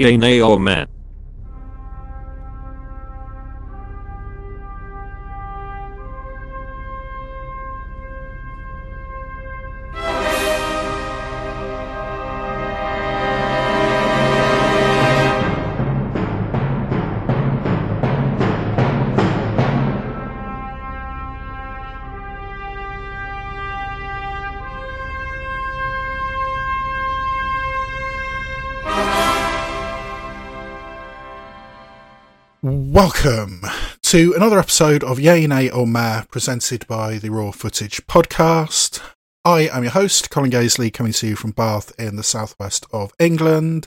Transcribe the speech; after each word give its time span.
Yay, 0.00 0.16
nay, 0.16 0.40
or 0.40 0.52
oh, 0.52 0.58
meh. 0.58 0.86
To 34.10 34.34
another 34.34 34.58
episode 34.58 35.04
of 35.04 35.20
Yay, 35.20 35.46
Nay, 35.46 35.70
or 35.70 35.86
Meh, 35.86 36.22
presented 36.32 36.84
by 36.88 37.18
the 37.18 37.28
Raw 37.28 37.52
Footage 37.52 38.04
Podcast. 38.08 39.00
I 39.44 39.68
am 39.68 39.84
your 39.84 39.92
host, 39.92 40.30
Colin 40.30 40.50
Gaisley, 40.50 40.92
coming 40.92 41.12
to 41.12 41.28
you 41.28 41.36
from 41.36 41.52
Bath 41.52 41.92
in 41.96 42.16
the 42.16 42.24
southwest 42.24 42.86
of 42.92 43.12
England. 43.20 43.86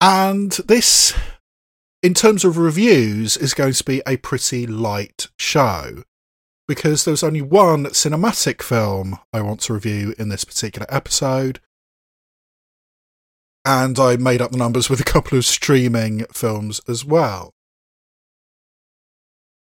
And 0.00 0.50
this, 0.66 1.16
in 2.02 2.12
terms 2.12 2.44
of 2.44 2.58
reviews, 2.58 3.36
is 3.36 3.54
going 3.54 3.74
to 3.74 3.84
be 3.84 4.02
a 4.04 4.16
pretty 4.16 4.66
light 4.66 5.28
show 5.38 6.02
because 6.66 7.04
there's 7.04 7.22
only 7.22 7.40
one 7.40 7.84
cinematic 7.84 8.62
film 8.62 9.20
I 9.32 9.42
want 9.42 9.60
to 9.60 9.74
review 9.74 10.12
in 10.18 10.28
this 10.28 10.44
particular 10.44 10.88
episode. 10.90 11.60
And 13.64 13.96
I 13.96 14.16
made 14.16 14.42
up 14.42 14.50
the 14.50 14.58
numbers 14.58 14.90
with 14.90 14.98
a 14.98 15.04
couple 15.04 15.38
of 15.38 15.44
streaming 15.44 16.24
films 16.32 16.80
as 16.88 17.04
well. 17.04 17.54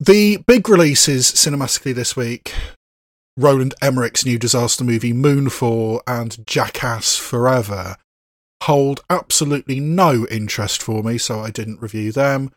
The 0.01 0.37
big 0.47 0.69
releases 0.69 1.29
cinematically 1.29 1.93
this 1.93 2.15
week 2.15 2.53
Roland 3.35 3.73
Emmerich's 3.81 4.25
new 4.25 4.39
disaster 4.39 4.85
movie 4.85 5.11
Moonfall 5.11 5.99
and 6.07 6.45
Jackass 6.47 7.17
Forever 7.17 7.97
hold 8.63 9.03
absolutely 9.09 9.81
no 9.81 10.25
interest 10.27 10.81
for 10.81 11.03
me, 11.03 11.17
so 11.17 11.41
I 11.41 11.51
didn't 11.51 11.81
review 11.81 12.13
them. 12.13 12.51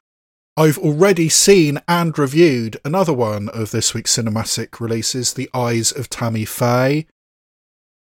I've 0.56 0.78
already 0.78 1.28
seen 1.28 1.80
and 1.88 2.16
reviewed 2.16 2.76
another 2.84 3.12
one 3.12 3.48
of 3.48 3.72
this 3.72 3.92
week's 3.92 4.16
cinematic 4.16 4.78
releases, 4.78 5.34
The 5.34 5.50
Eyes 5.52 5.90
of 5.90 6.08
Tammy 6.08 6.44
Faye. 6.44 7.06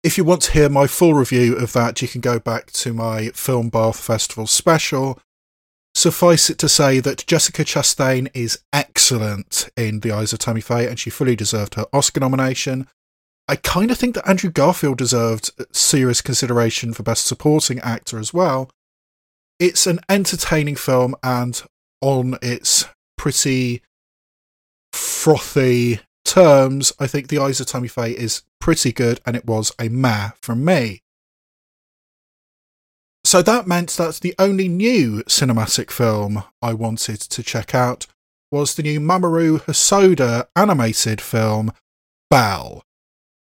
If 0.04 0.18
you 0.18 0.24
want 0.24 0.44
to 0.44 0.52
hear 0.54 0.70
my 0.70 0.88
full 0.88 1.14
review 1.14 1.58
of 1.58 1.74
that, 1.74 2.02
you 2.02 2.08
can 2.08 2.22
go 2.22 2.40
back 2.40 2.72
to 2.72 2.94
my 2.94 3.30
Film 3.30 3.68
Bath 3.68 4.00
Festival 4.00 4.48
special. 4.48 5.20
Suffice 5.98 6.52
it 6.52 6.60
to 6.60 6.70
say 6.70 7.00
that 7.00 7.26
Jessica 7.26 7.64
Chastain 7.66 8.30
is 8.36 8.60
excellent 8.72 9.68
in 9.76 10.02
The 10.02 10.12
Eyes 10.12 10.32
of 10.32 10.38
Tammy 10.38 10.62
Faye, 10.62 10.88
and 10.88 11.00
she 11.00 11.10
fully 11.10 11.36
deserved 11.36 11.74
her 11.74 11.88
Oscar 11.92 12.20
nomination. 12.20 12.88
I 13.48 13.56
kind 13.56 13.90
of 13.90 13.98
think 13.98 14.14
that 14.14 14.30
Andrew 14.30 14.52
Garfield 14.52 15.00
deserved 15.00 15.50
serious 15.72 16.22
consideration 16.22 16.94
for 16.94 17.02
Best 17.02 17.26
Supporting 17.26 17.80
Actor 17.80 18.20
as 18.20 18.32
well. 18.32 18.70
It's 19.60 19.88
an 19.88 20.00
entertaining 20.08 20.76
film, 20.76 21.16
and 21.24 21.64
on 22.00 22.38
its 22.44 22.86
pretty 23.18 23.82
frothy 24.94 26.02
terms, 26.24 26.94
I 27.00 27.08
think 27.08 27.30
The 27.30 27.40
Eyes 27.40 27.60
of 27.60 27.66
Tammy 27.66 27.88
Faye 27.88 28.12
is 28.12 28.44
pretty 28.62 28.92
good, 28.92 29.20
and 29.26 29.36
it 29.36 29.48
was 29.48 29.72
a 29.80 29.90
meh 29.90 30.30
from 30.44 30.64
me. 30.64 31.02
So 33.28 33.42
that 33.42 33.68
meant 33.68 33.90
that 33.98 34.22
the 34.22 34.34
only 34.40 34.70
new 34.70 35.22
cinematic 35.24 35.92
film 35.92 36.46
I 36.62 36.74
wanted 36.74 37.20
to 37.20 37.44
check 37.44 37.76
out 37.76 38.08
was 38.54 38.74
the 38.74 38.84
new 38.84 39.02
Mamoru 39.02 39.60
Hosoda 39.64 40.48
animated 40.56 41.20
film, 41.20 41.74
Belle, 42.30 42.86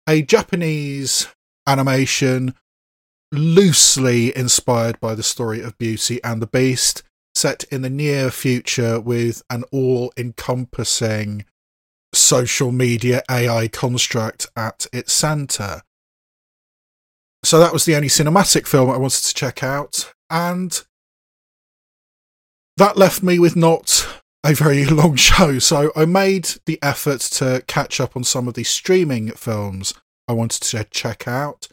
a 0.08 0.22
Japanese 0.22 1.26
animation 1.66 2.54
loosely 3.32 4.32
inspired 4.36 5.00
by 5.00 5.16
the 5.16 5.24
story 5.24 5.60
of 5.60 5.76
Beauty 5.78 6.22
and 6.22 6.40
the 6.40 6.46
Beast, 6.46 7.02
set 7.34 7.64
in 7.64 7.82
the 7.82 7.90
near 7.90 8.30
future 8.30 9.00
with 9.00 9.42
an 9.50 9.64
all 9.72 10.12
encompassing 10.16 11.44
social 12.14 12.70
media 12.70 13.24
AI 13.28 13.66
construct 13.66 14.46
at 14.54 14.86
its 14.92 15.12
centre. 15.12 15.82
So 17.44 17.58
that 17.58 17.72
was 17.72 17.84
the 17.84 17.96
only 17.96 18.08
cinematic 18.08 18.66
film 18.66 18.90
I 18.90 18.96
wanted 18.96 19.22
to 19.24 19.34
check 19.34 19.62
out, 19.62 20.12
and 20.30 20.80
that 22.76 22.96
left 22.96 23.22
me 23.22 23.38
with 23.38 23.56
not 23.56 24.06
a 24.44 24.54
very 24.54 24.84
long 24.86 25.16
show. 25.16 25.58
So 25.58 25.92
I 25.96 26.04
made 26.04 26.48
the 26.66 26.78
effort 26.82 27.20
to 27.20 27.62
catch 27.66 28.00
up 28.00 28.16
on 28.16 28.24
some 28.24 28.48
of 28.48 28.54
the 28.54 28.64
streaming 28.64 29.30
films 29.32 29.94
I 30.28 30.32
wanted 30.32 30.62
to 30.62 30.84
check 30.84 31.26
out. 31.26 31.68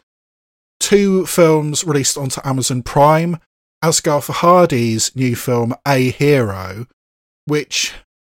Two 0.78 1.26
films 1.26 1.84
released 1.84 2.16
onto 2.16 2.40
Amazon 2.44 2.82
Prime 2.82 3.38
Asghar 3.82 4.20
Farhadi's 4.20 5.14
new 5.16 5.34
film, 5.34 5.74
A 5.86 6.10
Hero, 6.10 6.86
which 7.46 7.94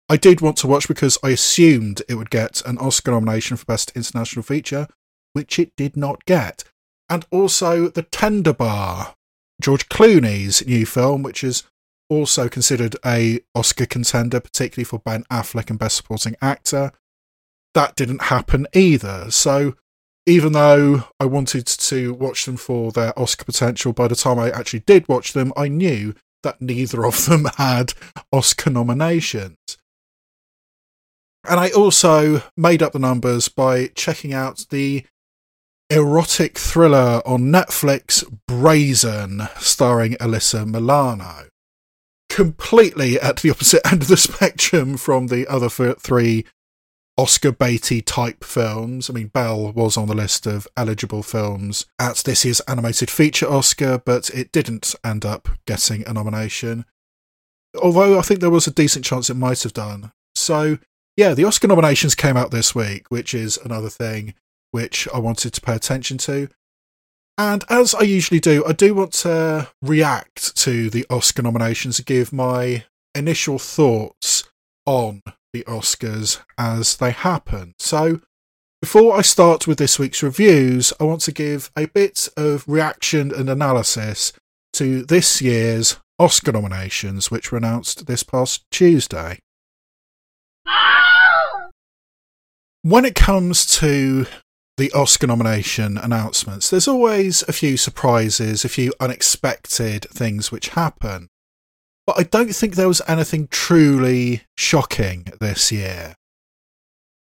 I 0.08 0.16
did 0.16 0.40
want 0.40 0.58
to 0.58 0.68
watch 0.68 0.88
because 0.88 1.18
I 1.24 1.30
assumed 1.30 2.02
it 2.08 2.16
would 2.16 2.30
get 2.30 2.62
an 2.66 2.78
Oscar 2.78 3.12
nomination 3.12 3.58
for 3.58 3.66
Best 3.66 3.92
International 3.96 4.44
Feature, 4.44 4.88
which 5.34 5.60
it 5.60 5.72
did 5.76 5.98
not 5.98 6.24
get. 6.26 6.64
And 7.10 7.26
also 7.32 7.90
The 7.90 8.04
Tender 8.04 8.54
Bar, 8.54 9.16
George 9.62 9.90
Clooney's 9.90 10.66
new 10.66 10.86
film, 10.86 11.24
which 11.24 11.44
is 11.44 11.64
also 12.10 12.48
considered 12.48 12.96
a 13.06 13.42
Oscar 13.56 13.86
contender, 13.86 14.40
particularly 14.40 14.86
for 14.86 15.00
Ben 15.00 15.24
Affleck 15.32 15.70
and 15.70 15.80
Best 15.80 15.98
Supporting 15.98 16.36
Actor. 16.42 16.92
That 17.74 17.96
didn't 17.96 18.24
happen 18.24 18.68
either. 18.74 19.32
So 19.32 19.76
even 20.26 20.54
though 20.54 21.04
I 21.20 21.26
wanted 21.26 21.66
to 21.66 22.14
watch 22.14 22.46
them 22.46 22.58
for 22.58 22.92
their 22.92 23.18
Oscar 23.20 23.46
potential, 23.46 23.94
by 23.94 24.08
the 24.08 24.16
time 24.16 24.40
I 24.40 24.52
actually 24.52 24.82
did 24.82 25.08
watch 25.08 25.34
them, 25.34 25.52
I 25.58 25.68
knew 25.68 26.14
that 26.44 26.62
neither 26.62 27.06
of 27.06 27.26
them 27.26 27.46
had 27.58 27.94
Oscar 28.32 28.70
nominations. 28.70 29.58
And 31.46 31.60
I 31.60 31.72
also 31.72 32.44
made 32.56 32.82
up 32.82 32.94
the 32.94 33.00
numbers 33.00 33.50
by 33.50 33.88
checking 33.88 34.34
out 34.34 34.66
the 34.70 35.04
erotic 35.90 36.58
thriller 36.58 37.22
on 37.26 37.44
Netflix, 37.44 38.24
Brazen, 38.48 39.48
starring 39.58 40.14
Alyssa 40.14 40.66
Milano. 40.66 41.50
Completely 42.30 43.20
at 43.20 43.38
the 43.38 43.52
opposite 43.52 43.86
end 43.92 44.04
of 44.04 44.08
the 44.08 44.18
spectrum 44.18 44.98
from 44.98 45.28
the 45.28 45.48
other 45.48 45.70
three 45.70 46.46
Oscar 47.16 47.52
baity 47.52 48.04
type 48.04 48.44
films. 48.44 49.10
I 49.10 49.14
mean, 49.14 49.28
Belle 49.28 49.72
was 49.72 49.98
on 49.98 50.08
the 50.08 50.16
list 50.16 50.48
of 50.48 50.68
eligible 50.76 51.22
films 51.22 51.86
at 52.00 52.18
this 52.26 52.44
year's 52.44 52.60
animated 52.62 53.12
feature 53.12 53.48
Oscar, 53.48 54.00
but 54.04 54.32
it 54.32 54.52
didn't 54.52 54.96
end 55.04 55.26
up 55.26 55.48
getting 55.68 56.08
a 56.08 56.14
nomination. 56.14 56.86
Although 57.82 58.18
I 58.18 58.24
think 58.24 58.40
there 58.40 58.50
was 58.50 58.66
a 58.66 58.72
decent 58.72 59.06
chance 59.06 59.30
it 59.30 59.36
might 59.36 59.62
have 59.64 59.74
done. 59.74 60.12
So, 60.36 60.80
yeah, 61.16 61.36
the 61.36 61.46
Oscar 61.46 61.68
nominations 61.68 62.16
came 62.16 62.36
out 62.36 62.50
this 62.50 62.74
week, 62.74 63.12
which 63.12 63.36
is 63.36 63.58
another 63.58 63.90
thing 63.90 64.34
which 64.74 65.08
I 65.14 65.20
wanted 65.20 65.54
to 65.54 65.62
pay 65.62 65.76
attention 65.76 66.18
to. 66.20 66.50
And 67.38 67.64
as 67.70 67.96
I 67.96 68.02
usually 68.02 68.40
do, 68.40 68.66
I 68.66 68.74
do 68.74 68.94
want 68.94 69.14
to 69.14 69.70
react 69.82 70.56
to 70.58 70.90
the 70.90 71.06
Oscar 71.10 71.42
nominations 71.42 72.00
and 72.00 72.06
give 72.06 72.34
my 72.34 72.86
initial 73.16 73.60
thoughts 73.60 74.44
on 74.86 75.22
the 75.54 75.64
Oscars 75.64 76.40
as 76.58 76.98
they 76.98 77.12
happen. 77.12 77.76
So, 77.78 78.22
before 78.82 79.16
I 79.16 79.22
start 79.22 79.68
with 79.68 79.78
this 79.78 79.98
week's 79.98 80.22
reviews, 80.22 80.92
I 81.00 81.06
want 81.06 81.22
to 81.22 81.32
give 81.32 81.72
a 81.78 81.86
bit 81.86 82.28
of 82.36 82.66
reaction 82.68 83.34
and 83.34 83.50
analysis 83.50 84.34
to 84.74 85.04
this 85.04 85.42
year's 85.42 85.98
Oscar 86.20 86.52
nominations, 86.52 87.32
which 87.32 87.52
were 87.52 87.58
announced 87.58 88.08
this 88.08 88.24
past 88.24 88.66
Tuesday. 88.72 89.40
When 92.82 93.06
it 93.06 93.16
comes 93.16 93.66
to 93.78 94.26
the 94.78 94.92
Oscar 94.92 95.28
nomination 95.28 95.98
announcements, 95.98 96.70
there's 96.70 96.88
always 96.88 97.44
a 97.48 97.54
few 97.54 97.78
surprises, 97.78 98.66
a 98.66 98.70
few 98.70 98.94
unexpected 99.00 100.06
things 100.10 100.52
which 100.52 100.70
happen. 100.70 101.30
But 102.06 102.20
I 102.20 102.24
don't 102.24 102.54
think 102.54 102.76
there 102.76 102.88
was 102.88 103.02
anything 103.08 103.48
truly 103.48 104.44
shocking 104.58 105.28
this 105.40 105.72
year. 105.72 106.16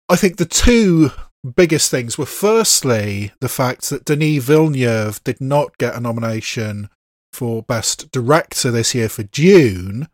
I 0.10 0.16
think 0.16 0.38
the 0.38 0.46
two 0.46 1.12
biggest 1.56 1.92
things 1.92 2.18
were 2.18 2.26
firstly 2.26 3.32
the 3.40 3.50
fact 3.50 3.90
that 3.90 4.06
Denis 4.06 4.44
Villeneuve 4.44 5.24
did 5.24 5.40
not 5.42 5.78
get 5.78 5.96
a 5.96 6.00
nomination 6.00 6.90
for 7.34 7.64
Best 7.64 8.12
Director 8.12 8.72
this 8.72 8.94
year 8.94 9.10
for 9.10 9.24
Dune, 9.24 10.08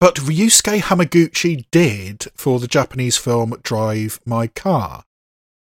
but 0.00 0.16
Ryusuke 0.16 0.80
Hamaguchi 0.80 1.64
did 1.70 2.26
for 2.34 2.58
the 2.58 2.66
Japanese 2.66 3.16
film 3.16 3.56
Drive 3.62 4.20
My 4.26 4.46
Car. 4.46 5.04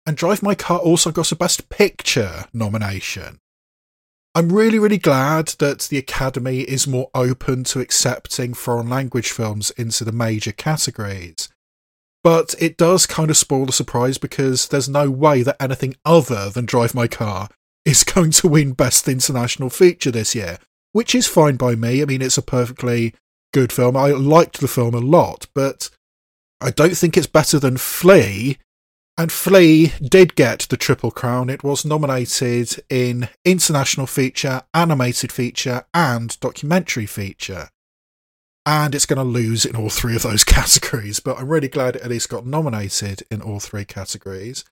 And 0.05 0.17
Drive 0.17 0.43
My 0.43 0.55
Car 0.55 0.79
also 0.79 1.11
got 1.11 1.31
a 1.31 1.35
Best 1.35 1.69
Picture 1.69 2.45
nomination. 2.53 3.39
I'm 4.35 4.51
really, 4.51 4.79
really 4.79 4.97
glad 4.97 5.49
that 5.59 5.81
the 5.81 5.97
Academy 5.97 6.61
is 6.61 6.87
more 6.87 7.09
open 7.13 7.63
to 7.65 7.79
accepting 7.79 8.53
foreign 8.53 8.89
language 8.89 9.31
films 9.31 9.69
into 9.71 10.03
the 10.03 10.11
major 10.11 10.51
categories. 10.51 11.49
But 12.23 12.55
it 12.59 12.77
does 12.77 13.05
kind 13.05 13.29
of 13.29 13.37
spoil 13.37 13.65
the 13.67 13.71
surprise 13.71 14.17
because 14.17 14.67
there's 14.67 14.89
no 14.89 15.11
way 15.11 15.43
that 15.43 15.61
anything 15.61 15.95
other 16.03 16.49
than 16.49 16.65
Drive 16.65 16.95
My 16.95 17.07
Car 17.07 17.49
is 17.85 18.03
going 18.03 18.31
to 18.31 18.47
win 18.47 18.73
Best 18.73 19.07
International 19.07 19.69
Feature 19.69 20.11
this 20.11 20.33
year, 20.33 20.57
which 20.93 21.13
is 21.13 21.27
fine 21.27 21.55
by 21.55 21.75
me. 21.75 22.01
I 22.01 22.05
mean, 22.05 22.21
it's 22.21 22.37
a 22.37 22.41
perfectly 22.41 23.13
good 23.53 23.71
film. 23.71 23.95
I 23.95 24.07
liked 24.07 24.59
the 24.59 24.67
film 24.67 24.95
a 24.95 24.99
lot, 24.99 25.47
but 25.53 25.89
I 26.59 26.71
don't 26.71 26.97
think 26.97 27.15
it's 27.17 27.27
better 27.27 27.59
than 27.59 27.77
Flee. 27.77 28.57
And 29.15 29.31
Flee 29.31 29.93
did 30.01 30.33
get 30.35 30.65
the 30.69 30.77
Triple 30.77 31.11
Crown. 31.11 31.49
It 31.49 31.63
was 31.63 31.85
nominated 31.85 32.83
in 32.89 33.29
International 33.45 34.07
Feature, 34.07 34.63
Animated 34.73 35.31
Feature, 35.31 35.85
and 35.93 36.39
Documentary 36.39 37.05
Feature. 37.05 37.69
And 38.65 38.95
it's 38.95 39.05
going 39.05 39.17
to 39.17 39.23
lose 39.23 39.65
in 39.65 39.75
all 39.75 39.89
three 39.89 40.15
of 40.15 40.23
those 40.23 40.43
categories, 40.43 41.19
but 41.19 41.37
I'm 41.37 41.47
really 41.47 41.67
glad 41.67 41.95
it 41.95 42.01
at 42.01 42.09
least 42.09 42.29
got 42.29 42.47
nominated 42.47 43.21
in 43.29 43.41
all 43.41 43.59
three 43.59 43.85
categories. 43.85 44.65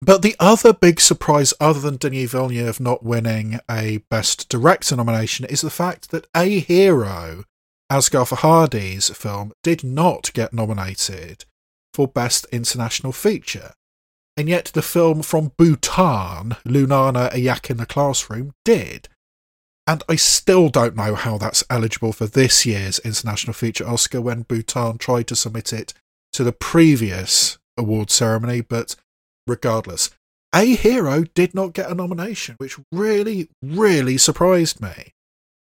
But 0.00 0.22
the 0.22 0.34
other 0.40 0.72
big 0.72 0.98
surprise, 0.98 1.52
other 1.60 1.80
than 1.80 1.96
Denis 1.96 2.30
Villeneuve 2.30 2.80
not 2.80 3.04
winning 3.04 3.60
a 3.70 3.98
Best 4.08 4.48
Director 4.48 4.96
nomination, 4.96 5.44
is 5.44 5.60
the 5.60 5.68
fact 5.68 6.10
that 6.10 6.26
A 6.34 6.60
Hero, 6.60 7.44
Asghar 7.92 8.26
Farhadi's 8.26 9.10
film, 9.10 9.52
did 9.62 9.84
not 9.84 10.32
get 10.32 10.54
nominated 10.54 11.44
for 11.92 12.08
Best 12.08 12.46
International 12.52 13.12
Feature. 13.12 13.72
And 14.36 14.48
yet 14.48 14.66
the 14.66 14.82
film 14.82 15.22
from 15.22 15.52
Bhutan, 15.56 16.56
Lunana, 16.64 17.32
a 17.32 17.38
Yak 17.38 17.70
in 17.70 17.76
the 17.76 17.86
Classroom, 17.86 18.54
did. 18.64 19.08
And 19.86 20.02
I 20.08 20.16
still 20.16 20.68
don't 20.68 20.96
know 20.96 21.14
how 21.14 21.36
that's 21.36 21.64
eligible 21.68 22.12
for 22.12 22.26
this 22.26 22.64
year's 22.64 23.00
International 23.00 23.52
Feature 23.52 23.88
Oscar 23.88 24.20
when 24.20 24.42
Bhutan 24.42 24.98
tried 24.98 25.26
to 25.28 25.36
submit 25.36 25.72
it 25.72 25.92
to 26.32 26.44
the 26.44 26.52
previous 26.52 27.58
award 27.76 28.10
ceremony, 28.10 28.60
but 28.60 28.94
regardless. 29.46 30.10
A 30.54 30.74
Hero 30.74 31.24
did 31.34 31.54
not 31.54 31.72
get 31.72 31.90
a 31.90 31.94
nomination, 31.94 32.56
which 32.58 32.78
really, 32.92 33.48
really 33.62 34.16
surprised 34.16 34.80
me. 34.80 35.12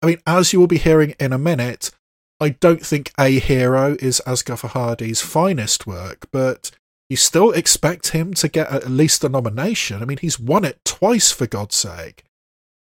I 0.03 0.07
mean, 0.07 0.23
as 0.27 0.53
you 0.53 0.61
will 0.61 0.67
be 0.67 0.79
hearing 0.79 1.15
in 1.19 1.33
a 1.33 1.39
minute, 1.39 1.91
I 2.39 2.51
don't 2.51 2.85
think 2.85 3.13
A 3.19 3.39
Hero 3.39 3.97
is 3.99 4.21
Asghar 4.27 4.61
Farhadi's 4.61 5.23
finest 5.23 5.87
work, 5.87 6.29
but 6.31 6.71
you 7.09 7.17
still 7.17 7.53
expect 7.53 8.09
him 8.09 8.35
to 8.35 8.49
get 8.49 8.71
at 8.71 8.91
least 8.91 9.25
a 9.25 9.29
nomination. 9.29 10.03
I 10.03 10.05
mean, 10.05 10.19
he's 10.19 10.39
won 10.39 10.65
it 10.65 10.85
twice, 10.85 11.31
for 11.33 11.47
God's 11.47 11.77
sake. 11.77 12.25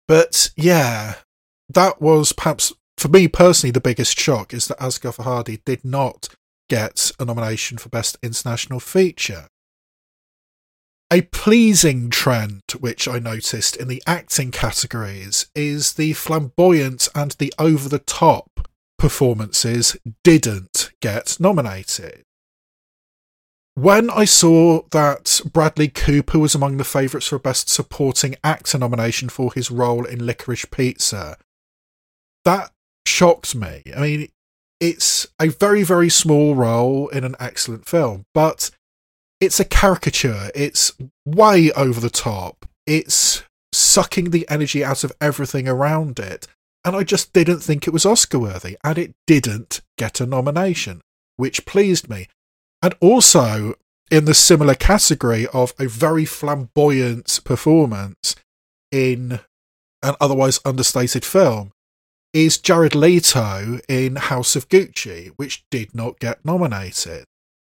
But 0.08 0.52
yeah, 0.56 1.16
that 1.70 2.02
was 2.02 2.34
perhaps, 2.34 2.74
for 2.98 3.08
me 3.08 3.28
personally, 3.28 3.72
the 3.72 3.80
biggest 3.80 4.20
shock 4.20 4.54
is 4.54 4.68
that 4.68 4.80
Asghar 4.80 5.16
Farhadi 5.16 5.64
did 5.66 5.84
not 5.84 6.30
get 6.70 7.12
a 7.20 7.26
nomination 7.26 7.78
for 7.78 7.90
Best 7.90 8.18
International 8.22 8.80
Feature. 8.80 9.48
A 11.12 11.22
pleasing 11.24 12.10
trend 12.10 12.62
which 12.80 13.08
I 13.08 13.20
noticed 13.20 13.76
in 13.76 13.88
the 13.88 14.04
acting 14.06 14.52
categories 14.52 15.48
is 15.56 15.94
the 15.94 16.14
flamboyant 16.14 17.10
and 17.16 17.32
the 17.32 17.54
over 17.58 17.90
the 17.90 18.00
top 18.00 18.68
performances 19.02 19.98
didn't 20.24 20.92
get 21.02 21.36
nominated. 21.40 22.22
When 23.74 24.12
I 24.12 24.26
saw 24.26 24.84
that 24.92 25.42
Bradley 25.52 25.88
Cooper 25.88 26.38
was 26.38 26.54
among 26.54 26.78
the 26.78 26.84
favourites 26.84 27.26
for 27.26 27.38
a 27.38 27.40
Best 27.40 27.68
Supporting 27.68 28.36
Actor 28.44 28.78
nomination 28.78 29.30
for 29.30 29.52
his 29.54 29.72
role 29.72 30.06
in 30.06 30.24
Licorice 30.24 30.70
Pizza, 30.70 31.38
that 32.46 32.70
shocked 33.08 33.56
me. 33.56 33.82
I 33.98 34.02
mean, 34.02 34.28
it's 34.80 35.28
a 35.40 35.48
very, 35.48 35.82
very 35.82 36.10
small 36.10 36.54
role 36.54 37.08
in 37.08 37.24
an 37.24 37.36
excellent 37.40 37.88
film, 37.88 38.26
but 38.36 38.70
it's 39.40 39.60
a 39.60 39.66
caricature. 39.66 40.52
It's 40.54 40.94
way 41.26 41.72
over 41.72 42.00
the 42.00 42.12
top. 42.12 42.68
It's 42.86 43.42
sucking 43.74 44.30
the 44.30 44.48
energy 44.48 44.84
out 44.84 45.04
of 45.04 45.12
everything 45.20 45.68
around 45.68 46.20
it. 46.20 46.48
And 46.84 46.96
I 46.96 47.04
just 47.04 47.34
didn't 47.34 47.60
think 47.60 47.88
it 47.88 47.94
was 47.94 48.06
Oscar 48.06 48.40
worthy. 48.40 48.78
And 48.84 48.98
it 48.98 49.14
didn't 49.28 49.82
get 49.98 50.20
a 50.20 50.26
nomination, 50.26 51.02
which 51.38 51.66
pleased 51.66 52.10
me. 52.10 52.28
And 52.82 52.96
also, 53.00 53.76
in 54.10 54.26
the 54.26 54.34
similar 54.34 54.76
category 54.76 55.48
of 55.54 55.74
a 55.80 55.88
very 55.88 56.26
flamboyant 56.26 57.40
performance 57.44 58.36
in 58.92 59.40
an 60.02 60.16
otherwise 60.20 60.60
understated 60.66 61.24
film, 61.24 61.72
is 62.34 62.58
Jared 62.58 62.96
Leto 62.96 63.80
in 63.88 64.16
House 64.16 64.56
of 64.56 64.70
Gucci, 64.70 65.32
which 65.36 65.64
did 65.70 65.94
not 65.94 66.20
get 66.20 66.44
nominated 66.46 67.26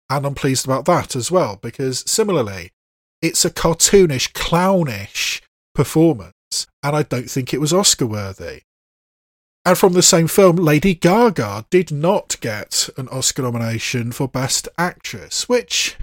and 0.10 0.26
I'm 0.26 0.36
pleased 0.36 0.66
about 0.66 0.86
that 0.86 1.16
as 1.16 1.32
well 1.32 1.58
because 1.62 2.04
similarly, 2.10 2.72
it's 3.22 3.46
a 3.46 3.50
cartoonish, 3.50 4.34
clownish 4.34 5.42
performance, 5.74 6.68
and 6.84 6.96
I 6.96 7.04
don't 7.04 7.30
think 7.30 7.54
it 7.54 7.62
was 7.62 7.74
Oscar 7.74 8.06
worthy. 8.06 8.62
And 9.66 9.78
from 9.78 9.94
the 9.94 10.02
same 10.02 10.28
film, 10.28 10.58
Lady 10.58 10.94
Gaga 10.94 11.66
did 11.70 11.92
not 11.92 12.38
get 12.42 12.90
an 12.98 13.08
Oscar 13.10 13.44
nomination 13.44 14.12
for 14.12 14.28
Best 14.28 14.68
Actress, 14.78 15.48
which 15.48 15.96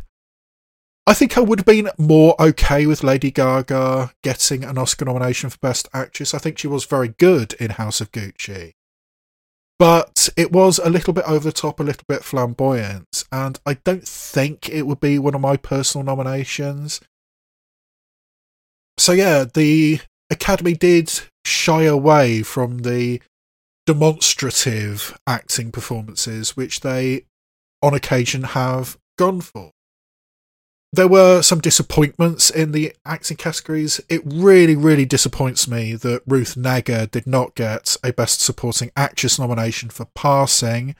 I 1.06 1.12
think 1.12 1.36
I 1.36 1.42
would 1.42 1.58
have 1.58 1.66
been 1.66 1.90
more 1.98 2.34
okay 2.40 2.86
with 2.86 3.04
Lady 3.04 3.30
Gaga 3.30 4.12
getting 4.22 4.64
an 4.64 4.78
Oscar 4.78 5.04
nomination 5.04 5.50
for 5.50 5.58
Best 5.58 5.88
Actress. 5.92 6.32
I 6.32 6.38
think 6.38 6.58
she 6.58 6.68
was 6.68 6.84
very 6.86 7.08
good 7.08 7.52
in 7.54 7.72
House 7.72 8.00
of 8.00 8.12
Gucci 8.12 8.72
but 9.80 10.28
it 10.36 10.52
was 10.52 10.78
a 10.78 10.90
little 10.90 11.14
bit 11.14 11.24
over 11.26 11.42
the 11.42 11.52
top, 11.52 11.80
a 11.80 11.82
little 11.82 12.04
bit 12.06 12.22
flamboyant, 12.22 13.24
and 13.32 13.58
I 13.64 13.74
don't 13.82 14.06
think 14.06 14.68
it 14.68 14.82
would 14.82 15.00
be 15.00 15.18
one 15.18 15.34
of 15.34 15.40
my 15.40 15.56
personal 15.56 16.04
nominations. 16.04 17.00
So, 18.98 19.12
yeah, 19.12 19.44
the 19.44 20.00
Academy 20.28 20.74
did 20.74 21.10
shy 21.46 21.84
away 21.84 22.42
from 22.42 22.80
the 22.80 23.22
demonstrative 23.92 25.18
acting 25.26 25.72
performances 25.72 26.56
which 26.56 26.80
they 26.80 27.24
on 27.82 27.92
occasion 27.92 28.42
have 28.44 28.96
gone 29.18 29.40
for 29.40 29.72
there 30.92 31.08
were 31.08 31.40
some 31.42 31.60
disappointments 31.60 32.50
in 32.50 32.72
the 32.72 32.94
acting 33.06 33.36
categories. 33.36 34.00
It 34.08 34.22
really, 34.24 34.74
really 34.74 35.04
disappoints 35.04 35.68
me 35.68 35.94
that 35.94 36.22
Ruth 36.26 36.56
Negga 36.56 37.08
did 37.08 37.28
not 37.28 37.54
get 37.54 37.96
a 38.02 38.12
Best 38.12 38.40
Supporting 38.40 38.90
Actress 38.96 39.38
nomination 39.38 39.90
for 39.90 40.06
Passing. 40.16 40.96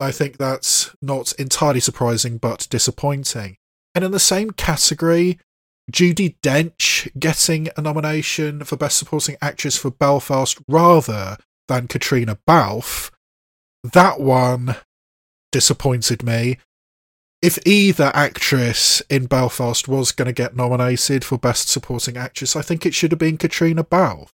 I 0.00 0.12
think 0.12 0.38
that's 0.38 0.96
not 1.02 1.32
entirely 1.38 1.80
surprising, 1.80 2.38
but 2.38 2.66
disappointing. 2.70 3.58
And 3.94 4.02
in 4.02 4.12
the 4.12 4.18
same 4.18 4.52
category, 4.52 5.38
Judi 5.92 6.36
Dench 6.42 7.10
getting 7.18 7.68
a 7.76 7.82
nomination 7.82 8.64
for 8.64 8.76
Best 8.76 8.96
Supporting 8.96 9.36
Actress 9.42 9.76
for 9.76 9.90
Belfast 9.90 10.56
rather 10.66 11.36
than 11.68 11.88
Caitríona 11.88 12.38
Balfe. 12.46 13.10
That 13.84 14.20
one 14.20 14.76
disappointed 15.50 16.22
me 16.22 16.58
if 17.42 17.58
either 17.66 18.12
actress 18.14 19.02
in 19.10 19.26
Belfast 19.26 19.88
was 19.88 20.12
going 20.12 20.26
to 20.26 20.32
get 20.32 20.54
nominated 20.54 21.24
for 21.24 21.36
Best 21.36 21.68
Supporting 21.68 22.16
Actress, 22.16 22.54
I 22.54 22.62
think 22.62 22.86
it 22.86 22.94
should 22.94 23.10
have 23.10 23.18
been 23.18 23.36
Caitríona 23.36 23.86
Balfe. 23.86 24.30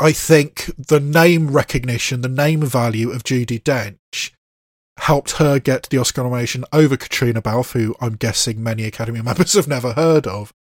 I 0.00 0.12
think 0.12 0.70
the 0.76 0.98
name 0.98 1.50
recognition, 1.52 2.22
the 2.22 2.28
name 2.28 2.62
value 2.62 3.10
of 3.10 3.22
Judi 3.22 3.62
Dench 3.62 4.32
helped 4.98 5.32
her 5.32 5.60
get 5.60 5.88
the 5.90 5.98
Oscar 5.98 6.24
nomination 6.24 6.64
over 6.72 6.96
Caitríona 6.96 7.42
Balfe, 7.42 7.72
who 7.72 7.94
I'm 8.00 8.16
guessing 8.16 8.62
many 8.62 8.84
Academy 8.84 9.22
members 9.22 9.52
have 9.52 9.68
never 9.68 9.92
heard 9.92 10.26
of. 10.26 10.52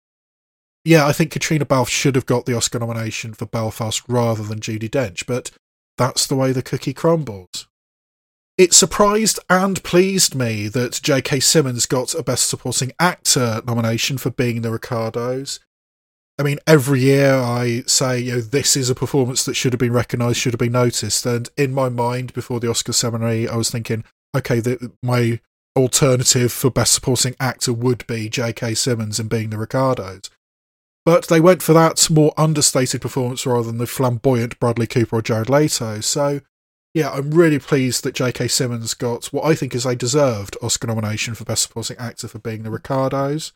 Yeah, 0.85 1.05
I 1.05 1.11
think 1.11 1.33
Caitríona 1.33 1.67
Balfe 1.67 1.89
should 1.89 2.15
have 2.15 2.25
got 2.25 2.45
the 2.45 2.55
Oscar 2.55 2.79
nomination 2.79 3.33
for 3.33 3.45
Belfast 3.45 4.01
rather 4.07 4.43
than 4.43 4.59
Judi 4.59 4.89
Dench, 4.89 5.25
but 5.25 5.51
that's 5.97 6.25
the 6.25 6.35
way 6.35 6.51
the 6.51 6.61
cookie 6.61 6.93
crumbles. 6.93 7.67
It 8.57 8.73
surprised 8.73 9.39
and 9.49 9.81
pleased 9.83 10.35
me 10.35 10.67
that 10.67 10.99
J.K. 11.01 11.39
Simmons 11.39 11.85
got 11.85 12.13
a 12.13 12.23
Best 12.23 12.49
Supporting 12.49 12.91
Actor 12.99 13.61
nomination 13.65 14.17
for 14.17 14.31
being 14.31 14.61
the 14.61 14.71
Ricardos. 14.71 15.61
I 16.37 16.43
mean, 16.43 16.59
every 16.67 17.01
year 17.01 17.35
I 17.35 17.83
say, 17.85 18.19
you 18.19 18.33
know, 18.33 18.41
this 18.41 18.75
is 18.75 18.89
a 18.89 18.95
performance 18.95 19.45
that 19.45 19.55
should 19.55 19.73
have 19.73 19.79
been 19.79 19.93
recognised, 19.93 20.37
should 20.37 20.53
have 20.53 20.59
been 20.59 20.73
noticed. 20.73 21.25
And 21.25 21.49
in 21.57 21.73
my 21.73 21.87
mind, 21.89 22.33
before 22.33 22.59
the 22.59 22.69
Oscar 22.69 22.93
ceremony, 22.93 23.47
I 23.47 23.55
was 23.55 23.69
thinking, 23.69 24.03
okay, 24.35 24.59
the, 24.59 24.91
my 25.01 25.39
alternative 25.75 26.51
for 26.51 26.69
Best 26.69 26.93
Supporting 26.93 27.35
Actor 27.39 27.73
would 27.73 28.05
be 28.07 28.29
J.K. 28.29 28.73
Simmons 28.73 29.19
and 29.19 29.29
being 29.29 29.49
the 29.49 29.57
Ricardos. 29.57 30.29
But 31.05 31.27
they 31.27 31.39
went 31.39 31.63
for 31.63 31.73
that 31.73 32.09
more 32.09 32.33
understated 32.37 33.01
performance 33.01 33.45
rather 33.45 33.63
than 33.63 33.77
the 33.77 33.87
flamboyant 33.87 34.59
Bradley 34.59 34.85
Cooper 34.85 35.17
or 35.17 35.21
Jared 35.21 35.49
Leto. 35.49 36.01
So 36.01 36.41
yeah, 36.93 37.11
I'm 37.11 37.31
really 37.31 37.59
pleased 37.59 38.03
that 38.03 38.15
J.K. 38.15 38.47
Simmons 38.47 38.93
got 38.93 39.27
what 39.27 39.45
I 39.45 39.53
think 39.55 39.75
is 39.75 39.85
a 39.85 39.95
deserved 39.95 40.57
Oscar 40.61 40.87
nomination 40.87 41.35
for 41.35 41.45
Best 41.45 41.63
Supporting 41.63 41.97
Actor 41.97 42.27
for 42.27 42.39
being 42.39 42.63
the 42.63 42.71
Ricardos. 42.71 43.53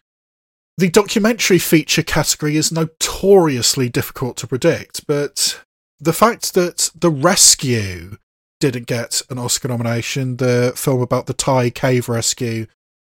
the 0.77 0.89
documentary 0.89 1.59
feature 1.59 2.03
category 2.03 2.57
is 2.57 2.71
notoriously 2.71 3.89
difficult 3.89 4.37
to 4.37 4.47
predict, 4.47 5.05
but 5.07 5.61
the 5.99 6.13
fact 6.13 6.53
that 6.53 6.89
The 6.95 7.11
Rescue 7.11 8.17
didn't 8.59 8.87
get 8.87 9.21
an 9.29 9.37
Oscar 9.37 9.67
nomination, 9.67 10.37
the 10.37 10.73
film 10.75 11.01
about 11.01 11.27
the 11.27 11.33
Thai 11.33 11.69
cave 11.69 12.09
rescue 12.09 12.65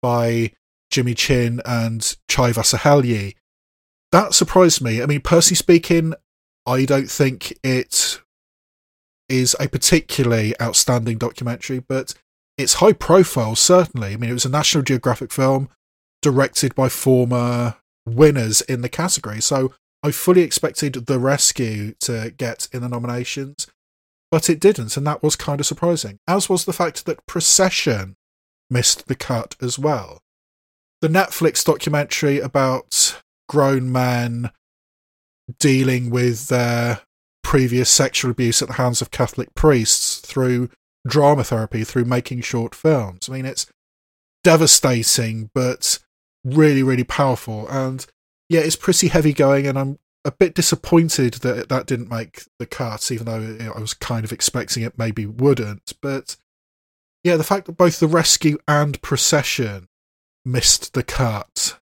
by 0.02 0.52
Jimmy 0.92 1.14
Chin 1.16 1.62
and 1.66 2.16
Chai 2.28 2.52
Vasarhelyi, 2.52 3.36
that 4.12 4.34
surprised 4.34 4.82
me. 4.82 5.02
I 5.02 5.06
mean, 5.06 5.22
personally 5.22 5.56
speaking, 5.56 6.14
I 6.66 6.86
don't 6.86 7.10
think 7.10 7.58
it 7.64 8.20
is 9.28 9.56
a 9.60 9.68
particularly 9.68 10.60
outstanding 10.62 11.18
documentary, 11.18 11.80
but 11.80 12.16
it's 12.58 12.76
high 12.76 12.94
profile, 12.94 13.56
certainly. 13.56 14.14
I 14.14 14.18
mean, 14.18 14.30
it 14.30 14.34
was 14.34 14.46
a 14.46 14.50
National 14.50 14.84
Geographic 14.84 15.32
film 15.32 15.70
directed 16.22 16.76
by 16.76 16.90
former 16.90 17.76
winners 18.06 18.62
in 18.62 18.82
the 18.82 18.90
category. 18.90 19.42
So 19.42 19.74
I 20.04 20.12
fully 20.12 20.42
expected 20.42 20.94
The 20.94 21.20
Rescue 21.20 21.94
to 22.02 22.34
get 22.36 22.68
in 22.74 22.82
the 22.82 22.90
nominations, 22.90 23.68
but 24.32 24.50
it 24.50 24.60
didn't, 24.60 24.98
and 24.98 25.06
that 25.08 25.24
was 25.24 25.36
kind 25.36 25.60
of 25.60 25.66
surprising. 25.66 26.20
As 26.28 26.50
was 26.50 26.66
the 26.66 26.74
fact 26.74 27.06
that 27.06 27.26
Procession 27.28 28.16
missed 28.70 29.08
the 29.08 29.16
cut 29.16 29.56
as 29.62 29.80
well. 29.80 30.22
The 31.02 31.08
Netflix 31.08 31.64
documentary 31.64 32.40
about 32.40 33.22
grown 33.50 33.92
man 33.92 34.52
dealing 35.60 36.10
with 36.10 36.48
their 36.48 37.02
previous 37.44 37.90
sexual 37.90 38.32
abuse 38.32 38.62
at 38.62 38.68
the 38.70 38.76
hands 38.76 39.02
of 39.02 39.12
Catholic 39.12 39.54
priests 39.56 40.20
through 40.20 40.70
drama 41.08 41.44
therapy, 41.44 41.84
through 41.84 42.06
making 42.06 42.42
short 42.42 42.76
films. 42.76 43.28
I 43.28 43.34
mean, 43.34 43.46
it's 43.46 43.66
devastating, 44.44 45.50
but 45.54 46.00
really, 46.46 46.84
really 46.84 47.04
powerful. 47.04 47.68
And 47.68 48.06
yeah, 48.48 48.62
it's 48.62 48.76
pretty 48.76 49.08
heavy 49.08 49.34
going, 49.34 49.66
and 49.66 49.78
I'm 49.78 50.00
a 50.24 50.32
bit 50.32 50.54
disappointed 50.54 51.36
that 51.36 51.70
that 51.70 51.88
didn't 51.88 52.10
make 52.10 52.44
the 52.60 52.68
cut, 52.68 53.12
even 53.12 53.26
though 53.26 53.74
I 53.76 53.80
was 53.80 53.94
kind 53.94 54.24
of 54.24 54.32
expecting 54.32 54.84
it 54.84 54.98
maybe 54.98 55.26
wouldn't. 55.26 55.94
But 56.02 56.36
yeah, 57.24 57.36
the 57.36 57.44
fact 57.44 57.66
that 57.66 57.78
both 57.78 58.00
the 58.00 58.08
rescue 58.08 58.60
and 58.68 59.02
procession 59.02 59.88
missed 60.46 60.94
the 60.94 61.04
cut 61.04 61.79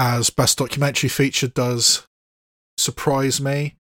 as 0.00 0.30
best 0.30 0.58
documentary 0.58 1.10
feature 1.10 1.46
does 1.46 2.06
surprise 2.78 3.40
me 3.40 3.76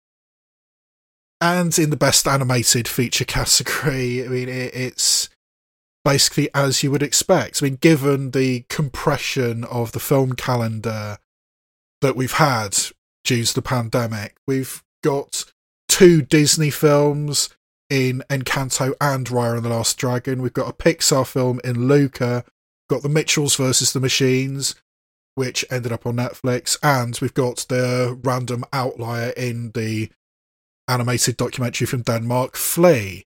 and 1.41 1.77
in 1.79 1.89
the 1.89 1.97
best 1.97 2.27
animated 2.27 2.87
feature 2.87 3.25
category, 3.25 4.25
I 4.25 4.27
mean, 4.27 4.49
it, 4.49 4.75
it's 4.75 5.29
basically 6.03 6.49
as 6.53 6.83
you 6.83 6.91
would 6.91 7.03
expect. 7.03 7.61
I 7.61 7.65
mean, 7.65 7.75
given 7.75 8.31
the 8.31 8.65
compression 8.69 9.63
of 9.65 9.91
the 9.91 9.99
film 9.99 10.33
calendar 10.33 11.17
that 12.01 12.15
we've 12.15 12.33
had 12.33 12.77
due 13.23 13.45
to 13.45 13.55
the 13.55 13.61
pandemic, 13.61 14.35
we've 14.47 14.83
got 15.03 15.45
two 15.87 16.21
Disney 16.21 16.69
films 16.69 17.49
in 17.89 18.23
Encanto 18.29 18.93
and 19.01 19.27
Raya 19.27 19.55
and 19.55 19.65
the 19.65 19.69
Last 19.69 19.97
Dragon. 19.97 20.41
We've 20.41 20.53
got 20.53 20.69
a 20.69 20.73
Pixar 20.73 21.25
film 21.25 21.59
in 21.63 21.87
Luca. 21.87 22.43
Got 22.89 23.01
the 23.01 23.09
Mitchells 23.09 23.55
versus 23.55 23.93
the 23.93 23.99
Machines, 23.99 24.75
which 25.39 25.63
ended 25.71 25.93
up 25.93 26.05
on 26.05 26.17
Netflix, 26.17 26.77
and 26.83 27.17
we've 27.21 27.33
got 27.33 27.65
the 27.69 28.19
random 28.25 28.65
outlier 28.73 29.29
in 29.37 29.71
the 29.71 30.09
animated 30.85 31.37
documentary 31.37 31.87
from 31.87 32.01
Denmark, 32.01 32.57
Flee. 32.57 33.23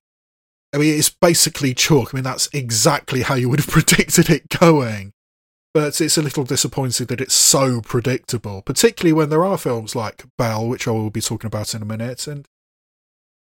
I 0.72 0.78
mean, 0.78 0.96
it's 0.96 1.10
basically 1.10 1.74
chalk. 1.74 2.14
I 2.14 2.18
mean, 2.18 2.22
that's 2.22 2.48
exactly 2.52 3.22
how 3.22 3.34
you 3.34 3.48
would 3.48 3.58
have 3.58 3.68
predicted 3.78 4.30
it 4.30 4.48
going. 4.48 5.12
But 5.72 6.00
it's 6.00 6.16
a 6.16 6.22
little 6.22 6.44
disappointing 6.44 7.08
that 7.08 7.20
it's 7.20 7.34
so 7.34 7.80
predictable, 7.80 8.62
particularly 8.62 9.12
when 9.12 9.28
there 9.28 9.44
are 9.44 9.58
films 9.58 9.96
like 9.96 10.24
Belle, 10.38 10.68
which 10.68 10.86
I 10.86 10.92
will 10.92 11.10
be 11.10 11.20
talking 11.20 11.48
about 11.48 11.74
in 11.74 11.82
a 11.82 11.84
minute. 11.84 12.28
And 12.28 12.46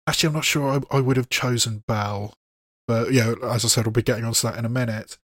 actually, 0.07 0.29
I'm 0.29 0.33
not 0.33 0.45
sure 0.45 0.81
I, 0.91 0.97
I 0.97 0.99
would 0.99 1.17
have 1.17 1.29
chosen 1.29 1.83
Belle. 1.87 2.33
But, 2.87 3.13
yeah, 3.13 3.35
as 3.43 3.63
I 3.63 3.67
said, 3.67 3.85
we'll 3.85 3.91
be 3.91 4.01
getting 4.01 4.25
onto 4.25 4.47
that 4.47 4.57
in 4.57 4.65
a 4.65 4.69
minute. 4.69 5.19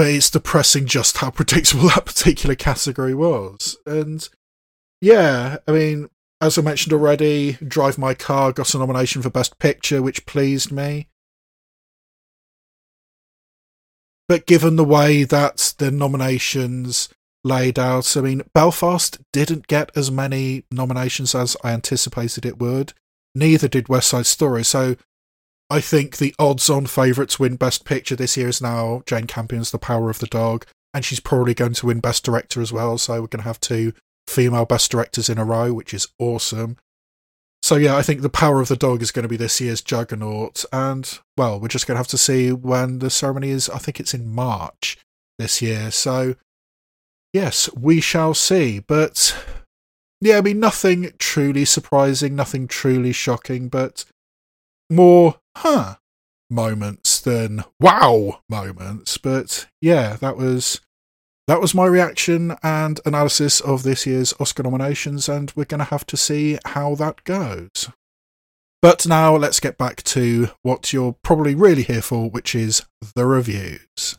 But 0.00 0.06
it's 0.06 0.30
depressing 0.30 0.86
just 0.86 1.18
how 1.18 1.30
predictable 1.30 1.88
that 1.88 2.06
particular 2.06 2.54
category 2.54 3.14
was. 3.14 3.76
And 3.84 4.26
yeah, 5.02 5.58
I 5.68 5.72
mean, 5.72 6.08
as 6.40 6.56
I 6.56 6.62
mentioned 6.62 6.94
already, 6.94 7.58
Drive 7.62 7.98
My 7.98 8.14
Car 8.14 8.50
got 8.50 8.74
a 8.74 8.78
nomination 8.78 9.20
for 9.20 9.28
Best 9.28 9.58
Picture, 9.58 10.00
which 10.00 10.24
pleased 10.24 10.72
me. 10.72 11.08
But 14.26 14.46
given 14.46 14.76
the 14.76 14.84
way 14.84 15.24
that 15.24 15.74
the 15.76 15.90
nominations 15.90 17.10
laid 17.44 17.78
out, 17.78 18.16
I 18.16 18.22
mean, 18.22 18.40
Belfast 18.54 19.18
didn't 19.34 19.66
get 19.66 19.94
as 19.94 20.10
many 20.10 20.64
nominations 20.70 21.34
as 21.34 21.58
I 21.62 21.72
anticipated 21.72 22.46
it 22.46 22.58
would. 22.58 22.94
Neither 23.34 23.68
did 23.68 23.90
West 23.90 24.08
Side 24.08 24.24
Story. 24.24 24.64
So 24.64 24.96
I 25.70 25.80
think 25.80 26.16
the 26.16 26.34
odds 26.38 26.68
on 26.68 26.86
favourite 26.86 27.30
to 27.30 27.42
win 27.42 27.56
Best 27.56 27.84
Picture 27.84 28.16
this 28.16 28.36
year 28.36 28.48
is 28.48 28.60
now 28.60 29.02
Jane 29.06 29.26
Campion's 29.26 29.70
The 29.70 29.78
Power 29.78 30.10
of 30.10 30.18
the 30.18 30.26
Dog. 30.26 30.66
And 30.92 31.04
she's 31.04 31.20
probably 31.20 31.54
going 31.54 31.74
to 31.74 31.86
win 31.86 32.00
Best 32.00 32.24
Director 32.24 32.60
as 32.60 32.72
well. 32.72 32.98
So 32.98 33.14
we're 33.20 33.28
going 33.28 33.42
to 33.42 33.48
have 33.48 33.60
two 33.60 33.92
female 34.26 34.64
best 34.64 34.90
directors 34.90 35.28
in 35.28 35.38
a 35.38 35.44
row, 35.44 35.72
which 35.72 35.92
is 35.92 36.08
awesome. 36.18 36.76
So 37.62 37.76
yeah, 37.76 37.96
I 37.96 38.02
think 38.02 38.22
the 38.22 38.30
power 38.30 38.60
of 38.60 38.68
the 38.68 38.76
dog 38.76 39.02
is 39.02 39.10
going 39.10 39.24
to 39.24 39.28
be 39.28 39.36
this 39.36 39.60
year's 39.60 39.82
juggernaut, 39.82 40.64
and 40.72 41.18
well, 41.36 41.60
we're 41.60 41.68
just 41.68 41.86
going 41.86 41.96
to 41.96 42.00
have 42.00 42.08
to 42.08 42.18
see 42.18 42.52
when 42.52 43.00
the 43.00 43.10
ceremony 43.10 43.50
is. 43.50 43.68
I 43.68 43.78
think 43.78 44.00
it's 44.00 44.14
in 44.14 44.32
March 44.32 44.96
this 45.38 45.60
year. 45.60 45.90
So 45.90 46.36
yes, 47.34 47.68
we 47.74 48.00
shall 48.00 48.32
see. 48.32 48.78
But 48.78 49.36
yeah, 50.20 50.38
I 50.38 50.40
mean, 50.40 50.58
nothing 50.58 51.12
truly 51.18 51.64
surprising, 51.64 52.34
nothing 52.34 52.66
truly 52.66 53.12
shocking, 53.12 53.68
but 53.68 54.06
more 54.88 55.36
huh 55.56 55.96
moments 56.48 57.20
than 57.20 57.64
wow 57.80 58.40
moments. 58.48 59.18
But 59.18 59.66
yeah, 59.80 60.16
that 60.16 60.36
was 60.36 60.80
that 61.46 61.60
was 61.60 61.74
my 61.74 61.86
reaction 61.86 62.56
and 62.62 63.00
analysis 63.04 63.60
of 63.60 63.82
this 63.82 64.06
year's 64.06 64.34
Oscar 64.38 64.62
nominations, 64.62 65.28
and 65.28 65.52
we're 65.56 65.64
going 65.64 65.78
to 65.78 65.84
have 65.84 66.06
to 66.06 66.16
see 66.16 66.58
how 66.64 66.94
that 66.96 67.24
goes. 67.24 67.88
But 68.82 69.06
now 69.06 69.36
let's 69.36 69.60
get 69.60 69.76
back 69.76 70.02
to 70.04 70.48
what 70.62 70.92
you're 70.92 71.16
probably 71.22 71.54
really 71.54 71.82
here 71.82 72.02
for, 72.02 72.30
which 72.30 72.54
is 72.54 72.82
the 73.14 73.26
reviews. 73.26 74.18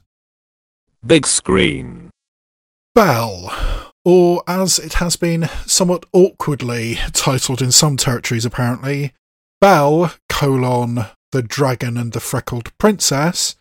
Big 1.05 1.25
screen. 1.25 2.11
Belle 2.93 3.51
or 4.03 4.43
as 4.47 4.79
it 4.79 4.93
has 4.93 5.15
been 5.15 5.47
somewhat 5.65 6.05
awkwardly 6.11 6.97
titled 7.13 7.61
in 7.61 7.71
some 7.71 7.97
territories 7.97 8.45
apparently, 8.45 9.13
Belle 9.59 10.13
colon, 10.27 11.05
the 11.31 11.41
Dragon 11.41 11.97
and 11.97 12.13
the 12.13 12.19
Freckled 12.19 12.75
Princess, 12.77 13.55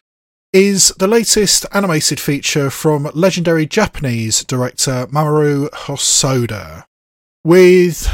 is 0.52 0.88
the 0.98 1.06
latest 1.06 1.64
animated 1.72 2.18
feature 2.18 2.70
from 2.70 3.08
legendary 3.14 3.66
Japanese 3.66 4.44
director 4.44 5.06
Mamoru 5.06 5.70
Hosoda. 5.70 6.84
With 7.44 8.08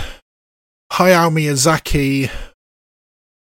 Hayao 0.92 1.32
Miyazaki 1.32 2.30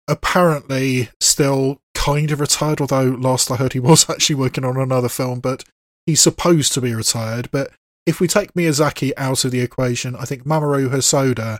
apparently 0.08 1.10
still 1.20 1.78
kind 1.94 2.30
of 2.30 2.40
retired, 2.40 2.80
although 2.80 3.10
last 3.10 3.50
I 3.50 3.56
heard 3.56 3.74
he 3.74 3.80
was 3.80 4.08
actually 4.08 4.36
working 4.36 4.64
on 4.64 4.76
another 4.76 5.08
film, 5.08 5.40
but 5.40 5.64
he's 6.06 6.20
supposed 6.20 6.72
to 6.74 6.80
be 6.80 6.94
retired. 6.94 7.50
But 7.50 7.70
if 8.06 8.20
we 8.20 8.28
take 8.28 8.54
Miyazaki 8.54 9.12
out 9.16 9.44
of 9.44 9.50
the 9.50 9.60
equation, 9.60 10.16
I 10.16 10.24
think 10.24 10.44
Mamoru 10.44 10.88
Hosoda 10.88 11.58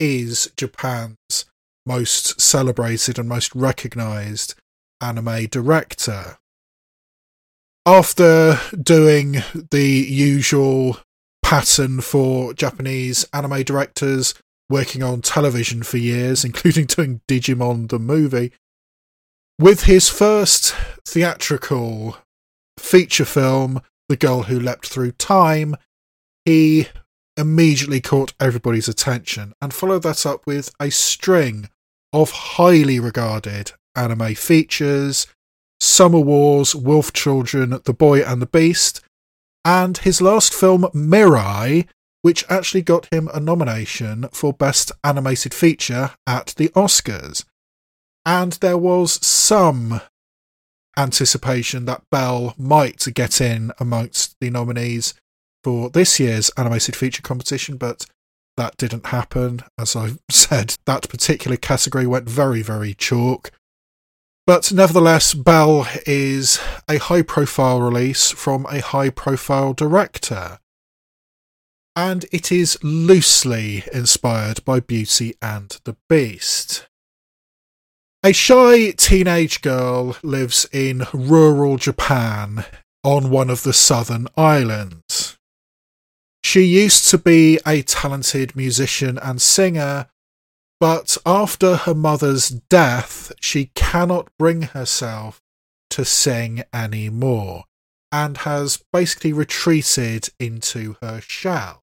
is 0.00 0.50
Japan's 0.56 1.44
most 1.88 2.40
celebrated 2.40 3.18
and 3.18 3.28
most 3.28 3.54
recognized 3.54 4.54
anime 5.00 5.46
director. 5.46 6.36
After 7.86 8.60
doing 8.80 9.38
the 9.70 10.06
usual 10.08 10.98
pattern 11.42 12.02
for 12.02 12.52
Japanese 12.52 13.26
anime 13.32 13.62
directors 13.62 14.34
working 14.68 15.02
on 15.02 15.22
television 15.22 15.82
for 15.82 15.96
years, 15.96 16.44
including 16.48 16.84
doing 16.84 17.22
Digimon 17.26 17.88
the 17.88 17.98
movie, 17.98 18.52
with 19.58 19.84
his 19.84 20.08
first 20.08 20.74
theatrical 21.06 22.18
feature 22.78 23.24
film, 23.24 23.80
The 24.08 24.16
Girl 24.16 24.44
Who 24.44 24.60
Leapt 24.60 24.86
Through 24.86 25.12
Time, 25.12 25.74
he 26.44 26.88
immediately 27.36 28.00
caught 28.00 28.34
everybody's 28.38 28.88
attention 28.88 29.52
and 29.62 29.72
followed 29.72 30.02
that 30.02 30.26
up 30.26 30.46
with 30.46 30.72
a 30.80 30.90
string 30.90 31.70
of 32.12 32.30
highly 32.30 32.98
regarded 33.00 33.72
anime 33.94 34.34
features, 34.34 35.26
Summer 35.80 36.20
Wars, 36.20 36.74
Wolf 36.74 37.12
Children, 37.12 37.80
The 37.84 37.92
Boy 37.92 38.22
and 38.22 38.42
the 38.42 38.46
Beast, 38.46 39.00
and 39.64 39.98
his 39.98 40.20
last 40.20 40.54
film, 40.54 40.82
Mirai, 40.94 41.86
which 42.22 42.44
actually 42.48 42.82
got 42.82 43.12
him 43.12 43.28
a 43.32 43.40
nomination 43.40 44.28
for 44.32 44.52
Best 44.52 44.90
Animated 45.04 45.54
Feature 45.54 46.12
at 46.26 46.54
the 46.56 46.68
Oscars. 46.70 47.44
And 48.26 48.52
there 48.54 48.78
was 48.78 49.24
some 49.24 50.00
anticipation 50.96 51.84
that 51.84 52.02
Belle 52.10 52.54
might 52.58 53.06
get 53.14 53.40
in 53.40 53.72
amongst 53.78 54.34
the 54.40 54.50
nominees 54.50 55.14
for 55.62 55.90
this 55.90 56.18
year's 56.18 56.50
animated 56.56 56.96
feature 56.96 57.22
competition, 57.22 57.76
but 57.76 58.04
that 58.58 58.76
didn't 58.76 59.06
happen. 59.06 59.60
As 59.78 59.96
I've 59.96 60.18
said, 60.28 60.76
that 60.84 61.08
particular 61.08 61.56
category 61.56 62.06
went 62.06 62.28
very, 62.28 62.60
very 62.60 62.92
chalk. 62.92 63.50
But 64.46 64.72
nevertheless, 64.72 65.32
Belle 65.32 65.86
is 66.06 66.60
a 66.88 66.98
high 66.98 67.22
profile 67.22 67.80
release 67.80 68.30
from 68.30 68.66
a 68.66 68.80
high 68.80 69.10
profile 69.10 69.72
director. 69.72 70.58
And 71.94 72.26
it 72.32 72.50
is 72.50 72.78
loosely 72.82 73.84
inspired 73.92 74.64
by 74.64 74.80
Beauty 74.80 75.34
and 75.40 75.78
the 75.84 75.96
Beast. 76.08 76.88
A 78.24 78.32
shy 78.32 78.90
teenage 78.90 79.62
girl 79.62 80.16
lives 80.24 80.68
in 80.72 81.06
rural 81.12 81.76
Japan 81.76 82.64
on 83.04 83.30
one 83.30 83.50
of 83.50 83.62
the 83.62 83.72
southern 83.72 84.26
islands. 84.36 85.37
She 86.48 86.62
used 86.62 87.10
to 87.10 87.18
be 87.18 87.60
a 87.66 87.82
talented 87.82 88.56
musician 88.56 89.18
and 89.18 89.38
singer, 89.38 90.06
but 90.80 91.18
after 91.26 91.76
her 91.76 91.94
mother's 91.94 92.48
death, 92.48 93.32
she 93.38 93.66
cannot 93.74 94.30
bring 94.38 94.62
herself 94.62 95.42
to 95.90 96.06
sing 96.06 96.62
anymore 96.72 97.64
and 98.10 98.38
has 98.38 98.82
basically 98.94 99.34
retreated 99.34 100.30
into 100.40 100.96
her 101.02 101.20
shell. 101.20 101.82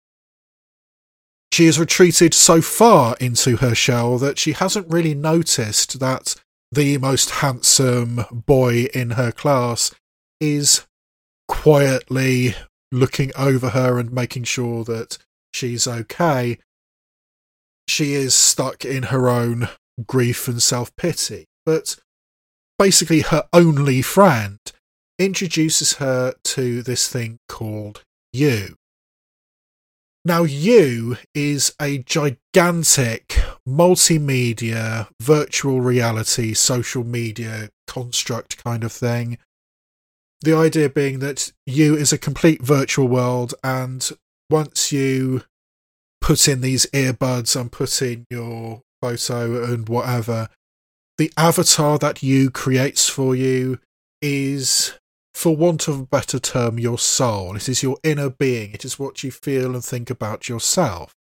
She 1.50 1.66
has 1.66 1.81
retreated 1.81 2.33
so 2.33 2.62
far 2.62 3.16
into 3.19 3.57
her 3.57 3.75
shell 3.75 4.16
that 4.19 4.38
she 4.38 4.52
hasn't 4.52 4.88
really 4.88 5.14
noticed 5.14 5.99
that 5.99 6.37
the 6.71 6.99
most 6.99 7.31
handsome 7.31 8.26
boy 8.31 8.85
in 8.95 9.11
her 9.11 9.33
class 9.33 9.90
is 10.40 10.87
quietly 11.49 12.54
looking 12.92 13.32
over 13.37 13.70
her 13.70 13.99
and 13.99 14.12
making 14.12 14.44
sure 14.44 14.84
that 14.84 15.18
she's 15.52 15.88
okay 15.88 16.58
she 17.88 18.14
is 18.14 18.34
stuck 18.34 18.84
in 18.84 19.04
her 19.04 19.28
own 19.28 19.68
grief 20.06 20.49
and 20.49 20.62
self 20.62 20.94
pity. 20.96 21.46
But 21.64 21.96
basically, 22.78 23.20
her 23.20 23.44
only 23.52 24.02
friend 24.02 24.58
introduces 25.18 25.94
her 25.94 26.34
to 26.44 26.82
this 26.82 27.08
thing 27.08 27.38
called 27.49 28.02
You. 28.32 28.76
Now, 30.25 30.44
You 30.44 31.16
is 31.34 31.75
a 31.80 31.99
gigantic 31.99 33.38
multimedia, 33.68 35.08
virtual 35.20 35.80
reality, 35.80 36.54
social 36.54 37.04
media 37.04 37.70
construct 37.87 38.62
kind 38.62 38.84
of 38.84 38.92
thing. 38.92 39.38
The 40.42 40.56
idea 40.56 40.88
being 40.88 41.20
that 41.20 41.52
You 41.66 41.94
is 41.96 42.12
a 42.12 42.18
complete 42.18 42.62
virtual 42.62 43.06
world, 43.06 43.54
and 43.62 44.08
once 44.50 44.90
you 44.90 45.44
put 46.20 46.49
in 46.49 46.61
these 46.62 46.87
earbuds 46.87 47.58
and 47.58 47.70
put 47.70 48.02
in 48.02 48.26
your 48.28 48.82
photo 49.00 49.64
and 49.64 49.88
whatever, 49.88 50.49
the 51.16 51.32
avatar 51.37 51.96
that 51.99 52.25
you 52.25 52.50
creates 52.50 53.08
for 53.08 53.37
you 53.37 53.78
is, 54.20 54.99
for 55.32 55.54
want 55.56 55.87
of 55.87 56.00
a 56.00 56.06
better 56.06 56.40
term, 56.40 56.78
your 56.78 56.99
soul. 56.99 57.54
It 57.54 57.68
is 57.68 57.84
your 57.84 57.99
inner 58.02 58.30
being. 58.30 58.72
It 58.72 58.84
is 58.84 58.99
what 58.99 59.22
you 59.22 59.30
feel 59.30 59.75
and 59.75 59.84
think 59.84 60.11
about 60.11 60.49
yourself. 60.49 61.14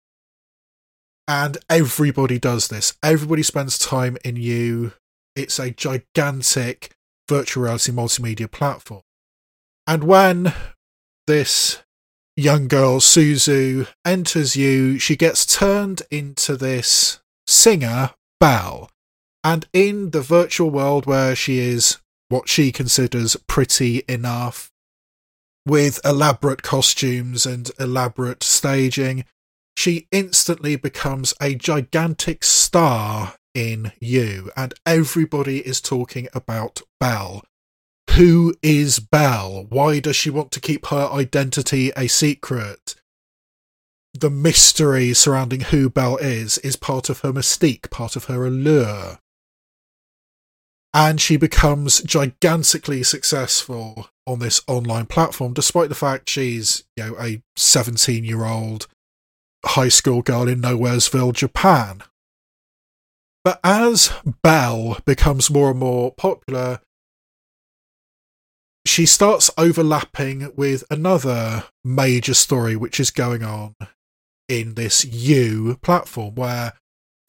And 1.29 1.59
everybody 1.69 2.39
does 2.39 2.69
this. 2.69 2.95
Everybody 3.03 3.43
spends 3.43 3.79
time 3.79 4.17
in 4.25 4.37
you. 4.37 4.93
It's 5.37 5.59
a 5.59 5.71
gigantic 5.71 6.93
virtual 7.29 7.65
reality 7.65 7.93
multimedia 7.93 8.50
platform. 8.50 9.03
And 9.87 10.05
when 10.05 10.53
this 11.27 11.83
young 12.37 12.69
girl, 12.69 13.01
Suzu, 13.01 13.87
enters 14.05 14.57
you. 14.57 14.99
She 14.99 15.17
gets 15.17 15.45
turned 15.47 16.03
into 16.11 16.57
this 16.57 17.21
singer, 17.47 18.11
Belle. 18.39 18.91
And 19.45 19.67
in 19.73 20.11
the 20.11 20.23
virtual 20.23 20.71
world 20.71 21.07
where 21.07 21.35
she 21.37 21.59
is 21.59 21.99
what 22.28 22.49
she 22.49 22.73
considers 22.73 23.37
pretty 23.47 24.02
enough, 24.09 24.71
with 25.67 26.00
elaborate 26.04 26.63
costumes 26.63 27.45
and 27.45 27.71
elaborate 27.78 28.43
staging, 28.43 29.25
she 29.76 30.07
instantly 30.11 30.76
becomes 30.76 31.35
a 31.41 31.54
gigantic 31.54 32.45
star 32.45 33.35
in 33.54 33.93
you, 34.00 34.50
and 34.57 34.75
everybody 34.87 35.59
is 35.67 35.81
talking 35.81 36.28
about 36.33 36.83
Belle. 36.99 37.43
Who 38.17 38.55
is 38.63 38.99
Belle? 38.99 39.67
Why 39.69 40.01
does 40.01 40.17
she 40.17 40.31
want 40.31 40.51
to 40.53 40.61
keep 40.61 40.87
her 40.87 41.09
identity 41.13 41.93
a 41.97 42.09
secret? 42.09 42.97
The 44.15 44.31
mystery 44.31 45.15
surrounding 45.15 45.61
who 45.61 45.89
Belle 45.89 46.17
is 46.17 46.59
is 46.59 46.77
part 46.77 47.09
of 47.09 47.21
her 47.21 47.33
mystique, 47.33 47.89
part 47.91 48.17
of 48.17 48.25
her 48.25 48.45
allure. 48.45 49.19
And 50.93 51.21
she 51.21 51.37
becomes 51.37 52.03
gigantically 52.03 53.05
successful 53.05 54.09
on 54.27 54.41
this 54.41 54.61
online 54.67 55.07
platform, 55.07 55.55
despite 55.55 55.89
the 55.89 55.95
fact 55.95 56.29
she's, 56.29 56.83
you 56.97 57.05
know, 57.05 57.17
a 57.21 57.43
17 57.57 58.25
year 58.25 58.45
old 58.45 58.89
high 59.65 59.89
school 59.89 60.23
girl 60.23 60.49
in 60.49 60.61
Nowheresville, 60.61 61.33
Japan. 61.33 62.03
But 63.45 63.61
as 63.63 64.13
Belle 64.43 64.99
becomes 65.05 65.49
more 65.49 65.71
and 65.71 65.79
more 65.79 66.13
popular, 66.13 66.81
she 68.91 69.07
starts 69.07 69.50
overlapping 69.57 70.53
with 70.57 70.83
another 70.91 71.65
major 71.85 72.35
story 72.35 72.75
which 72.75 72.99
is 72.99 73.13
going 73.13 73.45
on 73.45 73.76
in 74.49 74.75
this 74.75 75.05
U 75.05 75.79
platform 75.81 76.35
where 76.35 76.73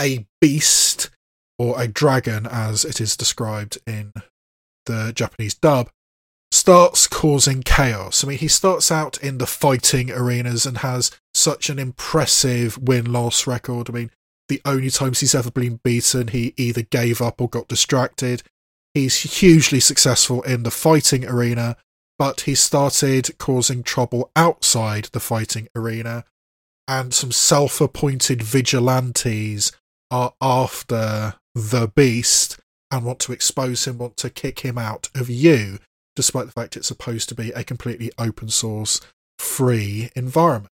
a 0.01 0.25
beast 0.41 1.11
or 1.59 1.79
a 1.79 1.87
dragon, 1.87 2.47
as 2.49 2.83
it 2.83 2.99
is 2.99 3.15
described 3.15 3.77
in 3.85 4.11
the 4.87 5.13
Japanese 5.13 5.53
dub, 5.53 5.91
starts 6.51 7.05
causing 7.05 7.61
chaos. 7.61 8.23
I 8.23 8.29
mean, 8.29 8.39
he 8.39 8.47
starts 8.47 8.91
out 8.91 9.19
in 9.19 9.37
the 9.37 9.45
fighting 9.45 10.09
arenas 10.09 10.65
and 10.65 10.79
has 10.79 11.11
such 11.35 11.69
an 11.69 11.77
impressive 11.77 12.79
win 12.79 13.13
loss 13.13 13.45
record. 13.45 13.87
I 13.87 13.93
mean, 13.93 14.11
the 14.49 14.61
only 14.65 14.89
times 14.89 15.19
he's 15.19 15.35
ever 15.35 15.51
been 15.51 15.79
beaten, 15.83 16.29
he 16.29 16.55
either 16.57 16.81
gave 16.81 17.21
up 17.21 17.39
or 17.39 17.47
got 17.47 17.67
distracted. 17.67 18.41
He's 18.93 19.39
hugely 19.39 19.79
successful 19.79 20.41
in 20.41 20.63
the 20.63 20.71
fighting 20.71 21.25
arena, 21.25 21.77
but 22.19 22.41
he 22.41 22.55
started 22.55 23.37
causing 23.37 23.83
trouble 23.83 24.31
outside 24.35 25.05
the 25.11 25.19
fighting 25.19 25.69
arena, 25.75 26.25
and 26.87 27.13
some 27.13 27.31
self 27.31 27.79
appointed 27.79 28.43
vigilantes 28.43 29.71
are 30.09 30.33
after 30.41 31.35
the 31.55 31.91
beast 31.95 32.59
and 32.91 33.05
want 33.05 33.19
to 33.21 33.31
expose 33.31 33.87
him, 33.87 33.97
want 33.97 34.17
to 34.17 34.29
kick 34.29 34.59
him 34.59 34.77
out 34.77 35.09
of 35.15 35.29
you, 35.29 35.79
despite 36.15 36.47
the 36.47 36.51
fact 36.51 36.75
it's 36.75 36.89
supposed 36.89 37.29
to 37.29 37.35
be 37.35 37.51
a 37.51 37.63
completely 37.63 38.11
open 38.17 38.49
source, 38.49 38.99
free 39.39 40.09
environment. 40.15 40.69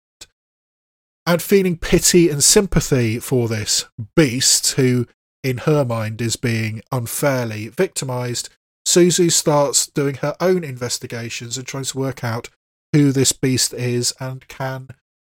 And 1.25 1.41
feeling 1.41 1.77
pity 1.77 2.29
and 2.29 2.43
sympathy 2.43 3.19
for 3.19 3.47
this 3.47 3.85
beast 4.15 4.71
who 4.73 5.07
in 5.43 5.59
her 5.59 5.85
mind 5.85 6.21
is 6.21 6.35
being 6.35 6.81
unfairly 6.91 7.67
victimized, 7.67 8.49
Suzu 8.87 9.31
starts 9.31 9.87
doing 9.87 10.15
her 10.15 10.35
own 10.39 10.63
investigations 10.63 11.57
and 11.57 11.67
tries 11.67 11.91
to 11.91 11.99
work 11.99 12.23
out 12.23 12.49
who 12.93 13.11
this 13.11 13.31
beast 13.31 13.73
is 13.73 14.13
and 14.19 14.47
can 14.47 14.89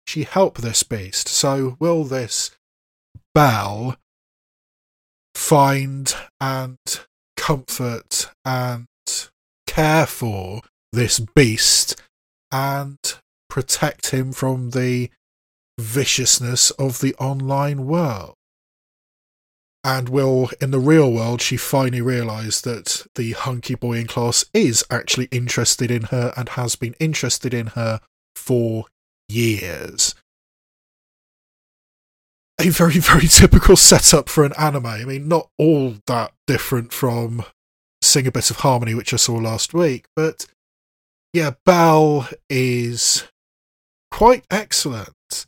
she 0.07 0.23
help 0.23 0.59
this 0.59 0.83
beast. 0.83 1.29
So, 1.29 1.77
will 1.81 2.05
this 2.05 2.51
Belle 3.35 3.97
find 5.35 6.15
and 6.41 6.79
comfort 7.37 8.31
and 8.45 8.87
care 9.67 10.07
for 10.07 10.63
this 10.93 11.19
beast 11.19 12.01
and 12.51 12.99
protect 13.51 14.11
him 14.11 14.33
from 14.33 14.71
the 14.71 15.11
viciousness 15.79 16.71
of 16.73 17.01
the 17.01 17.15
online 17.17 17.87
world? 17.87 18.35
And 19.87 20.09
will 20.09 20.51
in 20.61 20.73
the 20.73 20.81
real 20.81 21.13
world 21.13 21.41
she 21.41 21.57
finally 21.57 22.01
realise 22.01 22.61
that 22.63 23.07
the 23.15 23.33
hunky 23.33 23.77
boy 23.77 23.99
in 23.99 24.09
class 24.09 24.45
is 24.53 24.85
actually 24.91 25.29
interested 25.31 25.93
in 25.93 26.03
her 26.05 26.33
and 26.37 26.49
has 26.51 26.75
been 26.75 26.97
interested 26.99 27.55
in 27.55 27.69
her 27.69 28.01
for 28.35 28.87
years. 29.29 30.17
A 32.61 32.69
very 32.69 32.99
very 32.99 33.29
typical 33.29 33.77
setup 33.77 34.29
for 34.29 34.45
an 34.45 34.55
anime. 34.59 34.87
I 34.87 35.05
mean 35.05 35.29
not 35.29 35.51
all 35.57 35.95
that 36.09 36.33
different 36.49 36.93
from 36.93 37.45
sing 38.03 38.27
a 38.27 38.33
bit 38.33 38.51
of 38.51 38.57
harmony 38.57 38.95
which 38.95 39.15
i 39.15 39.17
saw 39.17 39.35
last 39.35 39.73
week 39.73 40.07
but 40.17 40.47
yeah 41.33 41.53
Belle 41.65 42.29
is 42.51 43.23
quite 44.11 44.45
excellent. 44.51 45.47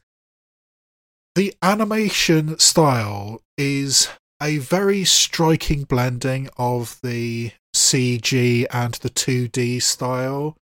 The 1.35 1.55
animation 1.61 2.57
style 2.61 3.43
is 3.57 4.09
a 4.41 4.59
very 4.59 5.05
striking 5.05 5.85
blending 5.85 6.49
of 6.57 6.99
the 7.03 7.53
CG 7.75 8.67
and 8.71 8.95
the 8.95 9.11
2D 9.11 9.83
style. 9.83 10.57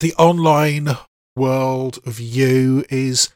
The 0.00 0.14
online 0.14 0.90
world 1.36 1.98
of 2.06 2.20
you 2.20 2.84
is 2.88 3.30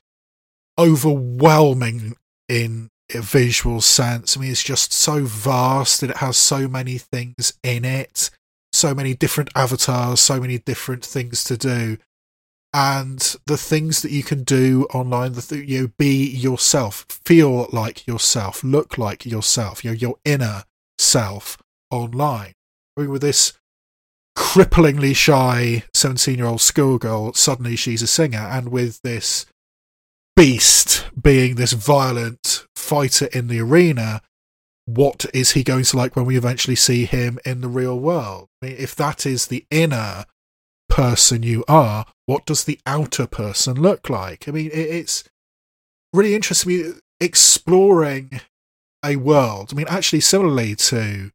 overwhelming 0.78 2.16
in 2.48 2.88
a 3.14 3.20
visual 3.20 3.80
sense. 3.80 4.36
I 4.36 4.40
mean, 4.40 4.50
it's 4.50 4.62
just 4.62 4.92
so 4.92 5.24
vast 5.24 6.02
and 6.02 6.10
it 6.10 6.18
has 6.18 6.36
so 6.36 6.68
many 6.68 6.98
things 6.98 7.54
in 7.62 7.84
it, 7.84 8.30
so 8.72 8.94
many 8.94 9.14
different 9.14 9.50
avatars, 9.54 10.20
so 10.20 10.40
many 10.40 10.58
different 10.58 11.04
things 11.04 11.44
to 11.44 11.56
do. 11.56 11.98
And 12.74 13.36
the 13.46 13.58
things 13.58 14.00
that 14.00 14.12
you 14.12 14.22
can 14.22 14.44
do 14.44 14.86
online, 14.94 15.34
the 15.34 15.42
th- 15.42 15.68
you 15.68 15.80
know, 15.80 15.90
be 15.98 16.26
yourself, 16.26 17.04
feel 17.08 17.68
like 17.70 18.06
yourself, 18.06 18.64
look 18.64 18.96
like 18.96 19.26
yourself, 19.26 19.84
you 19.84 19.90
know, 19.90 19.96
your 19.96 20.16
inner 20.24 20.64
self 20.98 21.58
online. 21.90 22.54
I 22.96 23.02
mean, 23.02 23.10
with 23.10 23.22
this 23.22 23.52
cripplingly 24.36 25.14
shy 25.14 25.84
17 25.92 26.38
year 26.38 26.46
old 26.46 26.62
schoolgirl, 26.62 27.34
suddenly 27.34 27.76
she's 27.76 28.02
a 28.02 28.06
singer, 28.06 28.38
and 28.38 28.70
with 28.70 29.00
this 29.02 29.44
beast 30.34 31.06
being 31.20 31.56
this 31.56 31.72
violent 31.72 32.66
fighter 32.74 33.26
in 33.26 33.48
the 33.48 33.60
arena, 33.60 34.22
what 34.86 35.26
is 35.32 35.52
he 35.52 35.62
going 35.62 35.84
to 35.84 35.96
like 35.96 36.16
when 36.16 36.24
we 36.24 36.36
eventually 36.36 36.74
see 36.74 37.04
him 37.04 37.38
in 37.44 37.60
the 37.60 37.68
real 37.68 37.98
world? 37.98 38.48
I 38.62 38.66
mean, 38.66 38.76
if 38.78 38.96
that 38.96 39.26
is 39.26 39.46
the 39.46 39.64
inner 39.70 40.24
person 40.92 41.42
you 41.42 41.64
are, 41.68 42.04
what 42.26 42.44
does 42.44 42.64
the 42.64 42.78
outer 42.84 43.26
person 43.26 43.80
look 43.80 44.10
like? 44.10 44.46
I 44.46 44.50
mean, 44.50 44.66
it, 44.66 44.78
it's 44.78 45.24
really 46.12 46.34
interesting 46.34 46.68
me 46.68 46.92
exploring 47.18 48.42
a 49.02 49.16
world. 49.16 49.70
I 49.72 49.74
mean, 49.74 49.86
actually, 49.88 50.20
similarly 50.20 50.76
to 50.76 51.30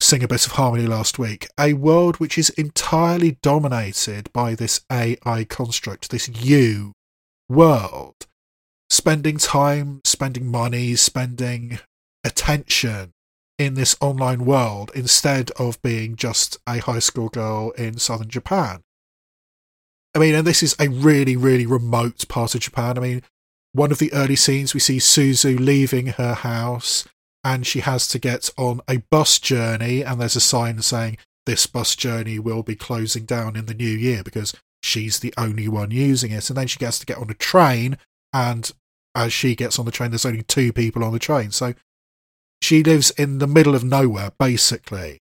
Sing 0.00 0.22
a 0.22 0.28
Bit 0.28 0.46
of 0.46 0.52
Harmony 0.52 0.86
last 0.86 1.18
week, 1.18 1.48
a 1.58 1.72
world 1.72 2.18
which 2.18 2.38
is 2.38 2.50
entirely 2.50 3.38
dominated 3.42 4.32
by 4.32 4.54
this 4.54 4.82
AI 4.90 5.44
construct, 5.48 6.10
this 6.10 6.28
you 6.28 6.92
world. 7.48 8.14
Spending 8.88 9.38
time, 9.38 10.00
spending 10.04 10.46
money, 10.46 10.94
spending 10.94 11.80
attention 12.22 13.10
in 13.58 13.74
this 13.74 13.96
online 14.00 14.44
world 14.44 14.90
instead 14.94 15.50
of 15.52 15.80
being 15.82 16.16
just 16.16 16.58
a 16.66 16.78
high 16.78 16.98
school 16.98 17.28
girl 17.28 17.70
in 17.72 17.98
southern 17.98 18.28
Japan. 18.28 18.82
I 20.14 20.18
mean, 20.18 20.34
and 20.34 20.46
this 20.46 20.62
is 20.62 20.74
a 20.78 20.88
really, 20.88 21.36
really 21.36 21.66
remote 21.66 22.26
part 22.28 22.54
of 22.54 22.60
Japan. 22.60 22.96
I 22.96 23.00
mean, 23.00 23.22
one 23.72 23.92
of 23.92 23.98
the 23.98 24.12
early 24.12 24.36
scenes 24.36 24.72
we 24.72 24.80
see 24.80 24.98
Suzu 24.98 25.58
leaving 25.58 26.06
her 26.06 26.34
house 26.34 27.04
and 27.46 27.64
she 27.64 27.80
has 27.80 28.08
to 28.08 28.18
get 28.18 28.50
on 28.56 28.80
a 28.88 28.96
bus 29.08 29.38
journey, 29.38 30.02
and 30.02 30.20
there's 30.20 30.34
a 30.34 30.40
sign 30.40 30.82
saying 30.82 31.16
this 31.44 31.64
bus 31.68 31.94
journey 31.94 32.40
will 32.40 32.64
be 32.64 32.74
closing 32.74 33.24
down 33.24 33.54
in 33.54 33.66
the 33.66 33.74
new 33.74 33.84
year 33.84 34.24
because 34.24 34.52
she's 34.82 35.20
the 35.20 35.32
only 35.38 35.68
one 35.68 35.92
using 35.92 36.32
it. 36.32 36.50
And 36.50 36.56
then 36.56 36.66
she 36.66 36.80
gets 36.80 36.98
to 36.98 37.06
get 37.06 37.18
on 37.18 37.30
a 37.30 37.34
train, 37.34 37.98
and 38.32 38.72
as 39.14 39.32
she 39.32 39.54
gets 39.54 39.78
on 39.78 39.84
the 39.84 39.92
train, 39.92 40.10
there's 40.10 40.26
only 40.26 40.42
two 40.42 40.72
people 40.72 41.04
on 41.04 41.12
the 41.12 41.20
train. 41.20 41.52
So 41.52 41.74
she 42.62 42.82
lives 42.82 43.10
in 43.12 43.38
the 43.38 43.46
middle 43.46 43.74
of 43.74 43.84
nowhere, 43.84 44.32
basically, 44.38 45.20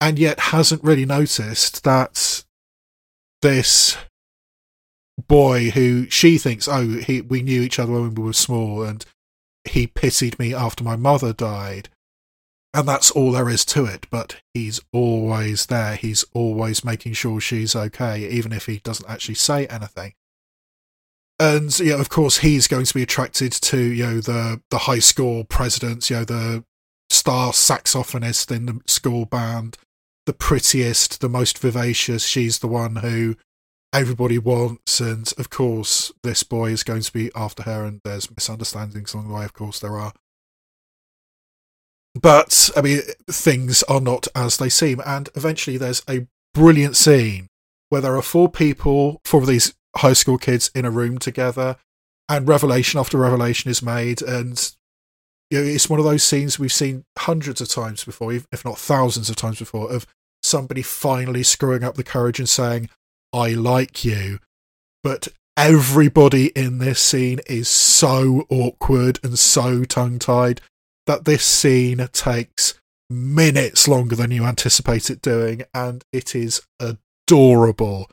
and 0.00 0.18
yet 0.18 0.38
hasn't 0.40 0.84
really 0.84 1.06
noticed 1.06 1.84
that 1.84 2.44
this 3.42 3.96
boy 5.26 5.70
who 5.70 6.08
she 6.10 6.38
thinks, 6.38 6.68
oh, 6.68 6.98
he, 6.98 7.20
we 7.20 7.42
knew 7.42 7.62
each 7.62 7.78
other 7.78 7.92
when 7.92 8.14
we 8.14 8.22
were 8.22 8.32
small, 8.32 8.82
and 8.82 9.04
he 9.64 9.86
pitied 9.86 10.38
me 10.38 10.54
after 10.54 10.84
my 10.84 10.96
mother 10.96 11.32
died. 11.32 11.88
And 12.74 12.86
that's 12.86 13.10
all 13.10 13.32
there 13.32 13.48
is 13.48 13.64
to 13.66 13.86
it, 13.86 14.06
but 14.10 14.36
he's 14.52 14.78
always 14.92 15.66
there. 15.66 15.96
He's 15.96 16.24
always 16.34 16.84
making 16.84 17.14
sure 17.14 17.40
she's 17.40 17.74
okay, 17.74 18.28
even 18.28 18.52
if 18.52 18.66
he 18.66 18.78
doesn't 18.78 19.08
actually 19.08 19.36
say 19.36 19.66
anything. 19.66 20.12
And 21.40 21.78
yeah, 21.78 22.00
of 22.00 22.08
course, 22.08 22.38
he's 22.38 22.66
going 22.66 22.84
to 22.84 22.94
be 22.94 23.02
attracted 23.02 23.52
to 23.52 23.78
you 23.78 24.04
know 24.04 24.20
the 24.20 24.60
the 24.70 24.78
high 24.78 24.98
school 24.98 25.44
president, 25.44 26.10
you 26.10 26.16
know 26.16 26.24
the 26.24 26.64
star 27.10 27.52
saxophonist 27.52 28.54
in 28.54 28.66
the 28.66 28.80
school 28.86 29.24
band, 29.24 29.76
the 30.26 30.32
prettiest, 30.32 31.20
the 31.20 31.28
most 31.28 31.58
vivacious. 31.58 32.24
She's 32.24 32.58
the 32.58 32.66
one 32.66 32.96
who 32.96 33.36
everybody 33.92 34.38
wants, 34.38 35.00
and 35.00 35.32
of 35.38 35.48
course, 35.48 36.12
this 36.22 36.42
boy 36.42 36.70
is 36.70 36.82
going 36.82 37.02
to 37.02 37.12
be 37.12 37.30
after 37.36 37.62
her, 37.62 37.84
and 37.84 38.00
there's 38.04 38.30
misunderstandings 38.30 39.14
along 39.14 39.28
the 39.28 39.34
way. 39.34 39.44
Of 39.44 39.54
course, 39.54 39.78
there 39.78 39.96
are. 39.96 40.12
But 42.20 42.70
I 42.76 42.82
mean, 42.82 43.00
things 43.30 43.84
are 43.84 44.00
not 44.00 44.26
as 44.34 44.56
they 44.56 44.68
seem, 44.68 45.00
and 45.06 45.28
eventually, 45.36 45.76
there's 45.76 46.02
a 46.10 46.26
brilliant 46.52 46.96
scene 46.96 47.46
where 47.90 48.00
there 48.00 48.16
are 48.16 48.22
four 48.22 48.50
people, 48.50 49.20
four 49.24 49.40
of 49.40 49.46
these 49.46 49.74
high 49.96 50.12
school 50.12 50.38
kids 50.38 50.70
in 50.74 50.84
a 50.84 50.90
room 50.90 51.18
together, 51.18 51.76
and 52.28 52.48
revelation 52.48 53.00
after 53.00 53.18
revelation 53.18 53.70
is 53.70 53.82
made, 53.82 54.22
and 54.22 54.72
you 55.50 55.58
know, 55.58 55.64
it's 55.64 55.88
one 55.88 55.98
of 55.98 56.04
those 56.04 56.22
scenes 56.22 56.58
we've 56.58 56.72
seen 56.72 57.04
hundreds 57.18 57.60
of 57.60 57.68
times 57.68 58.04
before, 58.04 58.32
if 58.32 58.64
not 58.64 58.78
thousands 58.78 59.30
of 59.30 59.36
times 59.36 59.58
before, 59.58 59.90
of 59.90 60.06
somebody 60.42 60.82
finally 60.82 61.42
screwing 61.42 61.82
up 61.82 61.94
the 61.94 62.04
courage 62.04 62.38
and 62.38 62.48
saying, 62.48 62.90
I 63.32 63.50
like 63.50 64.04
you. 64.04 64.40
But 65.02 65.28
everybody 65.56 66.48
in 66.48 66.78
this 66.78 67.00
scene 67.00 67.40
is 67.46 67.68
so 67.68 68.46
awkward 68.50 69.18
and 69.22 69.38
so 69.38 69.84
tongue 69.84 70.18
tied 70.18 70.60
that 71.06 71.24
this 71.24 71.44
scene 71.44 72.06
takes 72.12 72.74
minutes 73.08 73.88
longer 73.88 74.14
than 74.14 74.30
you 74.30 74.44
anticipate 74.44 75.08
it 75.08 75.22
doing, 75.22 75.62
and 75.72 76.04
it 76.12 76.34
is 76.34 76.60
adorable. 76.78 78.10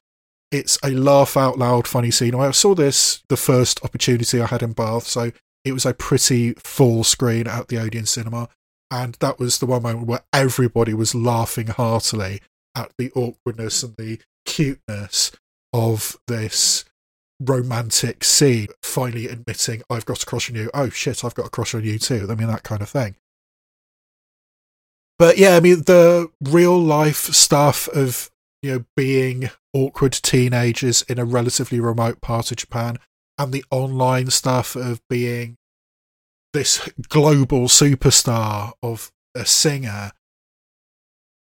It's 0.55 0.79
a 0.83 0.91
laugh 0.91 1.35
out 1.35 1.57
loud 1.57 1.85
funny 1.85 2.11
scene. 2.11 2.33
I 2.33 2.51
saw 2.51 2.75
this 2.75 3.21
the 3.27 3.35
first 3.35 3.83
opportunity 3.83 4.41
I 4.41 4.45
had 4.45 4.63
in 4.63 4.71
Bath, 4.71 5.05
so 5.05 5.33
it 5.65 5.73
was 5.73 5.85
a 5.85 5.93
pretty 5.93 6.53
full 6.53 7.03
screen 7.03 7.45
at 7.45 7.67
the 7.67 7.77
Odeon 7.77 8.05
Cinema, 8.05 8.47
and 8.89 9.15
that 9.15 9.37
was 9.37 9.59
the 9.59 9.65
one 9.65 9.83
moment 9.83 10.07
where 10.07 10.23
everybody 10.31 10.93
was 10.93 11.13
laughing 11.13 11.67
heartily 11.67 12.39
at 12.73 12.93
the 12.97 13.11
awkwardness 13.15 13.83
and 13.83 13.95
the 13.97 14.19
cuteness 14.45 15.33
of 15.73 16.17
this 16.27 16.85
romantic 17.41 18.23
scene, 18.23 18.67
finally 18.81 19.27
admitting, 19.27 19.81
I've 19.89 20.05
got 20.05 20.23
a 20.23 20.25
crush 20.25 20.49
on 20.49 20.55
you. 20.55 20.69
Oh 20.73 20.89
shit, 20.89 21.25
I've 21.25 21.35
got 21.35 21.47
a 21.47 21.49
crush 21.49 21.75
on 21.75 21.83
you 21.83 21.99
too. 21.99 22.27
I 22.29 22.35
mean, 22.35 22.47
that 22.47 22.63
kind 22.63 22.81
of 22.81 22.89
thing. 22.89 23.15
But 25.19 25.37
yeah, 25.37 25.55
I 25.55 25.59
mean, 25.59 25.83
the 25.83 26.31
real 26.41 26.79
life 26.79 27.33
stuff 27.33 27.89
of, 27.89 28.29
you 28.65 28.79
know, 28.79 28.85
being 28.95 29.49
awkward 29.73 30.13
teenagers 30.13 31.03
in 31.03 31.19
a 31.19 31.25
relatively 31.25 31.79
remote 31.79 32.21
part 32.21 32.51
of 32.51 32.57
Japan 32.57 32.97
and 33.37 33.51
the 33.51 33.65
online 33.69 34.29
stuff 34.29 34.75
of 34.75 35.01
being 35.09 35.57
this 36.53 36.89
global 37.09 37.67
superstar 37.67 38.73
of 38.81 39.11
a 39.35 39.45
singer 39.45 40.11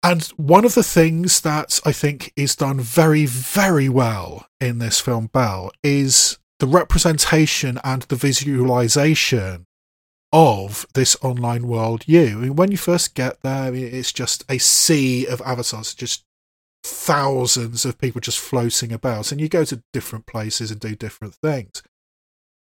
and 0.07 0.23
one 0.37 0.65
of 0.65 0.75
the 0.75 0.85
things 0.85 1.41
that 1.41 1.81
I 1.85 1.91
think 1.91 2.33
is 2.37 2.55
done 2.55 2.79
very, 2.79 3.27
very 3.27 3.89
well 3.89 4.47
in 4.61 4.79
this 4.79 5.01
film, 5.01 5.31
Belle, 5.33 5.73
is 5.83 6.39
the 6.61 6.69
representation 6.69 7.81
and 7.83 8.03
the 8.03 8.15
visualization 8.15 9.67
of 10.33 10.87
this 10.95 11.17
online 11.23 11.67
world 11.67 12.05
you. 12.07 12.27
I 12.27 12.35
mean, 12.35 12.57
when 12.57 12.71
you 12.71 12.77
first 12.77 13.17
get 13.17 13.41
there, 13.43 13.65
I 13.65 13.71
mean, 13.73 13.89
it's 13.93 14.13
just 14.13 14.45
a 14.49 14.59
sea 14.59 15.27
of 15.27 15.43
avatars, 15.45 15.93
just 15.93 16.25
thousands 16.87 17.85
of 17.85 17.99
people 17.99 18.21
just 18.21 18.39
floating 18.39 18.93
about, 18.93 19.33
and 19.33 19.41
you 19.41 19.49
go 19.49 19.65
to 19.65 19.83
different 19.93 20.27
places 20.27 20.71
and 20.71 20.81
do 20.81 20.95
different 20.95 21.35
things. 21.35 21.83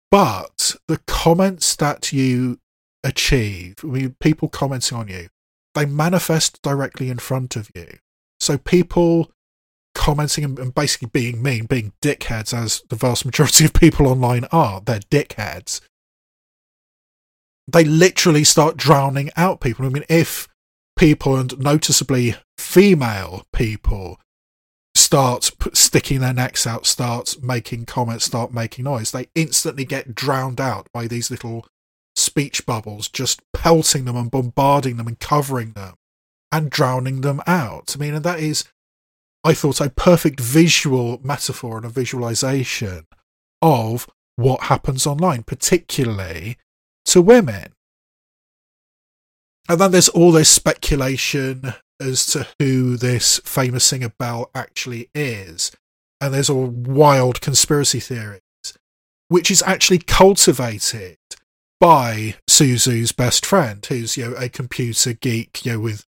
But 0.09 0.75
the 0.87 0.99
comments 1.07 1.75
that 1.75 2.13
you 2.13 2.59
achieve, 3.03 3.75
I 3.83 3.87
mean, 3.87 4.15
people 4.19 4.47
commenting 4.47 4.97
on 4.97 5.07
you, 5.09 5.27
they 5.73 5.85
manifest 5.85 6.61
directly 6.61 7.09
in 7.09 7.19
front 7.19 7.55
of 7.55 7.69
you. 7.75 7.97
So 8.39 8.57
people 8.57 9.31
commenting 9.93 10.43
and 10.43 10.73
basically 10.73 11.09
being 11.11 11.41
mean, 11.41 11.65
being 11.65 11.93
dickheads, 12.01 12.53
as 12.53 12.83
the 12.89 12.95
vast 12.95 13.25
majority 13.25 13.65
of 13.65 13.73
people 13.73 14.07
online 14.07 14.45
are, 14.51 14.81
they're 14.81 14.99
dickheads. 14.99 15.81
They 17.67 17.83
literally 17.83 18.43
start 18.43 18.77
drowning 18.77 19.31
out 19.35 19.59
people. 19.59 19.85
I 19.85 19.89
mean, 19.89 20.05
if 20.07 20.47
people, 20.97 21.35
and 21.35 21.57
noticeably 21.59 22.35
female 22.57 23.45
people, 23.53 24.19
start 24.95 25.51
sticking 25.73 26.19
their 26.19 26.33
necks 26.33 26.65
out, 26.65 26.85
start 26.85 27.35
making 27.41 27.85
comments, 27.85 28.25
start 28.25 28.53
making 28.53 28.85
noise, 28.85 29.11
they 29.11 29.27
instantly 29.35 29.85
get 29.85 30.15
drowned 30.15 30.61
out 30.61 30.87
by 30.93 31.07
these 31.07 31.29
little 31.29 31.67
speech 32.15 32.65
bubbles, 32.65 33.09
just 33.09 33.41
pelting 33.53 34.05
them 34.05 34.15
and 34.15 34.31
bombarding 34.31 34.97
them 34.97 35.07
and 35.07 35.19
covering 35.19 35.71
them 35.73 35.95
and 36.51 36.69
drowning 36.69 37.21
them 37.21 37.41
out. 37.45 37.95
I 37.95 37.99
mean, 37.99 38.13
and 38.13 38.23
that 38.23 38.39
is, 38.39 38.65
I 39.43 39.53
thought, 39.53 39.81
a 39.81 39.89
perfect 39.89 40.39
visual 40.39 41.19
metaphor 41.23 41.77
and 41.77 41.85
a 41.85 41.89
visualization 41.89 43.05
of 43.61 44.07
what 44.37 44.63
happens 44.63 45.05
online, 45.05 45.43
particularly 45.43 46.57
to 47.05 47.21
women. 47.21 47.73
And 49.67 49.81
then 49.81 49.91
there's 49.91 50.09
all 50.09 50.31
this 50.31 50.49
speculation 50.49 51.73
as 51.99 52.25
to 52.27 52.47
who 52.59 52.97
this 52.97 53.39
famous 53.39 53.83
singer 53.83 54.11
Belle 54.17 54.49
actually 54.53 55.09
is. 55.13 55.71
and 56.21 56.33
there's 56.33 56.49
all 56.49 56.67
wild 56.67 57.41
conspiracy 57.41 57.99
theories, 57.99 58.41
which 59.27 59.51
is 59.51 59.61
actually 59.63 59.99
cultivated 59.99 61.17
by 61.79 62.35
Suzu's 62.47 63.11
best 63.11 63.45
friend, 63.45 63.85
who's 63.85 64.17
you 64.17 64.29
know 64.29 64.35
a 64.37 64.49
computer 64.49 65.13
geek, 65.13 65.65
you 65.65 65.73
know, 65.73 65.79
with 65.79 66.05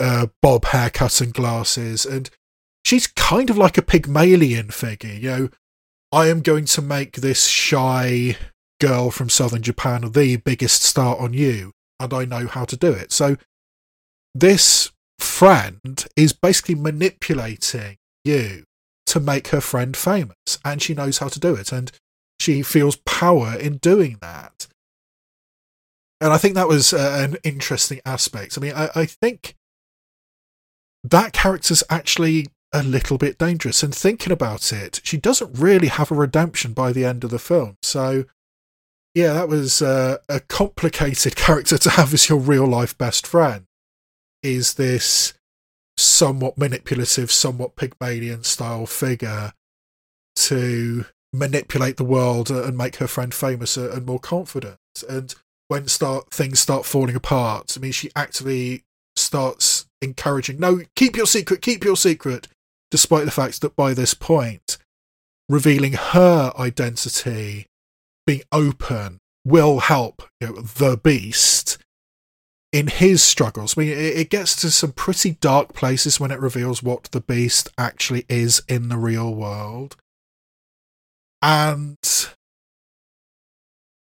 uh, 0.00 0.28
bob 0.42 0.64
haircut 0.66 1.20
and 1.20 1.34
glasses, 1.34 2.06
and 2.06 2.30
she's 2.84 3.06
kind 3.06 3.50
of 3.50 3.58
like 3.58 3.76
a 3.78 3.82
Pygmalion 3.82 4.70
figure. 4.70 5.12
You 5.12 5.30
know, 5.30 5.48
I 6.10 6.28
am 6.28 6.40
going 6.40 6.64
to 6.66 6.82
make 6.82 7.16
this 7.16 7.46
shy 7.46 8.36
girl 8.80 9.10
from 9.10 9.28
southern 9.28 9.62
Japan 9.62 10.10
the 10.12 10.36
biggest 10.36 10.82
star 10.82 11.16
on 11.16 11.34
you, 11.34 11.72
and 12.00 12.12
I 12.12 12.24
know 12.24 12.46
how 12.46 12.64
to 12.64 12.76
do 12.76 12.92
it. 12.92 13.12
So 13.12 13.36
this 14.34 14.90
friend 15.34 16.06
is 16.16 16.32
basically 16.32 16.76
manipulating 16.76 17.96
you 18.24 18.64
to 19.06 19.18
make 19.18 19.48
her 19.48 19.60
friend 19.60 19.96
famous, 19.96 20.58
and 20.64 20.80
she 20.80 20.94
knows 20.94 21.18
how 21.18 21.28
to 21.28 21.40
do 21.40 21.54
it, 21.56 21.72
and 21.72 21.90
she 22.40 22.62
feels 22.62 22.96
power 22.96 23.54
in 23.58 23.78
doing 23.78 24.18
that. 24.20 24.68
And 26.20 26.32
I 26.32 26.38
think 26.38 26.54
that 26.54 26.68
was 26.68 26.92
uh, 26.92 27.26
an 27.28 27.36
interesting 27.42 28.00
aspect. 28.06 28.56
I 28.56 28.60
mean, 28.60 28.74
I, 28.74 28.88
I 28.94 29.06
think 29.06 29.56
that 31.02 31.32
character's 31.32 31.82
actually 31.90 32.46
a 32.72 32.82
little 32.82 33.18
bit 33.18 33.36
dangerous. 33.36 33.82
And 33.82 33.94
thinking 33.94 34.32
about 34.32 34.72
it, 34.72 35.00
she 35.04 35.16
doesn't 35.16 35.58
really 35.58 35.88
have 35.88 36.10
a 36.10 36.14
redemption 36.14 36.72
by 36.72 36.92
the 36.92 37.04
end 37.04 37.24
of 37.24 37.30
the 37.30 37.38
film. 37.38 37.76
So, 37.82 38.24
yeah, 39.14 39.32
that 39.32 39.48
was 39.48 39.82
uh, 39.82 40.18
a 40.28 40.40
complicated 40.40 41.36
character 41.44 41.76
to 41.78 41.90
have 41.90 42.14
as 42.14 42.28
your 42.28 42.38
real 42.38 42.66
life 42.66 42.96
best 42.96 43.26
friend. 43.26 43.66
Is 44.44 44.74
this 44.74 45.32
somewhat 45.96 46.58
manipulative, 46.58 47.32
somewhat 47.32 47.76
Pygmalion 47.76 48.44
style 48.44 48.84
figure 48.84 49.54
to 50.36 51.06
manipulate 51.32 51.96
the 51.96 52.04
world 52.04 52.50
and 52.50 52.76
make 52.76 52.96
her 52.96 53.06
friend 53.06 53.32
famous 53.32 53.78
and 53.78 54.04
more 54.04 54.20
confident? 54.20 54.78
And 55.08 55.34
when 55.68 55.88
start 55.88 56.30
things 56.30 56.60
start 56.60 56.84
falling 56.84 57.16
apart, 57.16 57.74
I 57.74 57.80
mean, 57.80 57.92
she 57.92 58.10
actively 58.14 58.84
starts 59.16 59.86
encouraging, 60.02 60.60
no, 60.60 60.82
keep 60.94 61.16
your 61.16 61.26
secret, 61.26 61.62
keep 61.62 61.82
your 61.82 61.96
secret, 61.96 62.46
despite 62.90 63.24
the 63.24 63.30
fact 63.30 63.62
that 63.62 63.74
by 63.74 63.94
this 63.94 64.12
point, 64.12 64.76
revealing 65.48 65.94
her 65.94 66.52
identity, 66.58 67.66
being 68.26 68.42
open, 68.52 69.20
will 69.42 69.78
help 69.78 70.22
you 70.38 70.48
know, 70.48 70.60
the 70.60 70.98
beast 70.98 71.78
in 72.74 72.88
his 72.88 73.22
struggles. 73.22 73.78
I 73.78 73.82
mean, 73.82 73.96
it, 73.96 74.30
gets 74.30 74.56
to 74.56 74.70
some 74.72 74.90
pretty 74.90 75.36
dark 75.40 75.74
places 75.74 76.18
when 76.18 76.32
it 76.32 76.40
reveals 76.40 76.82
what 76.82 77.04
the 77.04 77.20
beast 77.20 77.68
actually 77.78 78.26
is 78.28 78.62
in 78.66 78.88
the 78.88 78.96
real 78.96 79.32
world. 79.32 79.94
And 81.40 81.96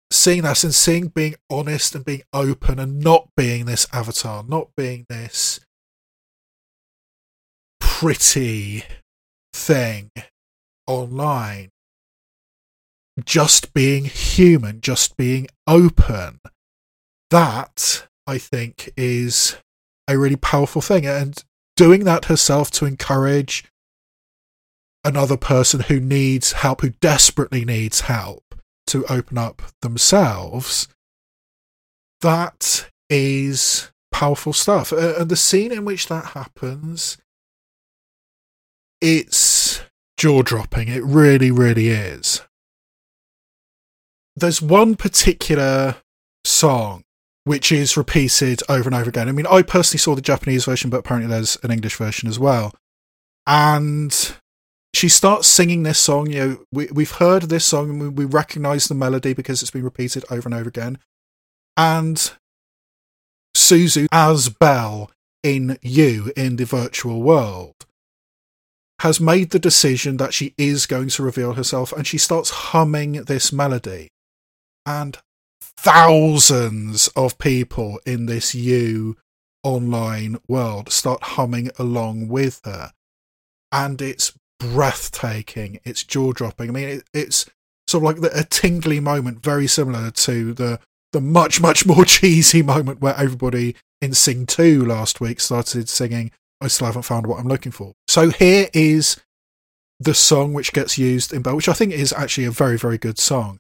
seeing 0.10 0.44
that 0.44 0.64
and 0.64 0.74
seeing 0.74 1.10
being 1.10 1.36
honest 1.50 1.94
and 1.94 2.06
being 2.06 2.22
open 2.32 2.80
and 2.80 3.02
not 3.02 3.28
being 3.36 3.66
this 3.66 3.86
avatar, 3.92 4.46
not 4.48 4.70
being 4.78 5.06
this 5.10 5.60
pretty 7.82 8.86
thing 9.52 10.10
online. 10.88 11.68
Just 13.26 13.74
being 13.74 14.06
human, 14.06 14.80
just 14.80 15.18
being 15.18 15.48
open. 15.68 16.40
That, 17.30 18.08
I 18.28 18.38
think, 18.38 18.92
is 18.96 19.58
a 20.08 20.18
really 20.18 20.36
powerful 20.36 20.82
thing. 20.82 21.06
And 21.06 21.38
doing 21.76 22.04
that 22.06 22.26
herself 22.26 22.72
to 22.72 22.86
encourage 22.86 23.66
another 25.04 25.38
person 25.38 25.82
who 25.82 26.00
needs 26.00 26.54
help, 26.54 26.82
who 26.82 26.90
desperately 27.02 27.66
needs 27.66 28.02
help 28.02 28.56
to 28.88 29.06
open 29.06 29.38
up 29.38 29.62
themselves, 29.82 30.88
that 32.22 32.90
is 33.10 33.92
powerful 34.12 34.54
stuff. 34.54 34.92
And 34.92 35.30
the 35.30 35.36
scene 35.36 35.72
in 35.72 35.86
which 35.86 36.08
that 36.08 36.28
happens 36.28 37.18
it's 39.04 39.82
jaw 40.18 40.42
dropping. 40.44 40.88
It 40.88 41.04
really, 41.04 41.52
really 41.52 41.90
is. 41.90 42.42
There's 44.38 44.62
one 44.62 44.96
particular 44.96 45.98
song 46.46 47.04
which 47.46 47.72
is 47.72 47.98
repeated 47.98 48.62
over 48.70 48.88
and 48.88 48.96
over 48.96 49.10
again. 49.10 49.28
I 49.28 49.34
mean, 49.34 49.48
I 49.48 49.62
personally 49.62 50.00
saw 50.00 50.16
the 50.16 50.22
Japanese 50.22 50.66
version, 50.66 50.90
but 50.90 50.98
apparently 50.98 51.30
there's 51.30 51.58
an 51.64 51.72
English 51.72 51.96
version 51.98 52.30
as 52.30 52.40
well. 52.40 52.74
And 53.46 54.36
she 54.94 55.10
starts 55.10 55.48
singing 55.48 55.84
this 55.84 56.00
song. 56.00 56.30
You 56.30 56.40
know, 56.40 56.66
we, 56.72 56.88
we've 56.88 57.12
heard 57.12 57.44
this 57.44 57.66
song 57.66 57.90
and 57.90 58.00
we, 58.00 58.10
we 58.10 58.26
recognize 58.26 58.88
the 58.88 58.96
melody 58.96 59.34
because 59.34 59.62
it's 59.62 59.72
been 59.72 59.84
repeated 59.84 60.24
over 60.30 60.48
and 60.48 60.54
over 60.54 60.70
again. 60.70 61.00
And 61.76 62.32
Suzu 63.56 64.08
as 64.12 64.50
Belle 64.50 65.12
in 65.42 65.78
You 65.82 66.32
in 66.38 66.56
the 66.56 66.66
virtual 66.66 67.22
world 67.22 67.76
has 69.00 69.20
made 69.20 69.50
the 69.50 69.60
decision 69.60 70.16
that 70.18 70.34
she 70.34 70.54
is 70.58 70.86
going 70.86 71.10
to 71.10 71.24
reveal 71.24 71.54
herself 71.54 71.92
and 71.92 72.08
she 72.08 72.18
starts 72.18 72.50
humming 72.50 73.24
this 73.24 73.52
melody. 73.52 74.08
And 74.86 75.18
thousands 75.78 77.08
of 77.16 77.38
people 77.38 78.00
in 78.06 78.26
this 78.26 78.56
You 78.56 79.18
online 79.64 80.38
world 80.48 80.92
start 80.92 81.24
humming 81.24 81.72
along 81.80 82.28
with 82.28 82.62
her. 82.66 82.92
And 83.72 84.02
it's 84.02 84.34
breathtaking, 84.60 85.80
it's 85.84 86.04
jaw 86.04 86.32
dropping. 86.32 86.70
I 86.70 86.72
mean, 86.74 86.90
it, 86.90 87.04
it's 87.14 87.50
sort 87.88 88.04
of 88.04 88.06
like 88.06 88.22
the, 88.22 88.40
a 88.40 88.44
tingly 88.44 89.00
moment, 89.00 89.44
very 89.44 89.68
similar 89.68 90.12
to 90.12 90.54
the 90.54 90.80
the 91.12 91.22
much 91.22 91.62
much 91.62 91.86
more 91.86 92.06
cheesy 92.06 92.62
moment 92.62 93.02
where 93.02 93.16
everybody 93.16 93.76
in 94.02 94.14
Sing 94.14 94.46
2 94.46 94.84
last 94.86 95.22
week 95.22 95.40
started 95.40 95.88
singing 95.88 96.32
I 96.64 96.68
still 96.68 96.88
haven't 96.88 97.04
found 97.04 97.28
what 97.28 97.40
I'm 97.40 97.48
looking 97.48 97.74
for. 97.74 97.94
So 98.08 98.30
here 98.30 98.70
is 98.74 99.20
the 100.00 100.14
song 100.14 100.54
which 100.54 100.72
gets 100.72 100.98
used 100.98 101.34
in 101.34 101.42
Belle, 101.42 101.58
which 101.58 101.68
I 101.68 101.74
think 101.74 101.92
is 101.92 102.14
actually 102.14 102.46
a 102.46 102.52
very, 102.52 102.78
very 102.78 102.98
good 102.98 103.20
song. 103.20 103.60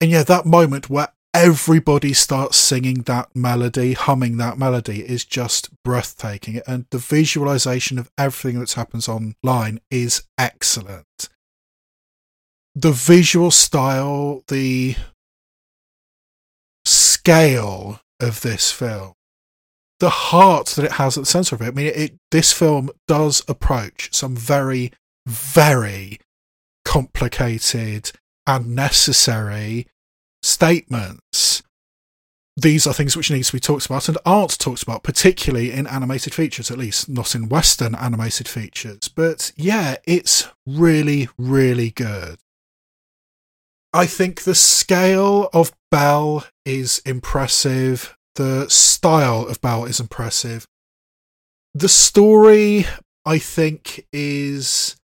And 0.00 0.10
yeah, 0.10 0.22
that 0.22 0.46
moment 0.46 0.88
where 0.88 1.08
everybody 1.34 2.12
starts 2.12 2.56
singing 2.56 3.02
that 3.02 3.28
melody, 3.34 3.92
humming 3.92 4.36
that 4.38 4.58
melody, 4.58 5.08
is 5.08 5.24
just 5.24 5.70
breathtaking. 5.84 6.60
And 6.66 6.86
the 6.90 6.98
visualization 6.98 7.98
of 7.98 8.10
everything 8.16 8.58
that 8.60 8.72
happens 8.72 9.08
online 9.08 9.80
is 9.90 10.24
excellent. 10.38 11.28
The 12.74 12.92
visual 12.92 13.50
style, 13.50 14.42
the 14.48 14.96
scale 16.84 18.00
of 18.20 18.40
this 18.40 18.72
film, 18.72 19.12
the 19.98 20.10
heart 20.10 20.66
that 20.68 20.84
it 20.84 20.92
has 20.92 21.18
at 21.18 21.22
the 21.22 21.26
center 21.26 21.56
of 21.56 21.62
it. 21.62 21.68
I 21.68 21.70
mean, 21.72 21.92
it, 21.94 22.14
this 22.30 22.52
film 22.52 22.90
does 23.06 23.42
approach 23.48 24.14
some 24.14 24.34
very, 24.34 24.92
very 25.26 26.18
complicated 26.84 28.12
and 28.50 28.74
necessary 28.74 29.86
statements. 30.42 31.62
These 32.56 32.86
are 32.86 32.92
things 32.92 33.16
which 33.16 33.30
need 33.30 33.44
to 33.44 33.52
be 33.52 33.60
talked 33.60 33.86
about 33.86 34.08
and 34.08 34.18
aren't 34.26 34.58
talked 34.58 34.82
about, 34.82 35.04
particularly 35.04 35.72
in 35.72 35.86
animated 35.86 36.34
features, 36.34 36.70
at 36.70 36.76
least 36.76 37.08
not 37.08 37.34
in 37.34 37.48
Western 37.48 37.94
animated 37.94 38.48
features. 38.48 39.08
But 39.08 39.52
yeah, 39.56 39.96
it's 40.04 40.48
really, 40.66 41.28
really 41.38 41.90
good. 41.90 42.38
I 43.92 44.06
think 44.06 44.42
the 44.42 44.54
scale 44.54 45.48
of 45.52 45.72
Belle 45.90 46.44
is 46.64 47.00
impressive. 47.06 48.16
The 48.34 48.68
style 48.68 49.46
of 49.46 49.60
Belle 49.60 49.84
is 49.84 50.00
impressive. 50.00 50.66
The 51.72 51.88
story, 51.88 52.86
I 53.24 53.38
think 53.38 54.06
is 54.12 54.96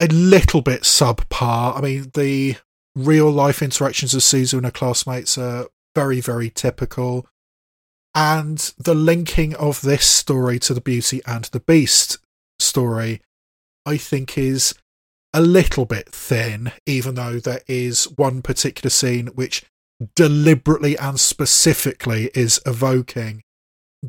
a 0.00 0.06
little 0.06 0.62
bit 0.62 0.82
subpar. 0.82 1.76
I 1.76 1.80
mean, 1.80 2.10
the 2.14 2.56
real 2.94 3.30
life 3.30 3.62
interactions 3.62 4.14
of 4.14 4.20
Suzu 4.22 4.54
and 4.54 4.64
her 4.64 4.70
classmates 4.70 5.36
are 5.38 5.66
very, 5.94 6.20
very 6.20 6.50
typical. 6.50 7.26
And 8.14 8.58
the 8.78 8.94
linking 8.94 9.54
of 9.56 9.80
this 9.80 10.06
story 10.06 10.58
to 10.60 10.74
the 10.74 10.80
Beauty 10.80 11.20
and 11.26 11.44
the 11.46 11.60
Beast 11.60 12.18
story, 12.58 13.20
I 13.86 13.96
think, 13.96 14.36
is 14.36 14.74
a 15.34 15.40
little 15.40 15.84
bit 15.84 16.08
thin, 16.08 16.72
even 16.86 17.14
though 17.14 17.38
there 17.38 17.60
is 17.66 18.04
one 18.16 18.42
particular 18.42 18.90
scene 18.90 19.28
which 19.28 19.64
deliberately 20.14 20.96
and 20.96 21.18
specifically 21.20 22.30
is 22.34 22.60
evoking 22.64 23.42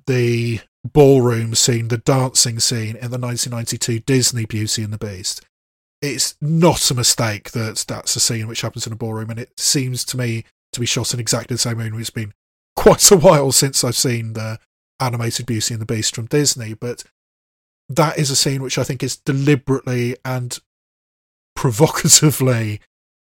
the 0.05 0.61
ballroom 0.85 1.55
scene, 1.55 1.89
the 1.89 1.97
dancing 1.97 2.59
scene 2.59 2.95
in 2.95 3.11
the 3.11 3.17
1992 3.17 3.99
Disney 3.99 4.45
Beauty 4.45 4.83
and 4.83 4.93
the 4.93 4.97
Beast. 4.97 5.41
It's 6.01 6.35
not 6.39 6.89
a 6.91 6.95
mistake 6.95 7.51
that 7.51 7.83
that's 7.87 8.15
a 8.15 8.19
scene 8.19 8.47
which 8.47 8.61
happens 8.61 8.87
in 8.87 8.93
a 8.93 8.95
ballroom, 8.95 9.29
and 9.29 9.39
it 9.39 9.59
seems 9.59 10.05
to 10.05 10.17
me 10.17 10.45
to 10.73 10.79
be 10.79 10.85
shot 10.85 11.13
in 11.13 11.19
exactly 11.19 11.55
the 11.55 11.59
same 11.59 11.77
room. 11.77 11.99
It's 11.99 12.09
been 12.09 12.33
quite 12.75 13.11
a 13.11 13.17
while 13.17 13.51
since 13.51 13.83
I've 13.83 13.95
seen 13.95 14.33
the 14.33 14.59
animated 14.99 15.45
Beauty 15.45 15.73
and 15.73 15.81
the 15.81 15.85
Beast 15.85 16.15
from 16.15 16.25
Disney, 16.25 16.73
but 16.73 17.03
that 17.89 18.17
is 18.17 18.29
a 18.29 18.35
scene 18.35 18.61
which 18.61 18.77
I 18.77 18.83
think 18.83 19.01
is 19.01 19.17
deliberately 19.17 20.15
and 20.23 20.57
provocatively 21.55 22.79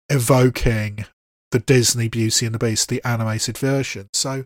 evoking 0.08 1.06
the 1.50 1.58
Disney 1.58 2.08
Beauty 2.08 2.46
and 2.46 2.54
the 2.54 2.58
Beast, 2.58 2.88
the 2.88 3.04
animated 3.04 3.58
version. 3.58 4.08
So 4.12 4.44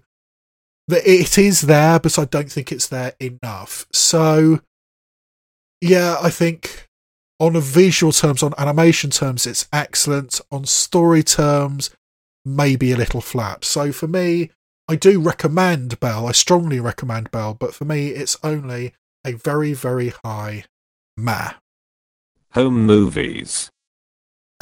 it 0.88 1.36
is 1.38 1.62
there, 1.62 1.98
but 2.00 2.18
I 2.18 2.24
don't 2.24 2.50
think 2.50 2.72
it's 2.72 2.86
there 2.86 3.12
enough. 3.20 3.86
So, 3.92 4.60
yeah, 5.80 6.16
I 6.20 6.30
think 6.30 6.87
on 7.40 7.56
a 7.56 7.60
visual 7.60 8.12
terms, 8.12 8.42
on 8.42 8.54
animation 8.58 9.10
terms, 9.10 9.46
it's 9.46 9.68
excellent. 9.72 10.40
On 10.50 10.64
story 10.64 11.22
terms, 11.22 11.90
maybe 12.44 12.92
a 12.92 12.96
little 12.96 13.20
flat. 13.20 13.64
So 13.64 13.92
for 13.92 14.08
me, 14.08 14.50
I 14.88 14.96
do 14.96 15.20
recommend 15.20 16.00
Belle. 16.00 16.26
I 16.26 16.32
strongly 16.32 16.80
recommend 16.80 17.30
Belle, 17.30 17.54
but 17.54 17.74
for 17.74 17.84
me, 17.84 18.08
it's 18.08 18.36
only 18.42 18.94
a 19.24 19.32
very, 19.32 19.72
very 19.74 20.12
high 20.24 20.64
ma. 21.16 21.52
Home 22.52 22.86
movies. 22.86 23.70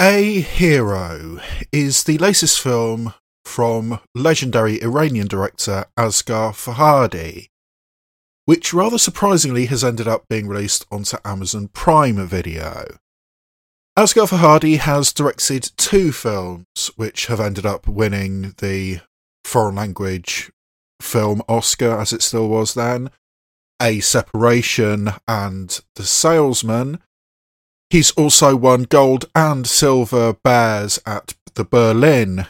A 0.01 0.41
Hero 0.41 1.41
is 1.73 2.05
the 2.05 2.19
latest 2.19 2.61
film 2.61 3.15
from 3.45 4.01
legendary 4.15 4.83
Iranian 4.83 5.29
director 5.29 5.87
Asghar 5.97 6.53
Farhadi, 6.53 7.49
which 8.47 8.73
rather 8.73 8.97
surprisingly 8.97 9.67
has 9.67 9.85
ended 9.85 10.09
up 10.09 10.25
being 10.29 10.49
released 10.49 10.87
onto 10.91 11.19
Amazon 11.25 11.69
Prime 11.69 12.25
Video. 12.27 12.97
Asghar 13.99 14.29
Farhadi 14.29 14.79
has 14.79 15.13
directed 15.13 15.73
two 15.77 16.13
films 16.13 16.91
which 16.97 17.27
have 17.27 17.41
ended 17.41 17.67
up 17.67 17.89
winning 17.89 18.55
the 18.59 19.01
foreign 19.45 19.75
language 19.75 20.51
film 21.01 21.43
Oscar, 21.49 21.99
as 21.99 22.13
it 22.13 22.23
still 22.23 22.49
was 22.49 22.75
then 22.75 23.11
A 23.83 24.01
Separation 24.01 25.11
and 25.27 25.81
The 25.97 26.05
Salesman. 26.05 27.01
He's 27.91 28.13
also 28.13 28.55
won 28.55 28.85
gold 28.85 29.25
and 29.35 29.67
silver 29.67 30.35
bears 30.35 31.01
at 31.05 31.35
the 31.55 31.65
Berlin 31.65 32.47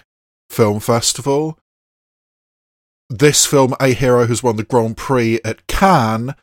Film 0.50 0.80
Festival. 0.80 1.59
This 3.09 3.47
film, 3.47 3.75
A 3.81 3.92
Hero, 3.92 4.27
has 4.27 4.42
won 4.42 4.57
the 4.57 4.64
Grand 4.64 4.97
Prix 4.97 5.40
at 5.45 5.66
Cannes, 5.66 6.35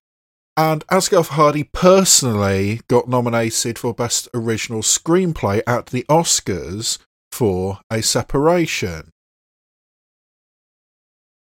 and 0.55 0.87
Asghar 0.87 1.27
Farhadi 1.27 1.69
personally 1.71 2.79
got 2.87 3.09
nominated 3.09 3.77
for 3.77 3.93
Best 3.93 4.29
Original 4.33 4.81
Screenplay 4.81 5.61
at 5.67 5.87
the 5.87 6.05
Oscars 6.09 6.99
for 7.31 7.79
A 7.89 8.01
Separation. 8.01 9.09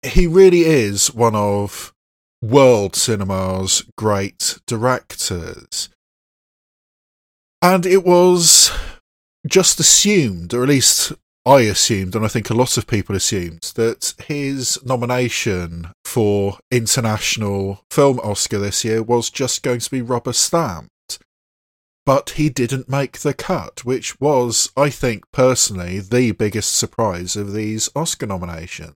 He 0.03 0.27
really 0.27 0.63
is 0.63 1.13
one 1.13 1.35
of 1.35 1.93
world 2.41 2.95
cinema's 2.95 3.85
great 3.97 4.59
directors. 4.67 5.89
And 7.61 7.85
it 7.85 8.05
was 8.05 8.71
just 9.47 9.81
assumed, 9.81 10.55
or 10.55 10.63
at 10.63 10.69
least 10.69 11.13
I 11.47 11.61
assumed, 11.61 12.17
and 12.17 12.25
I 12.25 12.29
think 12.29 12.49
a 12.49 12.55
lot 12.55 12.79
of 12.79 12.87
people 12.87 13.15
assumed, 13.15 13.73
that 13.75 14.15
his 14.27 14.83
nomination 14.83 15.93
for 16.05 16.59
International 16.71 17.85
Film 17.91 18.19
Oscar 18.21 18.59
this 18.59 18.85
year 18.85 19.03
was 19.03 19.29
just 19.29 19.63
going 19.63 19.81
to 19.81 19.91
be 19.91 20.01
rubber 20.01 20.33
stamped. 20.33 21.19
But 22.07 22.31
he 22.31 22.49
didn't 22.49 22.89
make 22.89 23.19
the 23.19 23.35
cut, 23.35 23.85
which 23.85 24.19
was, 24.21 24.71
I 24.77 24.89
think, 24.89 25.25
personally, 25.33 26.01
the 26.01 26.33
biggest 26.33 26.75
surprise 26.75 27.37
of 27.37 27.53
these 27.53 27.91
Oscar 27.95 28.27
nominations. 28.27 28.95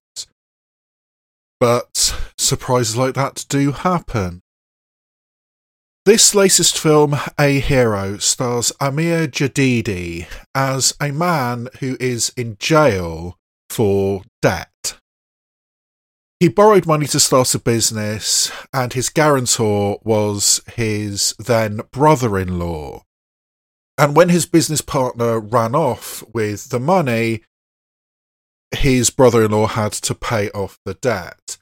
But 1.59 2.15
surprises 2.37 2.97
like 2.97 3.13
that 3.15 3.45
do 3.49 3.73
happen. 3.73 4.41
This 6.09 6.33
latest 6.33 6.79
film, 6.79 7.15
A 7.39 7.59
Hero, 7.59 8.17
stars 8.17 8.71
Amir 8.81 9.27
Jadidi 9.27 10.25
as 10.55 10.95
a 10.99 11.11
man 11.11 11.69
who 11.81 11.97
is 11.99 12.33
in 12.35 12.57
jail 12.57 13.37
for 13.69 14.23
debt. 14.41 14.97
He 16.39 16.47
borrowed 16.47 16.87
money 16.87 17.05
to 17.05 17.19
start 17.19 17.53
a 17.53 17.59
business, 17.59 18.51
and 18.73 18.91
his 18.91 19.09
guarantor 19.09 19.99
was 20.03 20.61
his 20.73 21.35
then 21.37 21.81
brother 21.91 22.39
in 22.39 22.57
law. 22.57 23.03
And 23.95 24.15
when 24.15 24.29
his 24.29 24.47
business 24.47 24.81
partner 24.81 25.39
ran 25.39 25.75
off 25.75 26.23
with 26.33 26.69
the 26.69 26.79
money, 26.79 27.43
his 28.71 29.11
brother 29.11 29.45
in 29.45 29.51
law 29.51 29.67
had 29.67 29.91
to 29.91 30.15
pay 30.15 30.49
off 30.55 30.79
the 30.85 30.95
debt. 30.95 31.59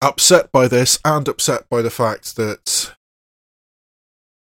Upset 0.00 0.52
by 0.52 0.68
this, 0.68 1.00
and 1.04 1.26
upset 1.26 1.68
by 1.68 1.82
the 1.82 1.90
fact 1.90 2.36
that 2.36 2.94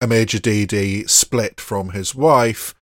Amir 0.01 0.25
Jadidi 0.25 1.09
split 1.09 1.61
from 1.61 1.91
his 1.91 2.15
wife, 2.15 2.75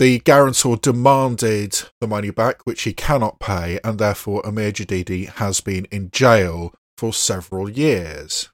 the 0.00 0.18
guarantor 0.20 0.76
demanded 0.76 1.82
the 2.00 2.06
money 2.06 2.30
back, 2.30 2.64
which 2.64 2.82
he 2.82 2.92
cannot 2.92 3.38
pay, 3.38 3.78
and 3.84 3.98
therefore 3.98 4.40
Amir 4.46 4.72
Jadidi 4.72 5.28
has 5.28 5.60
been 5.60 5.86
in 5.90 6.10
jail 6.10 6.74
for 6.96 7.12
several 7.12 7.68
years. 7.68 8.48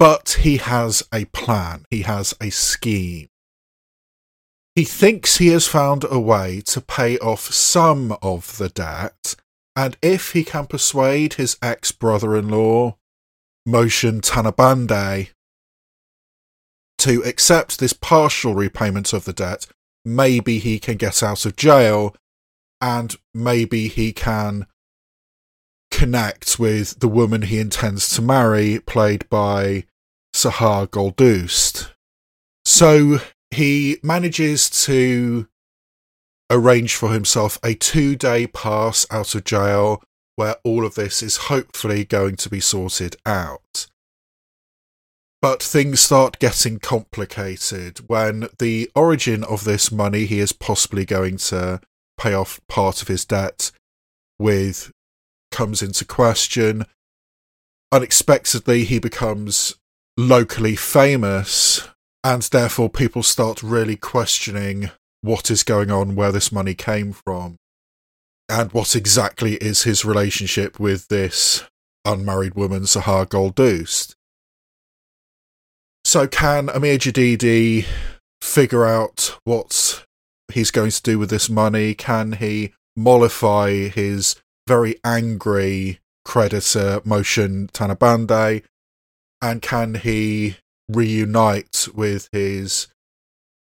But 0.00 0.38
he 0.40 0.56
has 0.56 1.02
a 1.12 1.26
plan, 1.26 1.84
he 1.90 2.02
has 2.02 2.34
a 2.40 2.50
scheme. 2.50 3.28
He 4.74 4.84
thinks 4.84 5.36
he 5.36 5.48
has 5.48 5.66
found 5.66 6.04
a 6.08 6.18
way 6.18 6.60
to 6.66 6.80
pay 6.80 7.18
off 7.18 7.52
some 7.52 8.16
of 8.22 8.56
the 8.58 8.68
debt, 8.68 9.34
and 9.76 9.96
if 10.00 10.32
he 10.32 10.42
can 10.42 10.66
persuade 10.66 11.34
his 11.34 11.56
ex 11.62 11.92
brother 11.92 12.36
in 12.36 12.48
law, 12.48 12.96
Mohsen 13.68 14.22
Tanabandeh, 14.22 15.28
to 17.00 17.22
accept 17.22 17.78
this 17.78 17.92
partial 17.92 18.54
repayment 18.54 19.12
of 19.12 19.24
the 19.24 19.32
debt, 19.32 19.66
maybe 20.04 20.58
he 20.58 20.78
can 20.78 20.96
get 20.96 21.22
out 21.22 21.44
of 21.44 21.56
jail 21.56 22.14
and 22.80 23.16
maybe 23.34 23.88
he 23.88 24.12
can 24.12 24.66
connect 25.90 26.58
with 26.58 27.00
the 27.00 27.08
woman 27.08 27.42
he 27.42 27.58
intends 27.58 28.08
to 28.10 28.22
marry, 28.22 28.78
played 28.80 29.28
by 29.28 29.84
Sahar 30.34 30.86
Goldust. 30.86 31.90
So 32.64 33.18
he 33.50 33.98
manages 34.02 34.70
to 34.84 35.48
arrange 36.50 36.94
for 36.94 37.10
himself 37.10 37.58
a 37.62 37.74
two 37.74 38.16
day 38.16 38.46
pass 38.46 39.06
out 39.10 39.34
of 39.34 39.44
jail 39.44 40.02
where 40.36 40.56
all 40.64 40.86
of 40.86 40.94
this 40.94 41.22
is 41.22 41.36
hopefully 41.36 42.04
going 42.04 42.36
to 42.36 42.48
be 42.48 42.60
sorted 42.60 43.16
out. 43.26 43.86
But 45.42 45.62
things 45.62 46.00
start 46.00 46.38
getting 46.38 46.78
complicated 46.78 48.08
when 48.08 48.48
the 48.58 48.90
origin 48.94 49.42
of 49.42 49.64
this 49.64 49.90
money 49.90 50.26
he 50.26 50.38
is 50.38 50.52
possibly 50.52 51.06
going 51.06 51.38
to 51.38 51.80
pay 52.18 52.34
off 52.34 52.60
part 52.68 53.00
of 53.00 53.08
his 53.08 53.24
debt 53.24 53.70
with 54.38 54.92
comes 55.50 55.80
into 55.82 56.04
question. 56.04 56.84
Unexpectedly, 57.90 58.84
he 58.84 58.98
becomes 58.98 59.76
locally 60.16 60.76
famous, 60.76 61.88
and 62.22 62.42
therefore 62.42 62.90
people 62.90 63.22
start 63.22 63.62
really 63.62 63.96
questioning 63.96 64.90
what 65.22 65.50
is 65.50 65.62
going 65.62 65.90
on, 65.90 66.14
where 66.14 66.32
this 66.32 66.52
money 66.52 66.74
came 66.74 67.12
from, 67.12 67.56
and 68.48 68.72
what 68.72 68.94
exactly 68.94 69.54
is 69.54 69.82
his 69.82 70.04
relationship 70.04 70.78
with 70.78 71.08
this 71.08 71.64
unmarried 72.04 72.54
woman, 72.54 72.82
Sahar 72.82 73.26
Goldust. 73.26 74.14
So 76.10 76.26
can 76.26 76.68
Amir 76.70 76.98
Jadidi 76.98 77.86
figure 78.42 78.84
out 78.84 79.38
what 79.44 80.04
he's 80.52 80.72
going 80.72 80.90
to 80.90 81.02
do 81.02 81.20
with 81.20 81.30
this 81.30 81.48
money? 81.48 81.94
Can 81.94 82.32
he 82.32 82.72
mollify 82.96 83.86
his 83.86 84.34
very 84.66 84.96
angry 85.04 86.00
creditor, 86.24 87.00
Mohsen 87.02 87.70
Tanabandeh? 87.70 88.64
And 89.40 89.62
can 89.62 89.94
he 89.94 90.56
reunite 90.88 91.86
with 91.94 92.28
his 92.32 92.88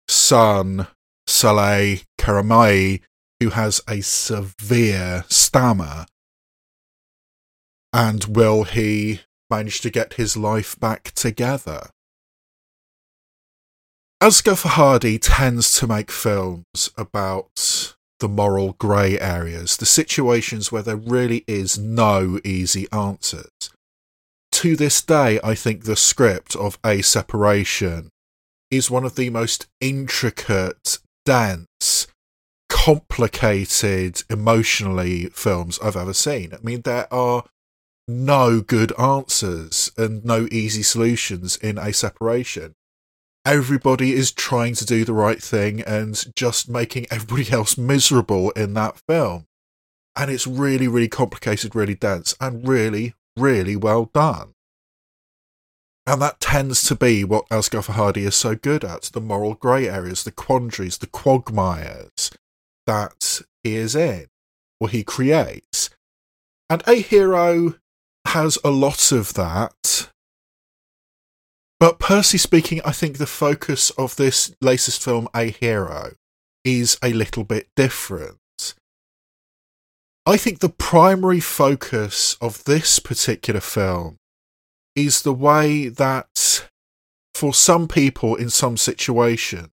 son, 0.07 0.87
Saleh 1.27 2.07
Karamai, 2.17 3.01
who 3.39 3.51
has 3.51 3.81
a 3.87 4.01
severe 4.01 5.25
stammer? 5.29 6.07
And 7.93 8.23
will 8.35 8.63
he 8.63 9.21
manage 9.51 9.81
to 9.81 9.91
get 9.91 10.15
his 10.15 10.35
life 10.35 10.79
back 10.79 11.11
together? 11.11 11.89
Asghar 14.21 14.53
Farhadi 14.53 15.17
tends 15.19 15.79
to 15.79 15.87
make 15.87 16.11
films 16.11 16.91
about 16.95 17.95
the 18.19 18.29
moral 18.29 18.73
grey 18.73 19.19
areas, 19.19 19.77
the 19.77 19.87
situations 19.87 20.71
where 20.71 20.83
there 20.83 20.95
really 20.95 21.43
is 21.47 21.79
no 21.79 22.39
easy 22.43 22.85
answers. 22.91 23.49
To 24.51 24.75
this 24.75 25.01
day, 25.01 25.39
I 25.43 25.55
think 25.55 25.85
the 25.85 25.95
script 25.95 26.55
of 26.55 26.77
A 26.85 27.01
Separation 27.01 28.09
is 28.69 28.91
one 28.91 29.05
of 29.05 29.15
the 29.15 29.31
most 29.31 29.65
intricate, 29.79 30.99
dense, 31.25 32.05
complicated, 32.69 34.21
emotionally 34.29 35.29
films 35.29 35.79
I've 35.83 35.97
ever 35.97 36.13
seen. 36.13 36.53
I 36.53 36.57
mean, 36.61 36.81
there 36.81 37.11
are 37.11 37.45
no 38.07 38.61
good 38.61 38.93
answers 38.99 39.91
and 39.97 40.23
no 40.23 40.47
easy 40.51 40.83
solutions 40.83 41.55
in 41.55 41.79
A 41.79 41.91
Separation 41.91 42.75
everybody 43.45 44.13
is 44.13 44.31
trying 44.31 44.75
to 44.75 44.85
do 44.85 45.03
the 45.03 45.13
right 45.13 45.41
thing 45.41 45.81
and 45.81 46.23
just 46.35 46.69
making 46.69 47.07
everybody 47.11 47.51
else 47.51 47.77
miserable 47.77 48.51
in 48.51 48.73
that 48.75 48.99
film. 49.07 49.45
And 50.15 50.29
it's 50.29 50.45
really, 50.45 50.87
really 50.87 51.07
complicated, 51.07 51.75
really 51.75 51.95
dense, 51.95 52.35
and 52.41 52.67
really, 52.67 53.13
really 53.37 53.75
well 53.75 54.05
done. 54.13 54.53
And 56.05 56.21
that 56.21 56.39
tends 56.39 56.81
to 56.83 56.95
be 56.95 57.23
what 57.23 57.47
Asghar 57.49 57.85
Farhadi 57.85 58.25
is 58.25 58.35
so 58.35 58.55
good 58.55 58.83
at 58.83 59.03
the 59.03 59.21
moral 59.21 59.53
grey 59.53 59.87
areas, 59.87 60.23
the 60.23 60.31
quandaries, 60.31 60.97
the 60.97 61.07
quagmires 61.07 62.31
that 62.87 63.41
he 63.63 63.75
is 63.75 63.95
in, 63.95 64.25
or 64.79 64.89
he 64.89 65.03
creates. 65.03 65.91
And 66.69 66.83
A 66.87 66.95
Hero 66.95 67.75
has 68.25 68.57
a 68.63 68.71
lot 68.71 69.11
of 69.11 69.33
that 69.35 69.73
but 71.81 71.97
personally 71.97 72.37
speaking, 72.37 72.79
I 72.85 72.91
think 72.91 73.17
the 73.17 73.25
focus 73.25 73.89
of 73.97 74.15
this 74.15 74.53
latest 74.61 75.03
film, 75.03 75.27
A 75.35 75.45
Hero, 75.45 76.11
is 76.63 76.99
a 77.01 77.11
little 77.11 77.43
bit 77.43 77.69
different. 77.75 78.75
I 80.27 80.37
think 80.37 80.59
the 80.59 80.69
primary 80.69 81.39
focus 81.39 82.37
of 82.39 82.65
this 82.65 82.99
particular 82.99 83.61
film 83.61 84.17
is 84.95 85.23
the 85.23 85.33
way 85.33 85.87
that, 85.87 86.69
for 87.33 87.51
some 87.51 87.87
people 87.87 88.35
in 88.35 88.51
some 88.51 88.77
situations, 88.77 89.71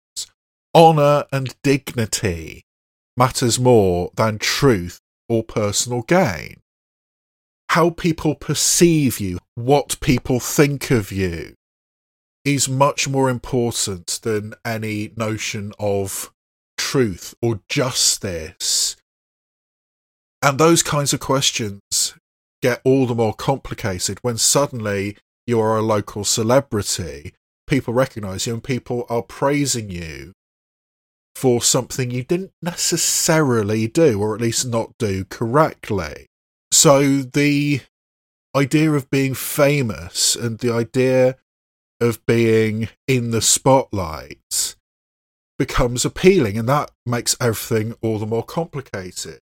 honour 0.77 1.25
and 1.33 1.57
dignity 1.65 2.63
matters 3.17 3.59
more 3.59 4.13
than 4.15 4.39
truth 4.39 5.01
or 5.29 5.43
personal 5.43 6.03
gain. 6.03 6.61
How 7.71 7.91
people 7.91 8.37
perceive 8.37 9.19
you, 9.19 9.39
what 9.57 9.99
people 9.99 10.39
think 10.39 10.93
of 10.93 11.11
you, 11.11 11.57
is 12.47 12.69
much 12.69 13.09
more 13.09 13.29
important 13.29 14.21
than 14.23 14.55
any 14.65 15.13
notion 15.17 15.73
of 15.81 16.33
truth 16.79 17.35
or 17.43 17.61
justice. 17.69 18.97
And 20.41 20.57
those 20.57 20.83
kinds 20.85 21.13
of 21.13 21.19
questions 21.19 22.15
get 22.63 22.81
all 22.85 23.07
the 23.07 23.17
more 23.17 23.35
complicated 23.35 24.19
when 24.23 24.39
suddenly 24.39 25.17
you 25.45 25.61
are 25.61 25.77
a 25.77 25.83
local 25.83 26.25
celebrity, 26.25 27.35
people 27.67 27.93
recognize 27.93 28.47
you, 28.47 28.55
and 28.55 28.63
people 28.63 29.07
are 29.09 29.23
praising 29.23 29.91
you 29.91 30.33
for 31.35 31.61
something 31.61 32.13
you 32.13 32.23
didn't 32.23 32.53
necessarily 32.63 33.89
do, 33.89 34.21
or 34.21 34.37
at 34.37 34.41
least 34.41 34.67
not 34.67 34.93
do 34.99 35.25
correctly. 35.25 36.27
So 36.71 37.23
the 37.23 37.81
idea 38.55 38.93
of 38.93 39.11
being 39.11 39.35
famous 39.35 40.37
and 40.37 40.61
the 40.61 40.73
idea 40.73 41.37
of 42.01 42.25
being 42.27 42.89
in 43.07 43.31
the 43.31 43.43
spotlight 43.43 44.77
becomes 45.59 46.05
appealing, 46.05 46.59
and 46.59 46.69
that 46.69 46.91
makes 47.05 47.37
everything 47.41 47.95
all 48.03 48.19
the 48.19 48.27
more 48.27 48.45
complicated. 48.45 49.41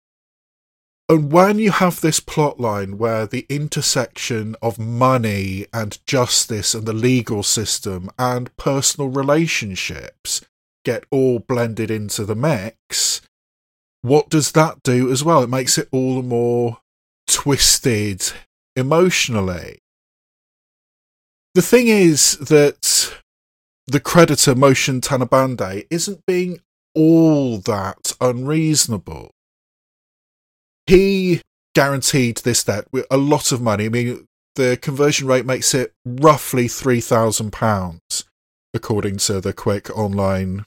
And 1.11 1.33
when 1.33 1.59
you 1.59 1.71
have 1.71 2.01
this 2.01 2.21
plot 2.21 2.61
line 2.61 2.99
where 2.99 3.27
the 3.27 3.47
intersection 3.49 4.57
of 4.61 4.79
money 4.79 5.67
and 5.73 5.99
justice 6.07 6.75
and 6.75 6.87
the 6.87 6.93
legal 6.93 7.43
system 7.43 8.11
and 8.19 8.55
personal 8.59 9.09
relationships 9.09 10.43
get 10.85 11.05
all 11.11 11.39
blended 11.39 11.91
into 11.91 12.27
the 12.27 12.35
mix, 12.35 13.23
what 14.03 14.29
does 14.29 14.53
that 14.53 14.83
do 14.83 15.11
as 15.11 15.25
well? 15.25 15.43
It 15.43 15.49
makes 15.49 15.79
it 15.79 15.89
all 15.93 16.17
the 16.17 16.29
more 16.29 16.79
twisted 17.27 18.31
emotionally. 18.77 19.81
The 21.55 21.63
thing 21.63 21.89
is 21.89 22.39
that 22.39 23.17
the 23.87 24.01
creditor 24.01 24.55
Mohsen 24.55 25.01
Tanabandeh 25.01 25.87
isn't 25.91 26.27
being 26.27 26.61
all 26.95 27.59
that 27.59 28.13
unreasonable. 28.21 29.31
He 30.87 31.43
guaranteed 31.75 32.39
this 32.39 32.65
debt 32.65 32.87
with 32.93 33.07
a 33.11 33.17
lot 33.17 33.53
of 33.53 33.63
money. 33.63 33.87
I 33.87 33.89
mean, 33.89 34.27
the 34.57 34.77
conversion 34.81 35.27
rate 35.27 35.47
makes 35.47 35.75
it 35.75 35.93
roughly 36.05 36.67
£3,000, 36.67 38.25
according 38.75 39.19
to 39.19 39.41
the 39.41 39.53
quick 39.53 39.97
online 39.97 40.65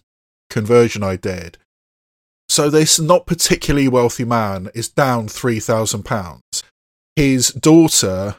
conversion 0.50 1.04
I 1.04 1.16
did. 1.16 1.58
So, 2.50 2.70
this 2.70 3.00
not 3.00 3.26
particularly 3.26 3.88
wealthy 3.88 4.26
man 4.26 4.70
is 4.74 4.90
down 4.90 5.28
£3,000. 5.28 6.64
His 7.16 7.50
daughter 7.50 8.38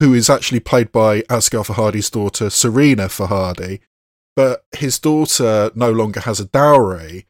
who 0.00 0.14
is 0.14 0.30
actually 0.30 0.60
played 0.60 0.90
by 0.90 1.20
Asghar 1.22 1.66
Farhadi's 1.66 2.10
daughter, 2.10 2.46
Sarina 2.46 3.08
Farhadi. 3.08 3.80
But 4.34 4.64
his 4.74 4.98
daughter 4.98 5.70
no 5.74 5.92
longer 5.92 6.20
has 6.20 6.40
a 6.40 6.46
dowry, 6.46 7.26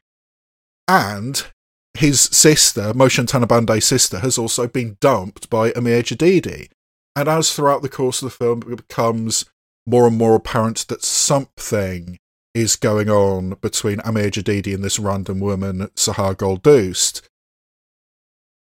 and 0.87 1.45
his 1.93 2.21
sister, 2.21 2.93
Mohsen 2.93 3.25
Tanabandeh's 3.25 3.85
sister, 3.85 4.19
has 4.19 4.37
also 4.37 4.67
been 4.67 4.97
dumped 5.01 5.49
by 5.49 5.71
Amir 5.75 6.03
Jadidi. 6.03 6.69
And 7.15 7.27
as 7.27 7.53
throughout 7.53 7.81
the 7.81 7.89
course 7.89 8.21
of 8.21 8.29
the 8.29 8.37
film 8.37 8.63
it 8.71 8.87
becomes 8.87 9.45
more 9.85 10.07
and 10.07 10.17
more 10.17 10.35
apparent 10.35 10.87
that 10.87 11.03
something 11.03 12.17
is 12.53 12.75
going 12.75 13.09
on 13.09 13.55
between 13.61 13.99
Amir 14.01 14.29
Jadidi 14.29 14.73
and 14.73 14.83
this 14.83 14.99
random 14.99 15.39
woman, 15.39 15.87
Sahar 15.95 16.35
Goldust, 16.35 17.21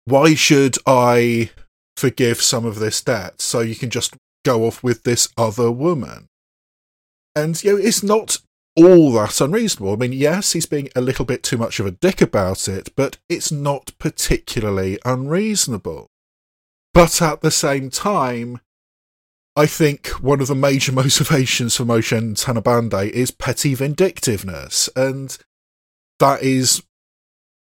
why 0.04 0.34
should 0.34 0.78
I 0.84 1.50
forgive 1.96 2.40
some 2.40 2.64
of 2.64 2.78
this 2.78 3.00
debt 3.02 3.40
so 3.40 3.60
you 3.60 3.74
can 3.74 3.90
just 3.90 4.14
go 4.44 4.66
off 4.66 4.82
with 4.82 5.04
this 5.04 5.28
other 5.36 5.70
woman. 5.70 6.28
And, 7.34 7.62
you 7.62 7.72
know, 7.72 7.78
it's 7.78 8.02
not 8.02 8.38
all 8.76 9.12
that 9.12 9.40
unreasonable. 9.40 9.92
I 9.92 9.96
mean, 9.96 10.12
yes, 10.12 10.52
he's 10.52 10.66
being 10.66 10.88
a 10.96 11.00
little 11.00 11.24
bit 11.24 11.42
too 11.42 11.58
much 11.58 11.78
of 11.80 11.86
a 11.86 11.90
dick 11.90 12.20
about 12.20 12.68
it, 12.68 12.90
but 12.96 13.18
it's 13.28 13.52
not 13.52 13.92
particularly 13.98 14.98
unreasonable. 15.04 16.08
But 16.94 17.22
at 17.22 17.40
the 17.40 17.50
same 17.50 17.90
time, 17.90 18.60
I 19.54 19.66
think 19.66 20.08
one 20.08 20.40
of 20.40 20.48
the 20.48 20.54
major 20.54 20.92
motivations 20.92 21.76
for 21.76 21.84
Mohsen 21.84 22.34
Tanabandeh 22.34 23.10
is 23.10 23.30
petty 23.30 23.74
vindictiveness, 23.74 24.88
and 24.96 25.36
that 26.18 26.42
is 26.42 26.82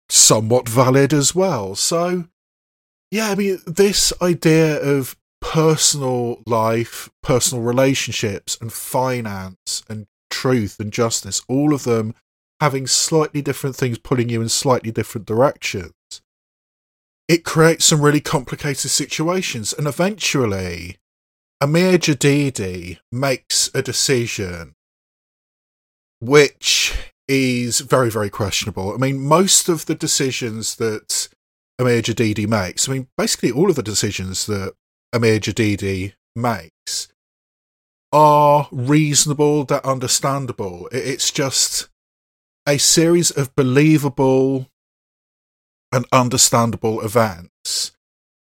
somewhat 0.09 0.69
valid 0.69 1.13
as 1.13 1.35
well. 1.35 1.75
So, 1.75 2.27
yeah, 3.11 3.31
I 3.31 3.35
mean, 3.35 3.61
this 3.67 4.13
idea 4.23 4.81
of 4.81 5.17
personal 5.41 6.43
life, 6.47 7.11
personal 7.23 7.65
relationships, 7.65 8.57
and 8.61 8.73
finance, 8.73 9.83
and 9.89 10.07
truth 10.31 10.79
and 10.79 10.93
justice, 10.93 11.43
all 11.49 11.75
of 11.75 11.85
them 11.85 12.15
having 12.61 12.87
slightly 12.87 13.43
different 13.43 13.75
things 13.75 13.99
pulling 13.99 14.29
you 14.29 14.41
in 14.41 14.49
slightly 14.49 14.91
different 14.91 15.27
directions. 15.27 15.93
It 17.27 17.45
creates 17.45 17.87
some 17.87 18.03
really 18.03 18.21
complicated 18.21 18.91
situations, 18.91 19.73
and 19.73 19.87
eventually, 19.87 20.99
Amir 21.61 21.99
Jadidi 21.99 22.99
makes 23.11 23.71
a 23.75 23.83
decision 23.83 24.75
which 26.21 26.95
is 27.29 27.81
very, 27.81 28.11
very 28.11 28.31
questionable. 28.31 28.93
I 28.93 28.99
mean, 28.99 29.21
most 29.21 29.69
of 29.69 29.87
the 29.87 29.95
decisions 29.95 30.77
that 30.77 31.29
Amir 31.81 32.03
Jadidi 32.03 32.47
makes. 32.47 32.89
I 32.89 32.93
mean, 32.93 33.09
basically 33.17 33.51
all 33.51 33.71
of 33.71 33.77
the 33.77 33.83
decisions 33.83 34.45
that 34.47 34.75
Amir 35.15 35.41
Jadidi 35.41 36.13
makes 36.37 37.09
are 38.13 38.69
reasonable, 38.71 39.65
they're 39.65 39.85
understandable. 39.87 40.89
It's 40.93 41.31
just 41.31 41.89
a 42.69 42.79
series 42.79 43.31
of 43.31 43.57
believable 43.57 44.67
and 45.91 46.07
understandable 46.13 47.01
events 47.01 47.93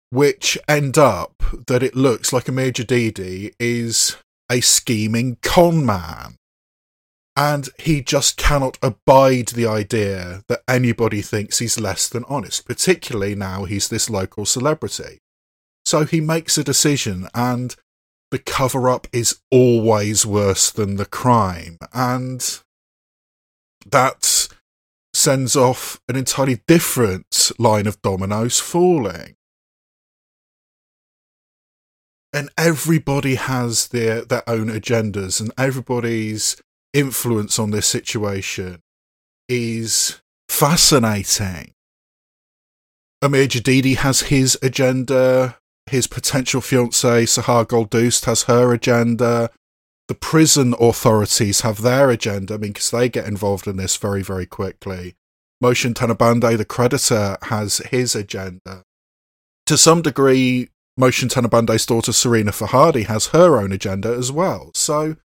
which 0.09 0.57
end 0.67 0.97
up 0.97 1.43
that 1.67 1.83
it 1.83 1.95
looks 1.95 2.31
like 2.31 2.47
Amir 2.47 2.71
Jadidi 2.71 3.53
is 3.59 4.15
a 4.49 4.61
scheming 4.61 5.37
con 5.41 5.85
man. 5.85 6.37
And 7.37 7.69
he 7.77 8.01
just 8.01 8.35
cannot 8.35 8.79
abide 8.81 9.49
the 9.49 9.67
idea 9.67 10.41
that 10.47 10.63
anybody 10.67 11.21
thinks 11.21 11.59
he's 11.59 11.79
less 11.79 12.09
than 12.09 12.25
honest, 12.27 12.65
particularly 12.65 13.35
now 13.35 13.65
he's 13.65 13.89
this 13.89 14.09
local 14.09 14.43
celebrity. 14.43 15.19
So 15.85 16.03
he 16.03 16.19
makes 16.19 16.57
a 16.57 16.63
decision, 16.63 17.27
and 17.35 17.75
the 18.31 18.39
cover 18.39 18.89
up 18.89 19.05
is 19.13 19.39
always 19.51 20.25
worse 20.25 20.71
than 20.71 20.95
the 20.95 21.05
crime. 21.05 21.77
And 21.93 22.59
that 23.85 24.47
sends 25.13 25.55
off 25.55 26.01
an 26.09 26.15
entirely 26.15 26.61
different 26.67 27.51
line 27.59 27.85
of 27.85 28.01
dominoes 28.01 28.59
falling. 28.59 29.35
And 32.33 32.49
everybody 32.57 33.35
has 33.35 33.89
their, 33.89 34.25
their 34.25 34.43
own 34.49 34.69
agendas, 34.69 35.39
and 35.39 35.51
everybody's 35.55 36.57
influence 36.97 37.59
on 37.59 37.69
this 37.71 37.85
situation 37.85 38.81
is 39.47 40.19
fascinating. 40.49 41.73
Amir 43.21 43.47
Jadidi 43.47 43.95
has 43.97 44.21
his 44.21 44.57
agenda. 44.61 45.57
His 45.85 46.07
potential 46.07 46.59
fiancee, 46.59 47.25
Sahar 47.25 47.65
Goldust, 47.65 48.25
has 48.25 48.43
her 48.43 48.73
agenda. 48.73 49.49
The 50.09 50.15
prison 50.15 50.73
authorities 50.79 51.61
have 51.61 51.81
their 51.81 52.09
agenda, 52.09 52.55
I 52.55 52.57
mean, 52.57 52.71
because 52.71 52.91
they 52.91 53.09
get 53.09 53.27
involved 53.27 53.67
in 53.67 53.77
this 53.77 53.95
very, 53.95 54.21
very 54.21 54.45
quickly. 54.45 55.15
Mohsen 55.63 55.93
Tanabandeh, 55.93 56.57
the 56.57 56.65
creditor, 56.65 57.37
has 57.43 57.77
his 57.89 58.15
agenda. 58.15 58.83
To 59.65 59.77
some 59.77 60.01
degree, 60.01 60.69
Mohsen 60.99 61.29
Tanabandeh's 61.29 61.85
daughter, 61.85 62.11
Sarina 62.11 62.51
Farhadi, 62.51 63.05
has 63.05 63.27
her 63.27 63.57
own 63.57 63.71
agenda 63.71 64.09
as 64.09 64.31
well. 64.31 64.71
So 64.73 65.17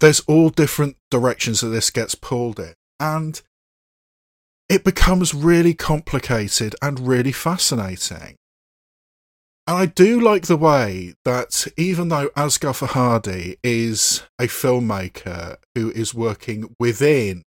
there's 0.00 0.20
all 0.20 0.50
different 0.50 0.96
directions 1.10 1.60
that 1.60 1.68
this 1.68 1.90
gets 1.90 2.14
pulled 2.14 2.58
in. 2.58 2.74
And 3.00 3.40
it 4.68 4.84
becomes 4.84 5.34
really 5.34 5.74
complicated 5.74 6.76
and 6.82 7.00
really 7.00 7.32
fascinating. 7.32 8.36
And 9.66 9.76
I 9.76 9.86
do 9.86 10.18
like 10.18 10.46
the 10.46 10.56
way 10.56 11.14
that 11.26 11.66
even 11.76 12.08
though 12.08 12.30
Asghar 12.30 12.72
Farhadi 12.72 13.58
is 13.62 14.22
a 14.38 14.44
filmmaker 14.44 15.56
who 15.74 15.90
is 15.90 16.14
working 16.14 16.74
within 16.80 17.42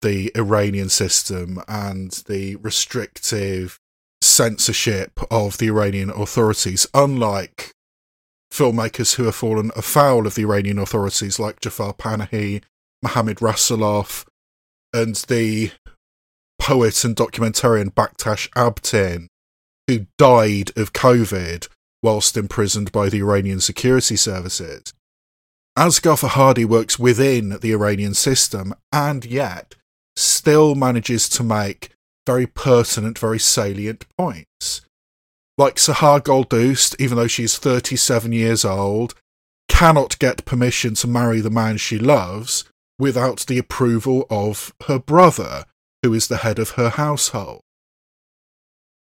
the 0.00 0.32
Iranian 0.34 0.88
system 0.88 1.62
and 1.68 2.10
the 2.26 2.56
restrictive 2.56 3.78
censorship 4.22 5.20
of 5.30 5.58
the 5.58 5.68
Iranian 5.68 6.08
authorities, 6.08 6.86
unlike 6.94 7.73
filmmakers 8.54 9.16
who 9.16 9.24
have 9.24 9.34
fallen 9.34 9.72
afoul 9.74 10.28
of 10.28 10.36
the 10.36 10.42
Iranian 10.42 10.78
authorities 10.78 11.40
like 11.40 11.60
Jafar 11.60 11.92
Panahi, 11.92 12.62
Mohammad 13.02 13.38
Rasoulof, 13.38 14.24
and 14.92 15.16
the 15.26 15.72
poet 16.60 17.04
and 17.04 17.16
documentarian 17.16 17.92
Baktash 17.92 18.48
Abtin, 18.50 19.26
who 19.88 20.06
died 20.18 20.70
of 20.76 20.92
COVID 20.92 21.66
whilst 22.00 22.36
imprisoned 22.36 22.92
by 22.92 23.08
the 23.08 23.18
Iranian 23.18 23.60
security 23.60 24.14
services. 24.14 24.94
Asghar 25.76 26.20
Farhadi 26.20 26.64
works 26.64 26.96
within 26.96 27.58
the 27.60 27.72
Iranian 27.72 28.14
system 28.14 28.72
and 28.92 29.24
yet 29.24 29.74
still 30.14 30.76
manages 30.76 31.28
to 31.30 31.42
make 31.42 31.90
very 32.24 32.46
pertinent, 32.46 33.18
very 33.18 33.40
salient 33.40 34.04
points 34.16 34.82
like 35.56 35.76
Sahar 35.76 36.20
Goldust, 36.20 36.96
even 36.98 37.16
though 37.16 37.26
she's 37.26 37.58
37 37.58 38.32
years 38.32 38.64
old, 38.64 39.14
cannot 39.68 40.18
get 40.18 40.44
permission 40.44 40.94
to 40.94 41.06
marry 41.06 41.40
the 41.40 41.50
man 41.50 41.76
she 41.76 41.98
loves 41.98 42.64
without 42.98 43.40
the 43.46 43.58
approval 43.58 44.26
of 44.30 44.72
her 44.86 44.98
brother, 44.98 45.64
who 46.02 46.12
is 46.14 46.28
the 46.28 46.38
head 46.38 46.58
of 46.58 46.70
her 46.70 46.90
household. 46.90 47.60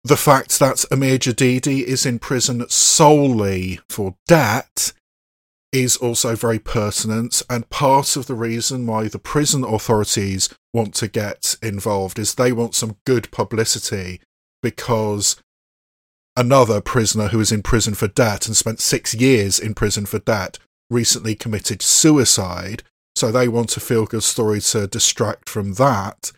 The 0.03 0.17
fact 0.17 0.57
that 0.59 0.83
Amir 0.91 1.19
Jadidi 1.19 1.83
is 1.83 2.05
in 2.05 2.17
prison 2.17 2.67
solely 2.69 3.79
for 3.87 4.15
debt 4.27 4.93
is 5.71 5.95
also 5.97 6.35
very 6.35 6.59
pertinent, 6.59 7.43
and 7.49 7.69
part 7.69 8.15
of 8.15 8.25
the 8.25 8.33
reason 8.33 8.87
why 8.87 9.07
the 9.07 9.19
prison 9.19 9.63
authorities 9.63 10.49
want 10.73 10.95
to 10.95 11.07
get 11.07 11.55
involved 11.61 12.19
is 12.19 12.35
they 12.35 12.51
want 12.51 12.75
some 12.75 12.97
good 13.05 13.31
publicity 13.31 14.21
because 14.61 15.37
another 16.35 16.81
prisoner 16.81 17.27
who 17.27 17.37
was 17.37 17.51
in 17.51 17.61
prison 17.61 17.93
for 17.93 18.07
debt 18.07 18.47
and 18.47 18.55
spent 18.55 18.79
six 18.79 19.13
years 19.13 19.59
in 19.59 19.73
prison 19.73 20.05
for 20.05 20.19
debt 20.19 20.57
recently 20.89 21.35
committed 21.35 21.81
suicide. 21.81 22.83
So 23.15 23.31
they 23.31 23.47
want 23.47 23.75
a 23.77 23.79
feel 23.79 24.05
good 24.05 24.23
story 24.23 24.61
to 24.61 24.87
distract 24.87 25.49
from 25.49 25.73
that. 25.73 26.31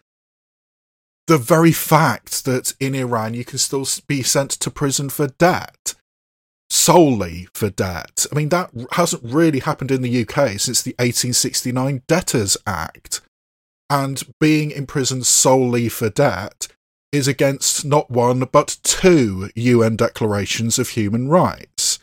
The 1.28 1.38
very 1.38 1.72
fact 1.72 2.46
that 2.46 2.74
in 2.80 2.96
Iran 2.96 3.34
you 3.34 3.46
can 3.46 3.58
still 3.58 3.88
be 4.08 4.24
sent 4.24 4.52
to 4.52 4.72
prison 4.72 5.10
for 5.10 5.28
debt, 5.28 5.94
solely 6.70 7.48
for 7.54 7.70
debt. 7.70 8.26
I 8.32 8.36
mean, 8.36 8.50
that 8.50 8.72
hasn't 8.94 9.24
really 9.24 9.60
happened 9.60 9.92
in 9.92 10.02
the 10.02 10.22
UK 10.22 10.60
since 10.60 10.82
the 10.82 10.96
1869 11.00 12.04
Debtors 12.08 12.58
Act. 12.68 13.22
And 13.90 14.24
being 14.40 14.72
imprisoned 14.72 15.26
solely 15.28 15.88
for 15.88 16.10
debt 16.10 16.68
is 17.14 17.28
against 17.28 17.86
not 17.86 18.10
one 18.12 18.40
but 18.52 18.78
two 18.84 19.50
UN 19.56 19.96
declarations 19.96 20.78
of 20.80 20.90
human 20.90 21.30
rights. 21.30 22.00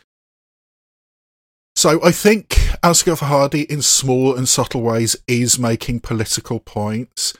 So 1.75 2.03
I 2.03 2.11
think 2.11 2.49
Asghar 2.83 3.19
Farhadi, 3.19 3.65
in 3.65 3.81
small 3.81 4.35
and 4.35 4.47
subtle 4.47 4.81
ways, 4.81 5.15
is 5.27 5.59
making 5.59 5.99
political 5.99 6.59
points, 6.59 7.33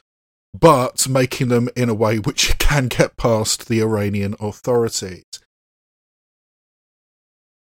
but 0.54 1.08
making 1.08 1.48
them 1.48 1.70
in 1.76 1.90
a 1.90 1.94
way 1.94 2.20
which 2.20 2.58
can 2.60 2.88
get 2.88 3.18
past 3.18 3.68
the 3.68 3.82
Iranian 3.82 4.36
authorities. 4.40 5.24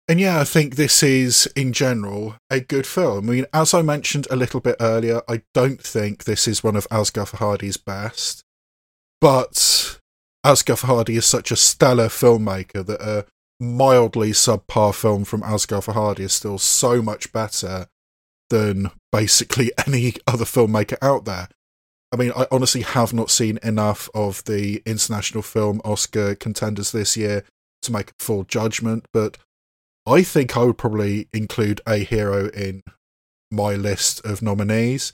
And 0.07 0.19
yeah, 0.19 0.41
I 0.41 0.43
think 0.43 0.75
this 0.75 1.01
is, 1.01 1.47
in 1.55 1.71
general, 1.71 2.35
a 2.49 2.59
good 2.59 2.85
film. 2.85 3.29
I 3.29 3.33
mean, 3.33 3.45
as 3.53 3.73
I 3.73 3.81
mentioned 3.81 4.27
a 4.29 4.35
little 4.35 4.59
bit 4.59 4.75
earlier, 4.81 5.21
I 5.29 5.43
don't 5.53 5.81
think 5.81 6.25
this 6.25 6.45
is 6.45 6.63
one 6.63 6.75
of 6.75 6.87
Asghar 6.89 7.29
Farhadi's 7.29 7.77
best. 7.77 8.43
But 9.21 9.72
Asghar 10.45 10.79
Farhadi 10.79 11.17
is 11.17 11.25
such 11.25 11.51
a 11.51 11.55
stellar 11.55 12.07
filmmaker 12.07 12.85
that 12.85 13.01
a 13.01 13.25
mildly 13.59 14.31
subpar 14.31 14.93
film 14.93 15.23
from 15.23 15.41
Asghar 15.41 15.83
Farhadi 15.85 16.21
is 16.21 16.33
still 16.33 16.57
so 16.57 17.01
much 17.01 17.31
better 17.31 17.87
than 18.49 18.91
basically 19.11 19.71
any 19.87 20.13
other 20.27 20.45
filmmaker 20.45 20.97
out 21.01 21.25
there. 21.25 21.47
I 22.11 22.15
mean, 22.15 22.31
I 22.35 22.45
honestly 22.51 22.81
have 22.81 23.13
not 23.13 23.31
seen 23.31 23.57
enough 23.63 24.09
of 24.13 24.43
the 24.43 24.83
international 24.85 25.41
film 25.41 25.81
Oscar 25.83 26.35
contenders 26.35 26.91
this 26.91 27.17
year 27.17 27.43
to 27.81 27.91
make 27.91 28.11
a 28.11 28.13
full 28.19 28.43
judgment, 28.43 29.07
but 29.13 29.37
I 30.05 30.21
think 30.21 30.55
I 30.55 30.63
would 30.63 30.77
probably 30.77 31.27
include 31.33 31.81
a 31.87 31.97
hero 31.97 32.49
in 32.49 32.83
my 33.49 33.75
list 33.75 34.23
of 34.25 34.41
nominees 34.41 35.13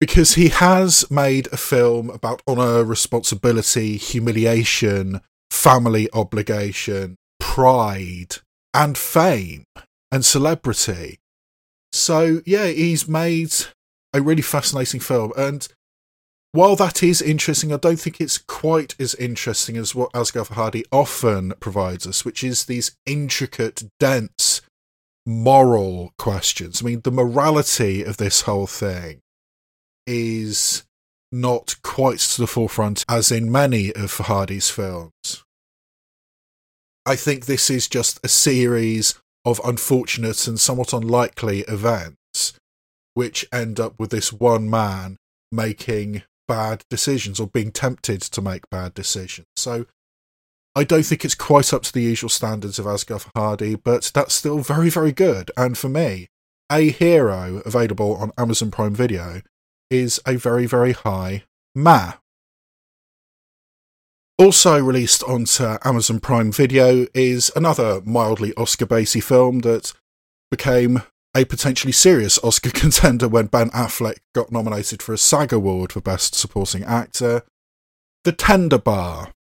because 0.00 0.34
he 0.34 0.48
has 0.48 1.08
made 1.10 1.46
a 1.52 1.58
film 1.58 2.08
about 2.08 2.42
honor, 2.46 2.82
responsibility, 2.82 3.98
humiliation, 3.98 5.20
family 5.50 6.08
obligation, 6.14 7.16
pride, 7.38 8.36
and 8.72 8.96
fame 8.96 9.64
and 10.10 10.24
celebrity. 10.24 11.18
So, 11.92 12.40
yeah, 12.46 12.66
he's 12.66 13.06
made 13.06 13.52
a 14.14 14.22
really 14.22 14.42
fascinating 14.42 15.00
film. 15.00 15.32
And 15.36 15.68
while 16.52 16.76
that 16.76 17.02
is 17.02 17.20
interesting, 17.20 17.72
I 17.72 17.76
don't 17.76 18.00
think 18.00 18.20
it's 18.20 18.38
quite 18.38 18.94
as 18.98 19.14
interesting 19.16 19.76
as 19.76 19.94
what 19.94 20.12
Asghar 20.12 20.46
Farhadi 20.48 20.82
often 20.90 21.52
provides 21.60 22.06
us, 22.06 22.24
which 22.24 22.42
is 22.42 22.64
these 22.64 22.96
intricate, 23.06 23.84
dense 23.98 24.62
moral 25.26 26.12
questions. 26.18 26.82
I 26.82 26.86
mean, 26.86 27.00
the 27.02 27.12
morality 27.12 28.02
of 28.02 28.16
this 28.16 28.42
whole 28.42 28.66
thing 28.66 29.20
is 30.12 30.82
not 31.30 31.76
quite 31.82 32.18
to 32.18 32.40
the 32.40 32.46
forefront 32.48 33.04
as 33.08 33.30
in 33.30 33.50
many 33.50 33.94
of 33.94 34.12
Hardy's 34.18 34.68
films. 34.68 35.44
I 37.06 37.14
think 37.14 37.46
this 37.46 37.70
is 37.70 37.86
just 37.86 38.18
a 38.24 38.28
series 38.28 39.14
of 39.44 39.60
unfortunate 39.64 40.48
and 40.48 40.58
somewhat 40.58 40.92
unlikely 40.92 41.60
events 41.60 42.54
which 43.14 43.46
end 43.52 43.78
up 43.78 43.94
with 43.98 44.10
this 44.10 44.32
one 44.32 44.68
man 44.68 45.16
making 45.52 46.22
bad 46.48 46.82
decisions 46.90 47.38
or 47.38 47.46
being 47.46 47.70
tempted 47.70 48.20
to 48.20 48.42
make 48.42 48.68
bad 48.70 48.94
decisions. 48.94 49.46
So 49.56 49.86
I 50.74 50.84
don't 50.84 51.04
think 51.04 51.24
it's 51.24 51.34
quite 51.36 51.72
up 51.72 51.82
to 51.84 51.92
the 51.92 52.02
usual 52.02 52.30
standards 52.30 52.78
of 52.78 52.86
Asghar 52.86 53.24
Farhadi, 53.24 53.80
but 53.82 54.10
that's 54.14 54.34
still 54.34 54.58
very, 54.58 54.90
very 54.90 55.12
good. 55.12 55.50
And 55.56 55.78
for 55.78 55.88
me, 55.88 56.28
a 56.70 56.90
hero 56.90 57.62
available 57.66 58.16
on 58.16 58.32
Amazon 58.38 58.70
Prime 58.70 58.94
Video 58.94 59.42
is 59.90 60.20
a 60.26 60.36
very, 60.36 60.66
very 60.66 60.92
high 60.92 61.44
ma. 61.74 62.14
Also 64.38 64.80
released 64.82 65.22
onto 65.24 65.76
Amazon 65.84 66.18
Prime 66.18 66.50
Video 66.50 67.06
is 67.12 67.50
another 67.54 68.00
mildly 68.06 68.54
Oscar 68.54 68.86
basy 68.86 69.20
film 69.20 69.58
that 69.60 69.92
became 70.50 71.02
a 71.36 71.44
potentially 71.44 71.92
serious 71.92 72.38
Oscar 72.42 72.70
contender 72.74 73.28
when 73.28 73.46
Ben 73.46 73.70
Affleck 73.70 74.16
got 74.34 74.50
nominated 74.50 75.02
for 75.02 75.12
a 75.12 75.18
SAG 75.18 75.52
Award 75.52 75.92
for 75.92 76.00
Best 76.00 76.34
Supporting 76.34 76.82
Actor. 76.84 77.42
The 78.24 78.32
Tender 78.32 78.78
Bar. 78.78 79.32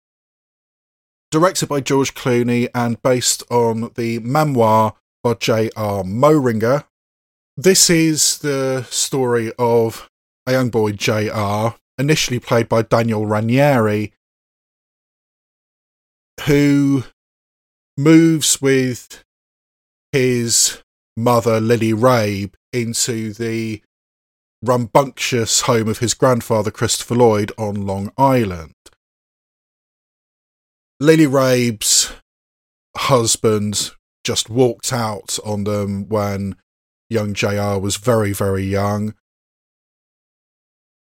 Directed 1.32 1.70
by 1.70 1.80
George 1.80 2.14
Clooney 2.14 2.70
and 2.74 3.02
based 3.02 3.44
on 3.52 3.92
the 3.96 4.20
memoir 4.20 4.96
by 5.24 5.34
J.R. 5.36 6.04
Moehringer. 6.04 6.86
This 7.56 7.90
is 7.90 8.40
the 8.40 8.86
story 8.90 9.52
of 9.60 10.10
a 10.50 10.54
young 10.54 10.70
boy, 10.70 10.92
J.R., 10.94 11.76
initially 11.98 12.40
played 12.40 12.68
by 12.68 12.82
Daniel 12.82 13.26
Ranieri, 13.26 14.14
who 16.48 17.04
moves 17.98 18.62
with 18.62 19.24
his 20.12 20.82
mother, 21.16 21.60
Lily 21.60 21.94
Rabe, 21.94 22.54
into 22.74 23.34
the 23.34 23.82
rambunctious 24.64 25.62
home 25.62 25.88
of 25.88 26.00
his 26.00 26.14
grandfather, 26.14 26.72
Christopher 26.72 27.16
Lloyd, 27.16 27.52
on 27.58 27.86
Long 27.86 28.12
Island. 28.18 28.74
Lily 31.00 31.28
Rabe's 31.28 32.12
husband 32.98 33.92
just 34.24 34.50
walked 34.50 34.92
out 34.92 35.38
on 35.46 35.64
them 35.64 36.10
when 36.10 36.56
young 37.10 37.34
JR 37.34 37.78
was 37.78 37.98
very, 37.98 38.34
very 38.34 38.64
young. 38.64 39.14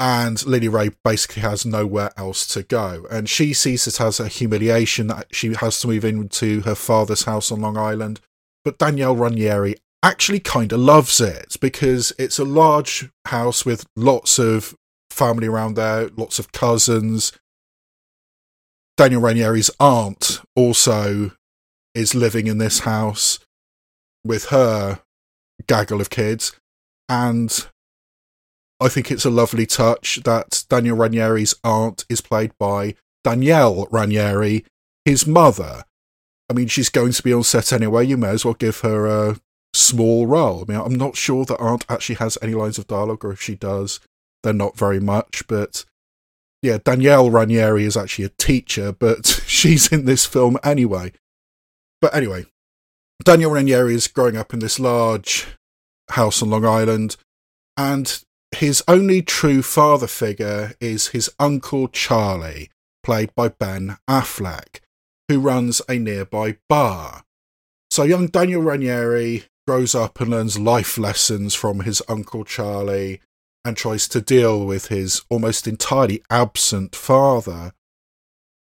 And 0.01 0.45
Lily 0.47 0.69
Rabe 0.69 0.95
basically 1.05 1.43
has 1.43 1.67
nowhere 1.67 2.11
else 2.17 2.47
to 2.49 2.63
go. 2.63 3.07
And 3.11 3.29
she 3.29 3.53
sees 3.53 3.87
it 3.89 4.01
as 4.01 4.21
a 4.21 4.29
humiliation 4.29 5.09
that 5.09 5.35
she 5.35 5.55
has 5.55 5.81
to 5.81 5.89
move 5.89 6.05
into 6.05 6.61
her 6.61 6.77
father's 6.77 7.25
house 7.25 7.51
on 7.51 7.61
Long 7.61 7.77
Island. 7.77 8.21
But 8.65 8.79
Daniel 8.79 9.17
Ranieri 9.17 9.77
actually 10.03 10.41
kind 10.41 10.73
of 10.73 10.79
loves 10.79 11.21
it 11.21 11.57
because 11.61 12.13
it's 12.19 12.39
a 12.39 12.45
large 12.45 13.11
house 13.27 13.65
with 13.65 13.87
lots 13.97 14.39
of 14.39 14.77
family 15.11 15.49
around 15.49 15.75
there, 15.75 16.09
lots 16.17 16.39
of 16.39 16.53
cousins. 16.53 17.33
Daniel 18.97 19.21
Ranieri's 19.21 19.71
aunt 19.81 20.41
also 20.55 21.33
is 21.95 22.15
living 22.15 22.47
in 22.47 22.59
this 22.59 22.81
house 22.81 23.41
with 24.25 24.47
her 24.47 25.01
gaggle 25.67 26.01
of 26.01 26.11
kids. 26.11 26.53
And 27.09 27.67
I 28.81 28.89
think 28.89 29.11
it's 29.11 29.25
a 29.25 29.31
lovely 29.31 29.67
touch 29.67 30.21
that 30.25 30.65
Daniel 30.69 30.97
Ranieri's 30.97 31.55
aunt 31.65 32.05
is 32.09 32.21
played 32.21 32.53
by 32.59 32.95
Danielle 33.25 33.89
Ranieri, 33.91 34.65
his 35.05 35.27
mother. 35.27 35.85
I 36.49 36.55
mean, 36.55 36.69
she's 36.69 36.89
going 36.89 37.13
to 37.13 37.23
be 37.23 37.33
on 37.33 37.43
set 37.43 37.73
anyway. 37.73 38.07
You 38.07 38.17
may 38.17 38.29
as 38.29 38.45
well 38.45 38.55
give 38.55 38.81
her 38.81 39.07
a 39.07 39.37
small 39.75 40.27
role. 40.27 40.63
I 40.63 40.73
mean, 40.73 40.81
I'm 40.81 40.95
not 40.95 41.17
sure 41.17 41.45
that 41.45 41.61
Aunt 41.61 41.85
actually 41.89 42.17
has 42.17 42.39
any 42.41 42.55
lines 42.55 42.79
of 42.79 42.87
dialogue, 42.87 43.25
or 43.25 43.33
if 43.33 43.41
she 43.41 43.55
does, 43.55 44.01
they're 44.43 44.53
not 44.53 44.77
very 44.77 45.01
much. 45.01 45.47
But 45.49 45.85
yeah, 46.63 46.79
Danielle 46.83 47.31
Ranieri 47.31 47.85
is 47.85 47.97
actually 47.97 48.27
a 48.27 48.31
teacher, 48.39 48.93
but 48.93 49.27
she's 49.47 49.93
in 49.93 50.05
this 50.05 50.25
film 50.25 50.57
anyway. 50.63 51.13
But 52.01 52.15
anyway, 52.15 52.47
Daniel 53.25 53.51
Ranieri 53.51 53.95
is 53.95 54.07
growing 54.07 54.37
up 54.37 54.55
in 54.55 54.61
this 54.61 54.79
large 54.79 55.47
house 56.11 56.43
on 56.43 56.51
Long 56.51 56.65
Island, 56.65 57.17
and 57.77 58.23
his 58.53 58.83
only 58.89 59.23
true 59.23 59.63
father 59.63 60.07
figure 60.07 60.75
is 60.81 61.09
his 61.09 61.31
uncle 61.39 61.89
Charlie, 61.89 62.71
played 63.03 63.35
by 63.35 63.49
Ben 63.49 63.99
Affleck, 64.09 64.81
who 65.29 65.41
runs 65.41 65.83
a 65.89 65.99
nearby 65.99 66.57
bar. 66.69 67.25
So 67.91 68.03
young 68.05 68.27
Daniel 68.27 68.63
Ranieri 68.63 69.45
grows 69.67 69.95
up 69.95 70.21
and 70.21 70.31
learns 70.31 70.59
life 70.59 70.97
lessons 70.97 71.55
from 71.55 71.81
his 71.81 72.03
Uncle 72.09 72.45
Charlie 72.45 73.21
and 73.65 73.77
tries 73.77 74.09
to 74.09 74.21
deal 74.21 74.65
with 74.65 74.87
his 74.87 75.23
almost 75.29 75.67
entirely 75.67 76.23
absent 76.31 76.97
father 76.97 77.73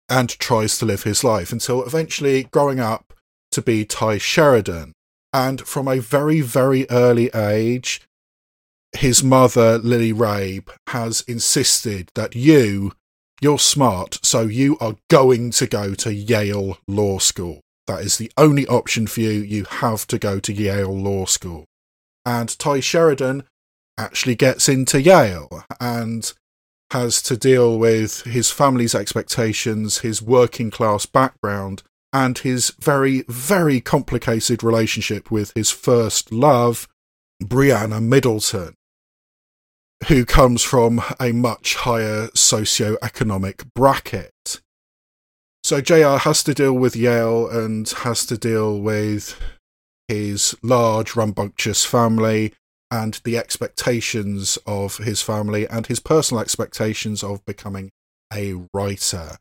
and 0.09 0.31
tries 0.31 0.79
to 0.79 0.87
live 0.87 1.03
his 1.03 1.23
life 1.23 1.53
until 1.53 1.85
eventually 1.85 2.45
growing 2.45 2.81
up 2.81 3.13
to 3.51 3.61
be 3.61 3.85
Tye 3.85 4.19
Sheridan. 4.19 4.93
And 5.33 5.61
from 5.61 5.89
a 5.89 5.99
very, 5.99 6.41
very 6.41 6.89
early 6.91 7.29
age, 7.35 8.08
his 8.97 9.23
mother, 9.23 9.79
Lily 9.79 10.13
Rabe, 10.13 10.69
has 10.89 11.23
insisted 11.23 12.11
that 12.15 12.35
you, 12.35 12.93
you're 13.41 13.59
smart, 13.59 14.19
so 14.23 14.43
you 14.43 14.77
are 14.81 14.97
going 15.09 15.51
to 15.53 15.67
go 15.67 15.95
to 15.95 16.13
Yale 16.13 16.79
Law 16.87 17.19
School. 17.19 17.61
That 17.87 18.01
is 18.03 18.19
the 18.19 18.31
only 18.37 18.67
option 18.67 19.07
for 19.07 19.21
you. 19.21 19.31
You 19.31 19.65
have 19.65 20.07
to 20.09 20.19
go 20.19 20.41
to 20.41 20.53
Yale 20.53 20.97
Law 20.97 21.25
School. 21.25 21.65
And 22.27 22.59
Tye 22.59 22.81
Sheridan 22.81 23.45
actually 23.97 24.35
gets 24.35 24.69
into 24.69 25.01
Yale 25.01 25.65
and 25.81 26.33
has 26.91 27.21
to 27.23 27.37
deal 27.37 27.79
with 27.79 28.23
his 28.23 28.51
family's 28.51 28.95
expectations, 28.95 29.99
his 29.99 30.23
working 30.23 30.71
class 30.71 31.07
background, 31.07 31.83
and 32.13 32.39
his 32.39 32.71
very, 32.81 33.25
very 33.29 33.81
complicated 33.81 34.63
relationship 34.63 35.31
with 35.31 35.53
his 35.55 35.71
first 35.71 36.33
love, 36.33 36.89
Brianna 37.43 38.03
Middleton, 38.03 38.75
who 40.07 40.25
comes 40.25 40.63
from 40.63 41.03
a 41.21 41.33
much 41.33 41.75
higher 41.77 42.29
socio-economic 42.35 43.75
bracket. 43.75 44.61
So 45.65 45.81
JR 45.81 46.19
has 46.19 46.43
to 46.45 46.55
deal 46.55 46.73
with 46.73 46.97
Yale 46.97 47.49
and 47.49 47.89
has 47.89 48.25
to 48.27 48.39
deal 48.39 48.81
with 48.81 49.39
his 50.07 50.57
large, 50.63 51.15
rambunctious 51.15 51.85
family 51.85 52.55
and 52.91 53.21
the 53.25 53.37
expectations 53.37 54.57
of 54.67 54.99
his 54.99 55.21
family 55.21 55.69
and 55.69 55.87
his 55.87 56.01
personal 56.01 56.41
expectations 56.41 57.23
of 57.23 57.45
becoming 57.45 57.91
a 58.33 58.55
writer 58.73 59.37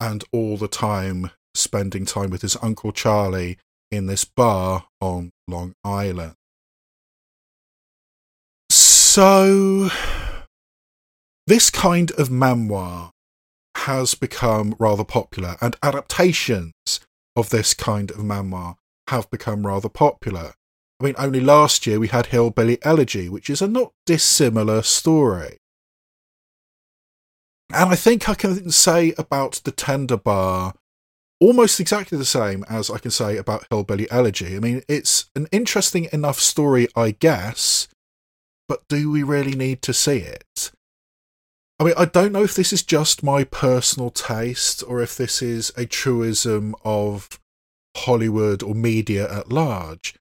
and 0.00 0.22
all 0.32 0.56
the 0.56 0.68
time 0.68 1.30
spending 1.54 2.04
time 2.04 2.30
with 2.30 2.42
his 2.42 2.56
uncle 2.62 2.92
Charlie 2.92 3.58
in 3.90 4.06
this 4.06 4.24
bar 4.24 4.86
on 5.00 5.30
Long 5.48 5.74
Island. 5.84 6.34
So, 9.14 9.90
this 11.46 11.70
kind 11.70 12.10
of 12.18 12.32
memoir 12.32 13.12
has 13.76 14.16
become 14.16 14.74
rather 14.76 15.04
popular, 15.04 15.54
and 15.60 15.76
adaptations 15.84 16.72
of 17.36 17.50
this 17.50 17.74
kind 17.74 18.10
of 18.10 18.24
memoir 18.24 18.74
have 19.10 19.30
become 19.30 19.68
rather 19.68 19.88
popular. 19.88 20.54
I 20.98 21.04
mean, 21.04 21.14
only 21.16 21.38
last 21.38 21.86
year 21.86 22.00
we 22.00 22.08
had 22.08 22.26
Hillbilly 22.26 22.78
Elegy, 22.82 23.28
which 23.28 23.48
is 23.48 23.62
a 23.62 23.68
not 23.68 23.92
dissimilar 24.04 24.82
story. 24.82 25.58
And 27.72 27.90
I 27.90 27.94
think 27.94 28.28
I 28.28 28.34
can 28.34 28.72
say 28.72 29.14
about 29.16 29.60
The 29.62 29.70
Tender 29.70 30.16
Bar 30.16 30.74
almost 31.40 31.78
exactly 31.78 32.18
the 32.18 32.24
same 32.24 32.64
as 32.68 32.90
I 32.90 32.98
can 32.98 33.12
say 33.12 33.36
about 33.36 33.64
Hillbilly 33.70 34.10
Elegy. 34.10 34.56
I 34.56 34.58
mean, 34.58 34.82
it's 34.88 35.30
an 35.36 35.46
interesting 35.52 36.08
enough 36.12 36.40
story, 36.40 36.88
I 36.96 37.12
guess, 37.12 37.86
but 38.68 38.82
do 38.88 39.10
we 39.10 39.22
really 39.22 39.54
need 39.54 39.82
to 39.82 39.92
see 39.92 40.18
it? 40.18 40.72
I 41.78 41.84
mean, 41.84 41.94
I 41.98 42.04
don't 42.04 42.32
know 42.32 42.44
if 42.44 42.54
this 42.54 42.72
is 42.72 42.82
just 42.82 43.22
my 43.22 43.44
personal 43.44 44.10
taste 44.10 44.82
or 44.86 45.02
if 45.02 45.16
this 45.16 45.42
is 45.42 45.72
a 45.76 45.86
truism 45.86 46.74
of 46.84 47.40
Hollywood 47.96 48.62
or 48.62 48.74
media 48.74 49.30
at 49.32 49.50
large, 49.50 50.14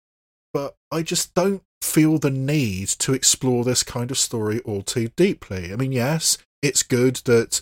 but 0.54 0.76
I 0.92 1.04
just 1.04 1.34
don't 1.36 1.64
feel 1.82 2.18
the 2.18 2.32
need 2.32 2.88
to 2.88 3.14
explore 3.14 3.64
this 3.64 3.84
kind 3.84 4.10
of 4.10 4.18
story 4.18 4.62
all 4.62 4.82
too 4.82 5.10
deeply. 5.16 5.72
I 5.72 5.76
mean, 5.76 5.92
yes, 5.92 6.38
it's 6.62 6.82
good 6.82 7.18
that 7.26 7.62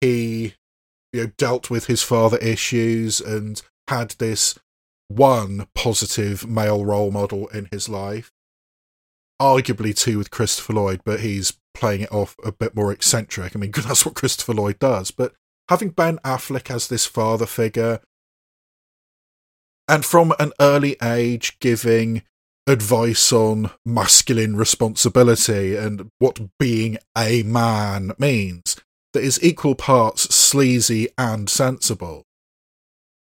he 0.00 0.54
you 1.12 1.24
know 1.24 1.32
dealt 1.36 1.70
with 1.70 1.86
his 1.86 2.02
father 2.02 2.38
issues 2.38 3.20
and 3.20 3.60
had 3.88 4.10
this 4.12 4.58
one 5.08 5.66
positive 5.74 6.46
male 6.46 6.84
role 6.84 7.10
model 7.10 7.48
in 7.48 7.68
his 7.70 7.88
life 7.88 8.32
arguably 9.40 9.96
two 9.96 10.18
with 10.18 10.30
Christopher 10.30 10.74
Lloyd, 10.74 11.00
but 11.04 11.20
he's 11.20 11.58
playing 11.74 12.02
it 12.02 12.12
off 12.12 12.36
a 12.44 12.52
bit 12.52 12.74
more 12.74 12.92
eccentric. 12.92 13.54
I 13.54 13.58
mean, 13.58 13.70
that's 13.76 14.06
what 14.06 14.14
Christopher 14.14 14.54
Lloyd 14.54 14.78
does. 14.78 15.10
But 15.10 15.34
having 15.68 15.90
Ben 15.90 16.18
Affleck 16.18 16.70
as 16.70 16.88
this 16.88 17.06
father 17.06 17.46
figure, 17.46 18.00
and 19.88 20.04
from 20.04 20.34
an 20.38 20.52
early 20.60 20.96
age 21.02 21.58
giving 21.60 22.22
advice 22.66 23.32
on 23.32 23.70
masculine 23.84 24.56
responsibility 24.56 25.76
and 25.76 26.10
what 26.18 26.40
being 26.58 26.98
a 27.16 27.44
man 27.44 28.12
means, 28.18 28.76
that 29.12 29.22
is 29.22 29.42
equal 29.42 29.74
parts 29.74 30.34
sleazy 30.34 31.08
and 31.16 31.48
sensible. 31.48 32.24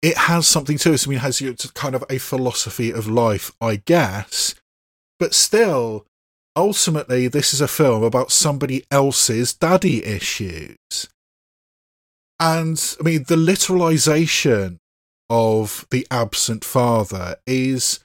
It 0.02 0.18
has 0.18 0.48
something 0.48 0.78
to 0.80 0.94
it. 0.94 1.08
I 1.08 1.10
mean, 1.10 1.18
it 1.18 1.22
has 1.22 1.72
kind 1.74 1.96
of 1.96 2.04
a 2.10 2.18
philosophy 2.18 2.92
of 2.92 3.08
life, 3.08 3.52
I 3.60 3.78
guess, 3.78 4.56
but 5.20 5.34
still, 5.34 6.06
ultimately, 6.56 7.28
this 7.28 7.54
is 7.54 7.62
a 7.62 7.68
film 7.68 8.04
about 8.04 8.32
somebody 8.32 8.86
else's 8.90 9.54
daddy 9.54 10.06
issues. 10.06 10.78
And 12.40 12.96
I 13.00 13.04
mean, 13.04 13.26
the 13.28 13.36
literalization 13.36 14.78
of 15.30 15.86
the 15.92 16.08
absent 16.10 16.64
father 16.64 17.36
is 17.46 18.00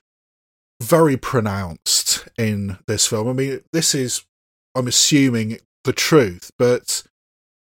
very 0.83 1.17
pronounced 1.17 2.29
in 2.37 2.79
this 2.87 3.07
film. 3.07 3.29
I 3.29 3.33
mean, 3.33 3.61
this 3.73 3.95
is, 3.95 4.25
I'm 4.75 4.89
assuming, 4.89 5.59
the 5.85 5.93
truth, 5.93 6.51
but 6.59 7.05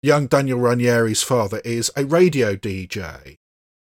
young 0.01 0.27
Daniel 0.27 0.59
Ranieri's 0.59 1.23
father 1.23 1.61
is 1.65 1.91
a 1.95 2.05
radio 2.05 2.55
DJ, 2.55 3.35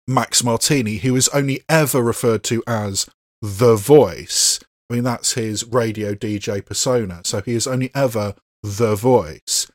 Max 0.07 0.43
Martini, 0.43 0.97
who 0.97 1.15
is 1.15 1.29
only 1.29 1.61
ever 1.69 2.01
referred 2.01 2.43
to 2.45 2.63
as 2.67 3.07
the 3.41 3.75
voice. 3.75 4.59
I 4.93 4.95
mean, 4.95 5.05
that's 5.05 5.33
his 5.33 5.65
radio 5.65 6.13
DJ 6.13 6.63
persona. 6.63 7.21
So 7.23 7.41
he 7.41 7.55
is 7.55 7.65
only 7.65 7.89
ever 7.95 8.35
the 8.61 8.93
voice. 8.93 9.65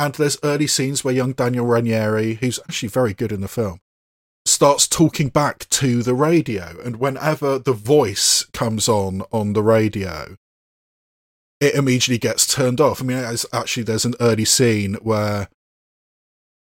And 0.00 0.12
there's 0.16 0.36
early 0.42 0.66
scenes 0.66 1.04
where 1.04 1.14
young 1.14 1.32
Daniel 1.32 1.64
Ranieri, 1.64 2.34
who's 2.34 2.58
actually 2.58 2.88
very 2.88 3.14
good 3.14 3.30
in 3.30 3.40
the 3.40 3.46
film, 3.46 3.78
starts 4.44 4.88
talking 4.88 5.28
back 5.28 5.68
to 5.68 6.02
the 6.02 6.12
radio. 6.12 6.76
And 6.84 6.96
whenever 6.96 7.60
the 7.60 7.72
voice 7.72 8.46
comes 8.52 8.88
on 8.88 9.22
on 9.30 9.52
the 9.52 9.62
radio, 9.62 10.34
it 11.60 11.76
immediately 11.76 12.18
gets 12.18 12.52
turned 12.52 12.80
off. 12.80 13.00
I 13.00 13.04
mean, 13.04 13.36
actually, 13.52 13.84
there's 13.84 14.04
an 14.04 14.16
early 14.18 14.44
scene 14.44 14.94
where 14.94 15.48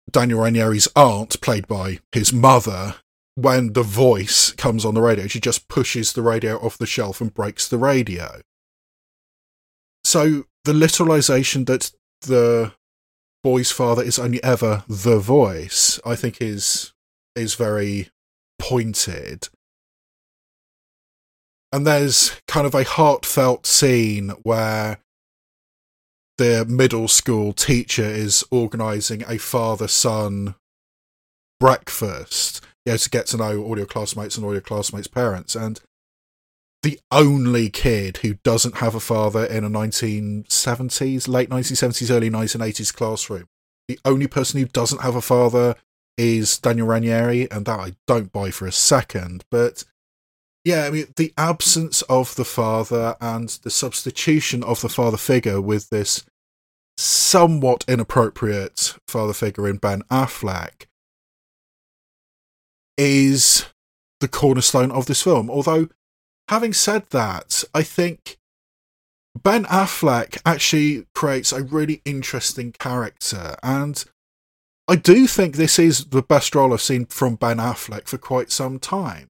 Daniel 0.08 0.42
Ranieri's 0.42 0.86
aunt, 0.94 1.40
played 1.40 1.66
by 1.66 1.98
his 2.12 2.32
mother, 2.32 2.98
when 3.42 3.72
the 3.72 3.82
voice 3.82 4.52
comes 4.52 4.84
on 4.84 4.94
the 4.94 5.00
radio, 5.00 5.26
she 5.26 5.40
just 5.40 5.68
pushes 5.68 6.12
the 6.12 6.22
radio 6.22 6.56
off 6.58 6.78
the 6.78 6.86
shelf 6.86 7.20
and 7.20 7.32
breaks 7.32 7.68
the 7.68 7.78
radio. 7.78 8.40
So 10.04 10.44
the 10.64 10.72
literalization 10.72 11.66
that 11.66 11.92
the 12.22 12.72
boy's 13.42 13.70
father 13.70 14.02
is 14.02 14.18
only 14.18 14.42
ever 14.42 14.84
the 14.88 15.18
voice, 15.18 15.98
I 16.04 16.16
think 16.16 16.40
is 16.40 16.92
is 17.36 17.54
very 17.54 18.10
pointed. 18.58 19.48
And 21.72 21.86
there's 21.86 22.32
kind 22.48 22.66
of 22.66 22.74
a 22.74 22.84
heartfelt 22.84 23.64
scene 23.64 24.30
where 24.42 24.98
the 26.36 26.64
middle 26.64 27.06
school 27.06 27.52
teacher 27.52 28.04
is 28.04 28.44
organizing 28.50 29.22
a 29.28 29.38
father 29.38 29.86
son 29.86 30.56
breakfast 31.60 32.62
you 32.84 32.92
know, 32.92 32.96
to 32.96 33.10
get 33.10 33.26
to 33.26 33.36
know 33.36 33.62
all 33.62 33.76
your 33.76 33.86
classmates 33.86 34.36
and 34.36 34.44
all 34.44 34.52
your 34.52 34.60
classmates' 34.60 35.08
parents. 35.08 35.54
And 35.54 35.80
the 36.82 36.98
only 37.10 37.68
kid 37.68 38.18
who 38.18 38.34
doesn't 38.42 38.76
have 38.76 38.94
a 38.94 39.00
father 39.00 39.44
in 39.44 39.64
a 39.64 39.70
1970s, 39.70 41.28
late 41.28 41.50
1970s, 41.50 42.10
early 42.10 42.30
1980s 42.30 42.94
classroom, 42.94 43.46
the 43.88 43.98
only 44.04 44.26
person 44.26 44.60
who 44.60 44.66
doesn't 44.66 45.02
have 45.02 45.16
a 45.16 45.20
father 45.20 45.74
is 46.16 46.58
Daniel 46.58 46.86
Ranieri, 46.86 47.50
and 47.50 47.66
that 47.66 47.80
I 47.80 47.92
don't 48.06 48.32
buy 48.32 48.50
for 48.50 48.66
a 48.66 48.72
second. 48.72 49.44
But 49.50 49.84
yeah, 50.64 50.84
I 50.84 50.90
mean, 50.90 51.06
the 51.16 51.32
absence 51.36 52.02
of 52.02 52.34
the 52.36 52.44
father 52.44 53.16
and 53.20 53.48
the 53.62 53.70
substitution 53.70 54.62
of 54.62 54.80
the 54.80 54.88
father 54.88 55.16
figure 55.16 55.60
with 55.60 55.88
this 55.88 56.24
somewhat 56.96 57.84
inappropriate 57.88 58.94
father 59.08 59.32
figure 59.32 59.66
in 59.66 59.78
Ben 59.78 60.02
Affleck 60.10 60.86
is 63.00 63.64
the 64.20 64.28
cornerstone 64.28 64.90
of 64.90 65.06
this 65.06 65.22
film. 65.22 65.48
Although, 65.48 65.88
having 66.48 66.74
said 66.74 67.08
that, 67.10 67.64
I 67.74 67.82
think 67.82 68.36
Ben 69.42 69.64
Affleck 69.64 70.38
actually 70.44 71.06
creates 71.14 71.50
a 71.50 71.62
really 71.62 72.02
interesting 72.04 72.72
character, 72.72 73.56
and 73.62 74.04
I 74.86 74.96
do 74.96 75.26
think 75.26 75.56
this 75.56 75.78
is 75.78 76.06
the 76.06 76.20
best 76.20 76.54
role 76.54 76.74
I've 76.74 76.82
seen 76.82 77.06
from 77.06 77.36
Ben 77.36 77.56
Affleck 77.56 78.06
for 78.06 78.18
quite 78.18 78.52
some 78.52 78.78
time. 78.78 79.28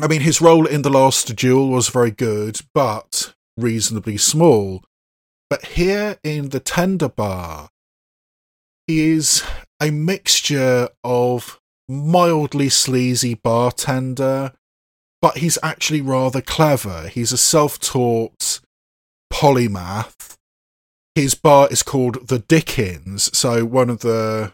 I 0.00 0.06
mean, 0.06 0.20
his 0.20 0.40
role 0.40 0.64
in 0.64 0.82
The 0.82 0.90
Last 0.90 1.34
Duel 1.34 1.70
was 1.70 1.88
very 1.88 2.12
good, 2.12 2.60
but 2.72 3.34
reasonably 3.56 4.16
small. 4.16 4.84
But 5.50 5.64
here 5.64 6.18
in 6.22 6.50
The 6.50 6.60
Tender 6.60 7.08
Bar, 7.08 7.70
he 8.86 9.08
is 9.08 9.42
a 9.80 9.90
mixture 9.90 10.88
of 11.04 11.60
mildly 11.88 12.68
sleazy 12.68 13.34
bartender, 13.34 14.52
but 15.22 15.38
he's 15.38 15.58
actually 15.62 16.00
rather 16.00 16.40
clever. 16.40 17.08
He's 17.08 17.32
a 17.32 17.38
self 17.38 17.78
taught 17.78 18.60
polymath. 19.32 20.36
His 21.14 21.34
bar 21.34 21.68
is 21.70 21.82
called 21.82 22.28
the 22.28 22.38
Dickens, 22.38 23.36
so 23.36 23.64
one 23.64 23.90
of 23.90 24.00
the 24.00 24.52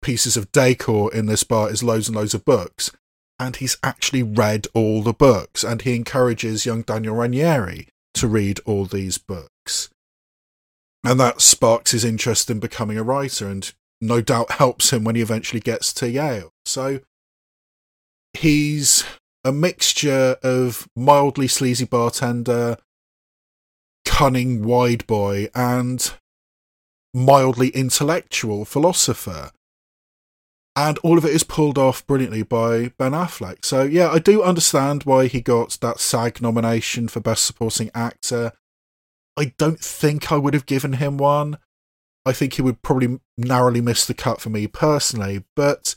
pieces 0.00 0.36
of 0.36 0.52
decor 0.52 1.12
in 1.12 1.26
this 1.26 1.44
bar 1.44 1.70
is 1.70 1.82
loads 1.82 2.08
and 2.08 2.16
loads 2.16 2.34
of 2.34 2.44
books. 2.44 2.90
And 3.38 3.56
he's 3.56 3.76
actually 3.82 4.22
read 4.22 4.68
all 4.74 5.02
the 5.02 5.12
books, 5.12 5.64
and 5.64 5.82
he 5.82 5.96
encourages 5.96 6.66
young 6.66 6.82
Daniel 6.82 7.16
Ranieri 7.16 7.88
to 8.14 8.28
read 8.28 8.60
all 8.64 8.84
these 8.84 9.18
books. 9.18 9.88
And 11.04 11.18
that 11.18 11.40
sparks 11.40 11.90
his 11.90 12.04
interest 12.04 12.50
in 12.50 12.60
becoming 12.60 12.98
a 12.98 13.02
writer, 13.02 13.48
and 13.48 13.72
no 14.02 14.20
doubt 14.20 14.52
helps 14.52 14.92
him 14.92 15.04
when 15.04 15.14
he 15.14 15.22
eventually 15.22 15.60
gets 15.60 15.92
to 15.94 16.10
Yale. 16.10 16.52
So 16.66 17.00
he's 18.34 19.04
a 19.44 19.52
mixture 19.52 20.36
of 20.42 20.88
mildly 20.96 21.46
sleazy 21.46 21.84
bartender, 21.84 22.76
cunning 24.04 24.64
wide 24.64 25.06
boy, 25.06 25.48
and 25.54 26.12
mildly 27.14 27.68
intellectual 27.68 28.64
philosopher. 28.64 29.52
And 30.74 30.98
all 30.98 31.18
of 31.18 31.24
it 31.24 31.34
is 31.34 31.44
pulled 31.44 31.78
off 31.78 32.06
brilliantly 32.06 32.42
by 32.42 32.92
Ben 32.98 33.12
Affleck. 33.12 33.64
So, 33.64 33.82
yeah, 33.82 34.08
I 34.08 34.18
do 34.18 34.42
understand 34.42 35.04
why 35.04 35.26
he 35.26 35.40
got 35.40 35.78
that 35.80 36.00
SAG 36.00 36.40
nomination 36.40 37.08
for 37.08 37.20
Best 37.20 37.44
Supporting 37.44 37.90
Actor. 37.94 38.52
I 39.36 39.52
don't 39.58 39.80
think 39.80 40.32
I 40.32 40.38
would 40.38 40.54
have 40.54 40.66
given 40.66 40.94
him 40.94 41.18
one. 41.18 41.58
I 42.24 42.32
think 42.32 42.54
he 42.54 42.62
would 42.62 42.82
probably 42.82 43.20
narrowly 43.36 43.80
miss 43.80 44.06
the 44.06 44.14
cut 44.14 44.40
for 44.40 44.50
me 44.50 44.66
personally. 44.66 45.44
But 45.56 45.94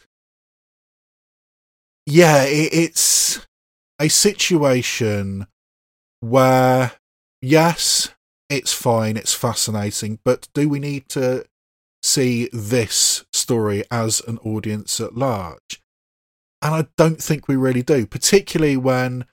yeah, 2.06 2.44
it, 2.44 2.74
it's 2.74 3.46
a 4.00 4.08
situation 4.08 5.48
where, 6.20 6.94
yes, 7.42 8.10
it's 8.50 8.74
fine, 8.74 9.18
it's 9.18 9.34
fascinating, 9.34 10.20
but 10.24 10.48
do 10.54 10.70
we 10.70 10.80
need 10.80 11.10
to 11.10 11.46
see 12.04 12.50
this 12.54 13.26
story 13.34 13.84
as 13.90 14.22
an 14.28 14.38
audience 14.40 15.00
at 15.00 15.16
large? 15.16 15.82
And 16.62 16.74
I 16.74 16.88
don't 16.98 17.22
think 17.22 17.48
we 17.48 17.56
really 17.56 17.84
do, 17.84 18.06
particularly 18.06 18.78
when 18.78 19.26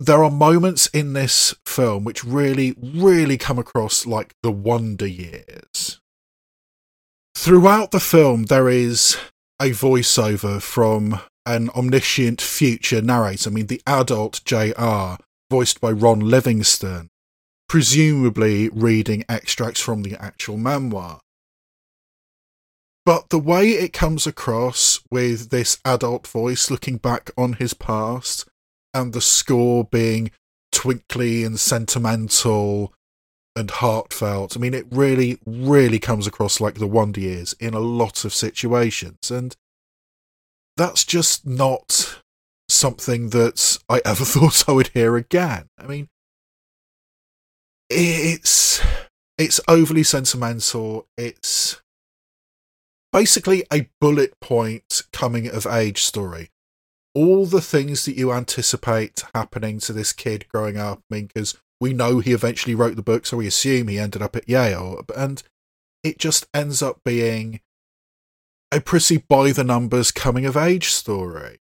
there 0.00 0.22
are 0.22 0.30
moments 0.30 0.86
in 0.88 1.12
this 1.12 1.54
film 1.66 2.04
which 2.04 2.24
really, 2.24 2.74
really 2.80 3.36
come 3.36 3.58
across 3.58 4.06
like 4.06 4.34
the 4.42 4.52
Wonder 4.52 5.06
Years. 5.06 6.00
Throughout 7.40 7.92
the 7.92 8.00
film, 8.00 8.46
there 8.46 8.68
is 8.68 9.16
a 9.60 9.70
voiceover 9.70 10.60
from 10.60 11.20
an 11.46 11.70
omniscient 11.70 12.40
future 12.40 13.00
narrator. 13.00 13.48
I 13.48 13.52
mean, 13.52 13.68
the 13.68 13.80
adult 13.86 14.40
JR, 14.44 15.22
voiced 15.48 15.80
by 15.80 15.92
Ron 15.92 16.18
Livingston, 16.18 17.10
presumably 17.68 18.68
reading 18.70 19.24
extracts 19.28 19.80
from 19.80 20.02
the 20.02 20.20
actual 20.20 20.56
memoir. 20.56 21.20
But 23.06 23.30
the 23.30 23.38
way 23.38 23.68
it 23.68 23.92
comes 23.92 24.26
across 24.26 25.00
with 25.08 25.50
this 25.50 25.78
adult 25.84 26.26
voice 26.26 26.72
looking 26.72 26.96
back 26.96 27.30
on 27.38 27.52
his 27.52 27.72
past 27.72 28.48
and 28.92 29.12
the 29.12 29.20
score 29.20 29.84
being 29.84 30.32
twinkly 30.72 31.44
and 31.44 31.58
sentimental 31.58 32.92
and 33.58 33.70
heartfelt. 33.72 34.56
I 34.56 34.60
mean, 34.60 34.72
it 34.72 34.86
really, 34.90 35.40
really 35.44 35.98
comes 35.98 36.28
across 36.28 36.60
like 36.60 36.76
the 36.76 36.86
Wonder 36.86 37.20
Years 37.20 37.54
in 37.58 37.74
a 37.74 37.80
lot 37.80 38.24
of 38.24 38.32
situations. 38.32 39.32
And 39.32 39.56
that's 40.76 41.04
just 41.04 41.44
not 41.44 42.22
something 42.68 43.30
that 43.30 43.78
I 43.88 44.00
ever 44.04 44.24
thought 44.24 44.68
I 44.68 44.72
would 44.72 44.88
hear 44.88 45.16
again. 45.16 45.66
I 45.76 45.86
mean, 45.86 46.08
it's 47.90 48.80
it's 49.36 49.60
overly 49.66 50.04
sentimental. 50.04 51.06
It's 51.16 51.82
basically 53.12 53.64
a 53.72 53.88
bullet 54.00 54.38
point 54.40 55.02
coming 55.12 55.48
of 55.48 55.66
age 55.66 56.02
story. 56.04 56.50
All 57.12 57.46
the 57.46 57.60
things 57.60 58.04
that 58.04 58.16
you 58.16 58.32
anticipate 58.32 59.24
happening 59.34 59.80
to 59.80 59.92
this 59.92 60.12
kid 60.12 60.46
growing 60.48 60.76
up. 60.76 61.00
I 61.10 61.14
mean, 61.14 61.26
because 61.26 61.56
we 61.80 61.92
know 61.92 62.18
he 62.18 62.32
eventually 62.32 62.74
wrote 62.74 62.96
the 62.96 63.02
book, 63.02 63.26
so 63.26 63.36
we 63.36 63.46
assume 63.46 63.88
he 63.88 63.98
ended 63.98 64.22
up 64.22 64.36
at 64.36 64.48
Yale. 64.48 65.04
And 65.16 65.42
it 66.02 66.18
just 66.18 66.46
ends 66.52 66.82
up 66.82 67.00
being 67.04 67.60
a 68.72 68.80
pretty 68.80 69.18
by 69.18 69.52
the 69.52 69.64
numbers 69.64 70.10
coming 70.10 70.44
of 70.44 70.56
age 70.56 70.90
story. 70.90 71.58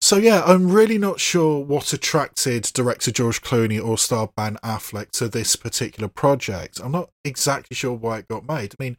So 0.00 0.18
yeah, 0.18 0.42
I'm 0.44 0.70
really 0.70 0.98
not 0.98 1.18
sure 1.18 1.64
what 1.64 1.94
attracted 1.94 2.64
director 2.74 3.10
George 3.10 3.40
Clooney 3.40 3.82
or 3.82 3.96
star 3.96 4.28
Ben 4.36 4.58
Affleck 4.62 5.10
to 5.12 5.28
this 5.28 5.56
particular 5.56 6.08
project. 6.08 6.78
I'm 6.78 6.92
not 6.92 7.08
exactly 7.24 7.74
sure 7.74 7.94
why 7.94 8.18
it 8.18 8.28
got 8.28 8.46
made. 8.46 8.74
I 8.78 8.82
mean, 8.82 8.98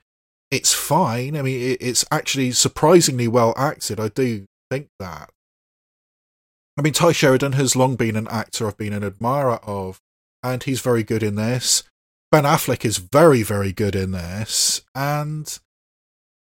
it's 0.50 0.74
fine. 0.74 1.38
I 1.38 1.44
mean, 1.44 1.78
it's 1.80 2.06
actually 2.12 2.54
surprisingly 2.54 3.28
well 3.28 3.54
acted. 3.56 4.00
I 4.00 4.08
do 4.08 4.46
think 4.72 4.88
that. 5.00 5.30
I 6.78 6.82
mean, 6.82 6.94
Tye 6.94 7.14
Sheridan 7.14 7.54
has 7.54 7.76
long 7.76 7.96
been 7.96 8.16
an 8.16 8.28
actor 8.30 8.68
I've 8.68 8.78
been 8.78 8.94
an 8.94 9.04
admirer 9.04 9.60
of, 9.64 10.02
and 10.44 10.62
he's 10.64 10.82
very 10.82 11.04
good 11.04 11.24
in 11.24 11.36
this. 11.36 11.84
Ben 12.32 12.44
Affleck 12.44 12.84
is 12.84 12.98
very, 12.98 13.44
very 13.44 13.72
good 13.72 13.96
in 13.96 14.12
this, 14.12 14.82
and 14.94 15.58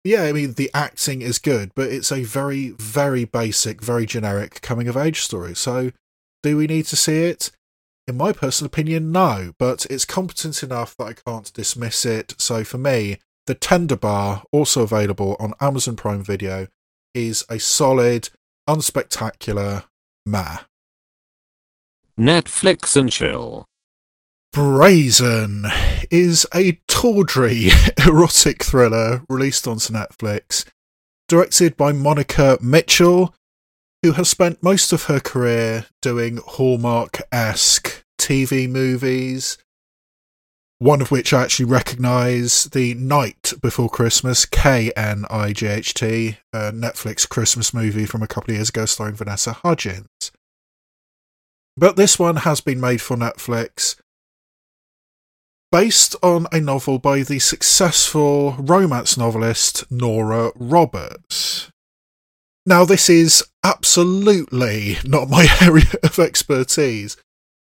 yeah, 0.05 0.23
I 0.23 0.33
mean, 0.33 0.55
the 0.55 0.71
acting 0.73 1.21
is 1.21 1.39
good, 1.39 1.73
but 1.75 1.91
it's 1.91 2.11
a 2.11 2.23
very, 2.23 2.71
very 2.71 3.25
basic, 3.25 3.83
very 3.83 4.07
generic 4.07 4.63
coming 4.63 4.89
of 4.89 4.97
age 4.97 5.21
story. 5.21 5.55
So, 5.55 5.91
do 6.43 6.57
we 6.57 6.67
need 6.67 6.87
to 6.87 6.97
see 6.97 7.25
it? 7.25 7.51
In 8.07 8.17
my 8.17 8.33
personal 8.33 8.69
opinion, 8.69 9.13
no, 9.13 9.53
but 9.59 9.87
it's 9.91 10.07
competent 10.07 10.63
enough 10.63 10.97
that 10.97 11.05
I 11.05 11.13
can't 11.13 11.53
dismiss 11.53 12.07
it. 12.07 12.35
So, 12.39 12.65
for 12.65 12.79
me, 12.79 13.19
The 13.47 13.55
Tender 13.55 13.97
Bar, 13.97 14.45
also 14.53 14.83
available 14.83 15.37
on 15.39 15.55
Amazon 15.61 15.97
Prime 15.97 16.25
Video, 16.25 16.69
is 17.15 17.45
a 17.51 17.59
solid, 17.59 18.31
unspectacular 18.69 19.85
meh. 20.27 20.59
Netflix 22.19 22.97
and 22.97 23.11
chill. 23.11 23.65
Brazen 24.53 25.67
is 26.11 26.47
a 26.55 26.81
tawdry 26.89 27.69
erotic 28.07 28.65
thriller 28.65 29.23
released 29.29 29.69
onto 29.69 29.93
Netflix, 29.93 30.65
directed 31.29 31.77
by 31.77 31.93
Monika 31.93 32.61
Mitchell, 32.61 33.35
who 34.03 34.13
has 34.13 34.29
spent 34.29 34.63
most 34.63 34.93
of 34.93 35.05
her 35.05 35.21
career 35.21 35.87
doing 36.03 36.39
Hallmark 36.45 37.21
esque 37.31 38.03
TV 38.21 38.69
movies. 38.69 39.57
One 40.81 41.03
of 41.03 41.11
which 41.11 41.35
I 41.35 41.43
actually 41.43 41.67
recognise 41.67 42.65
The 42.65 42.95
Knight 42.95 43.53
Before 43.61 43.91
Christmas, 43.91 44.47
K 44.47 44.91
N 44.97 45.27
I 45.29 45.53
G 45.53 45.67
H 45.67 45.93
T, 45.93 46.39
a 46.55 46.73
Netflix 46.73 47.29
Christmas 47.29 47.75
movie 47.75 48.07
from 48.07 48.23
a 48.23 48.27
couple 48.27 48.53
of 48.53 48.57
years 48.57 48.71
ago 48.71 48.87
starring 48.87 49.15
Vanessa 49.15 49.53
Hudgens. 49.53 50.33
But 51.77 51.97
this 51.97 52.19
one 52.19 52.37
has 52.37 52.63
been 52.63 52.81
made 52.81 53.03
for 53.03 53.15
Netflix 53.15 53.97
based 55.71 56.17
on 56.23 56.47
a 56.51 56.61
novel 56.61 56.99
by 56.99 57.25
the 57.25 57.41
successful 57.41 58.57
romance 58.59 59.19
novelist 59.19 59.85
Nora 59.91 60.51
Roberts. 60.55 61.71
Now, 62.65 62.87
this 62.87 63.11
is 63.11 63.45
absolutely 63.63 64.97
not 65.05 65.29
my 65.29 65.47
area 65.61 65.93
of 66.03 66.19
expertise, 66.19 67.19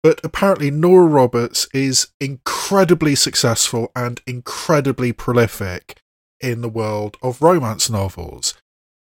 but 0.03 0.21
apparently 0.25 0.71
Nora 0.71 1.07
Roberts 1.07 1.69
is 1.73 2.09
incredibly 2.21 3.15
successful 3.15 3.91
and 3.95 4.21
incredibly 4.27 5.13
prolific 5.13 6.01
in 6.41 6.61
the 6.61 6.69
world 6.69 7.17
of 7.23 7.41
romance 7.41 7.89
novels, 7.89 8.55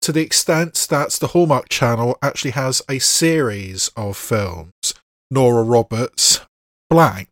to 0.01 0.11
the 0.11 0.21
extent 0.21 0.87
that 0.89 1.11
the 1.11 1.27
Hallmark 1.27 1.69
Channel 1.69 2.17
actually 2.21 2.51
has 2.51 2.81
a 2.89 2.99
series 2.99 3.91
of 3.95 4.17
films, 4.17 4.95
Nora 5.29 5.63
Roberts 5.63 6.41
blank. 6.89 7.29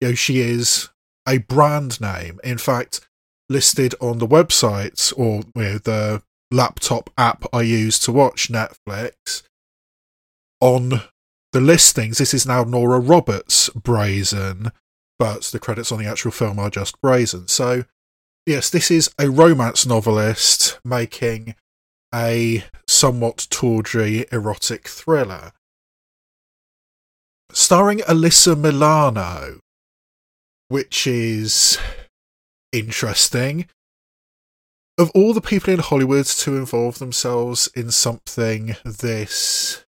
You 0.00 0.08
know, 0.08 0.14
she 0.14 0.40
is 0.40 0.90
a 1.26 1.38
brand 1.38 2.00
name. 2.00 2.40
In 2.44 2.58
fact, 2.58 3.00
listed 3.48 3.94
on 4.00 4.18
the 4.18 4.26
website 4.26 5.12
or 5.16 5.44
you 5.54 5.62
know, 5.62 5.78
the 5.78 6.22
laptop 6.50 7.10
app 7.16 7.44
I 7.52 7.62
use 7.62 7.98
to 8.00 8.12
watch 8.12 8.50
Netflix, 8.50 9.42
on 10.60 11.02
the 11.52 11.60
listings, 11.60 12.18
this 12.18 12.34
is 12.34 12.46
now 12.46 12.64
Nora 12.64 13.00
Roberts 13.00 13.70
Brazen, 13.70 14.70
but 15.18 15.42
the 15.44 15.58
credits 15.58 15.90
on 15.90 15.98
the 15.98 16.06
actual 16.06 16.30
film 16.30 16.58
are 16.58 16.70
just 16.70 17.00
Brazen. 17.00 17.48
So, 17.48 17.84
yes, 18.46 18.70
this 18.70 18.90
is 18.90 19.10
a 19.18 19.30
romance 19.30 19.86
novelist 19.86 20.78
making 20.84 21.54
a 22.14 22.64
somewhat 22.86 23.46
tawdry 23.50 24.26
erotic 24.30 24.88
thriller. 24.88 25.52
Starring 27.52 27.98
Alyssa 28.00 28.58
Milano, 28.58 29.60
which 30.68 31.06
is 31.06 31.78
interesting. 32.72 33.66
Of 34.98 35.10
all 35.14 35.32
the 35.32 35.40
people 35.40 35.72
in 35.72 35.80
Hollywood 35.80 36.26
to 36.26 36.56
involve 36.56 36.98
themselves 36.98 37.70
in 37.74 37.90
something 37.90 38.76
this 38.84 39.84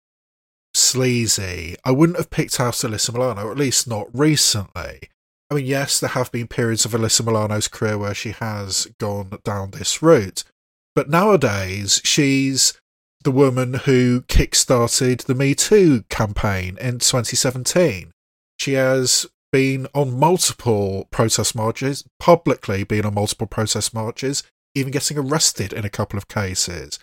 sleazy, 0.81 1.76
I 1.85 1.91
wouldn't 1.91 2.18
have 2.18 2.31
picked 2.31 2.59
out 2.59 2.74
Alyssa 2.74 3.12
Milano, 3.12 3.51
at 3.51 3.57
least 3.57 3.89
not 3.89 4.07
recently. 4.12 5.11
I 5.51 5.55
mean, 5.55 5.66
yes, 5.66 5.99
there 5.99 6.11
have 6.11 6.31
been 6.31 6.47
periods 6.47 6.85
of 6.85 6.93
Alyssa 6.93 7.24
Milano's 7.24 7.68
career 7.68 7.99
where 7.99 8.14
she 8.14 8.31
has 8.31 8.87
gone 8.99 9.39
down 9.45 9.72
this 9.72 10.03
route, 10.03 10.45
but 10.95 11.11
nowadays 11.11 12.01
she's 12.05 12.81
the 13.22 13.31
woman 13.31 13.74
who 13.85 14.22
kick-started 14.28 15.20
the 15.20 15.35
Me 15.35 15.55
Too 15.55 16.05
campaign 16.09 16.78
in 16.81 17.01
2017. 17.01 18.12
She 18.59 18.72
has 18.74 19.26
been 19.53 19.87
on 19.95 20.18
multiple 20.18 21.09
protest 21.11 21.55
marches, 21.55 22.05
publicly 22.18 22.85
been 22.85 23.05
on 23.05 23.14
multiple 23.14 23.47
protest 23.47 23.93
marches, 23.93 24.43
even 24.74 24.93
getting 24.93 25.18
arrested 25.18 25.72
in 25.72 25.85
a 25.85 25.91
couple 25.91 26.16
of 26.16 26.28
cases. 26.28 26.99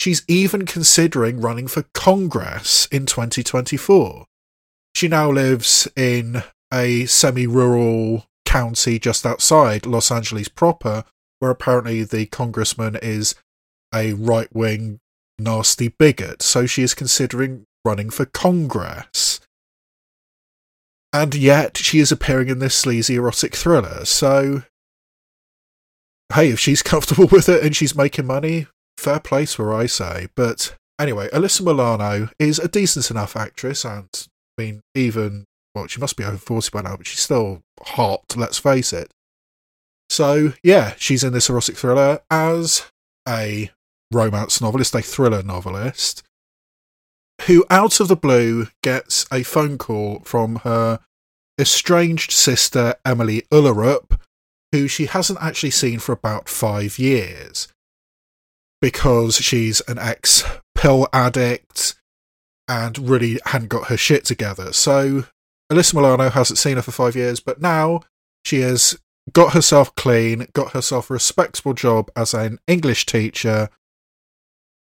She's 0.00 0.22
even 0.28 0.64
considering 0.66 1.40
running 1.40 1.66
for 1.66 1.84
Congress 1.94 2.86
in 2.86 3.06
2024. 3.06 4.26
She 4.94 5.08
now 5.08 5.30
lives 5.30 5.88
in 5.96 6.42
a 6.72 7.06
semi 7.06 7.46
rural 7.46 8.26
county 8.44 8.98
just 8.98 9.26
outside 9.26 9.86
Los 9.86 10.10
Angeles 10.10 10.48
proper, 10.48 11.04
where 11.40 11.50
apparently 11.50 12.04
the 12.04 12.26
congressman 12.26 12.96
is 13.02 13.34
a 13.94 14.12
right 14.14 14.54
wing 14.54 15.00
nasty 15.38 15.88
bigot. 15.88 16.42
So 16.42 16.66
she 16.66 16.82
is 16.82 16.94
considering 16.94 17.64
running 17.84 18.10
for 18.10 18.26
Congress 18.26 19.40
and 21.12 21.34
yet 21.34 21.76
she 21.76 21.98
is 21.98 22.12
appearing 22.12 22.48
in 22.48 22.58
this 22.58 22.74
sleazy 22.74 23.16
erotic 23.16 23.54
thriller. 23.54 24.04
So, 24.04 24.62
hey, 26.34 26.50
if 26.50 26.60
she's 26.60 26.82
comfortable 26.94 27.26
with 27.26 27.48
it 27.48 27.62
and 27.62 27.74
she's 27.74 27.96
making 27.96 28.26
money, 28.26 28.66
fair 28.98 29.20
place 29.20 29.58
where 29.58 29.72
I 29.72 29.86
say. 29.86 30.28
But 30.34 30.74
anyway, 30.98 31.28
Alyssa 31.28 31.64
Milano 31.64 32.28
is 32.38 32.58
a 32.58 32.68
decent 32.68 33.10
enough 33.10 33.36
actress, 33.36 33.84
and 33.84 34.08
I 34.58 34.62
mean, 34.62 34.80
even 34.94 35.44
well, 35.74 35.86
she 35.86 36.00
must 36.00 36.16
be 36.16 36.24
over 36.24 36.36
forty 36.36 36.70
by 36.72 36.82
now, 36.82 36.96
but 36.96 37.06
she's 37.06 37.20
still 37.20 37.62
hot. 37.82 38.36
Let's 38.36 38.58
face 38.58 38.92
it. 38.92 39.10
So 40.10 40.54
yeah, 40.62 40.94
she's 40.98 41.24
in 41.24 41.32
this 41.32 41.48
erotic 41.48 41.76
thriller 41.76 42.20
as 42.30 42.90
a 43.28 43.70
romance 44.12 44.60
novelist, 44.60 44.94
a 44.94 45.02
thriller 45.02 45.42
novelist 45.42 46.22
who 47.46 47.64
out 47.70 48.00
of 48.00 48.08
the 48.08 48.16
blue 48.16 48.66
gets 48.82 49.26
a 49.32 49.42
phone 49.42 49.78
call 49.78 50.20
from 50.20 50.56
her 50.56 50.98
estranged 51.58 52.32
sister 52.32 52.94
Emily 53.04 53.42
Ullerup, 53.52 54.18
who 54.72 54.88
she 54.88 55.06
hasn't 55.06 55.38
actually 55.40 55.70
seen 55.70 55.98
for 55.98 56.12
about 56.12 56.48
five 56.48 56.98
years 56.98 57.68
because 58.80 59.36
she's 59.36 59.80
an 59.82 59.98
ex 59.98 60.44
pill 60.74 61.08
addict 61.12 61.94
and 62.68 62.98
really 62.98 63.40
hadn't 63.46 63.68
got 63.68 63.88
her 63.88 63.96
shit 63.96 64.24
together. 64.24 64.72
So 64.72 65.24
Alyssa 65.70 65.94
Milano 65.94 66.28
hasn't 66.30 66.58
seen 66.58 66.76
her 66.76 66.82
for 66.82 66.92
five 66.92 67.16
years, 67.16 67.40
but 67.40 67.60
now 67.60 68.00
she 68.44 68.60
has 68.60 68.98
got 69.32 69.52
herself 69.54 69.94
clean, 69.94 70.46
got 70.52 70.72
herself 70.72 71.10
a 71.10 71.14
respectable 71.14 71.74
job 71.74 72.10
as 72.14 72.34
an 72.34 72.58
English 72.66 73.06
teacher, 73.06 73.68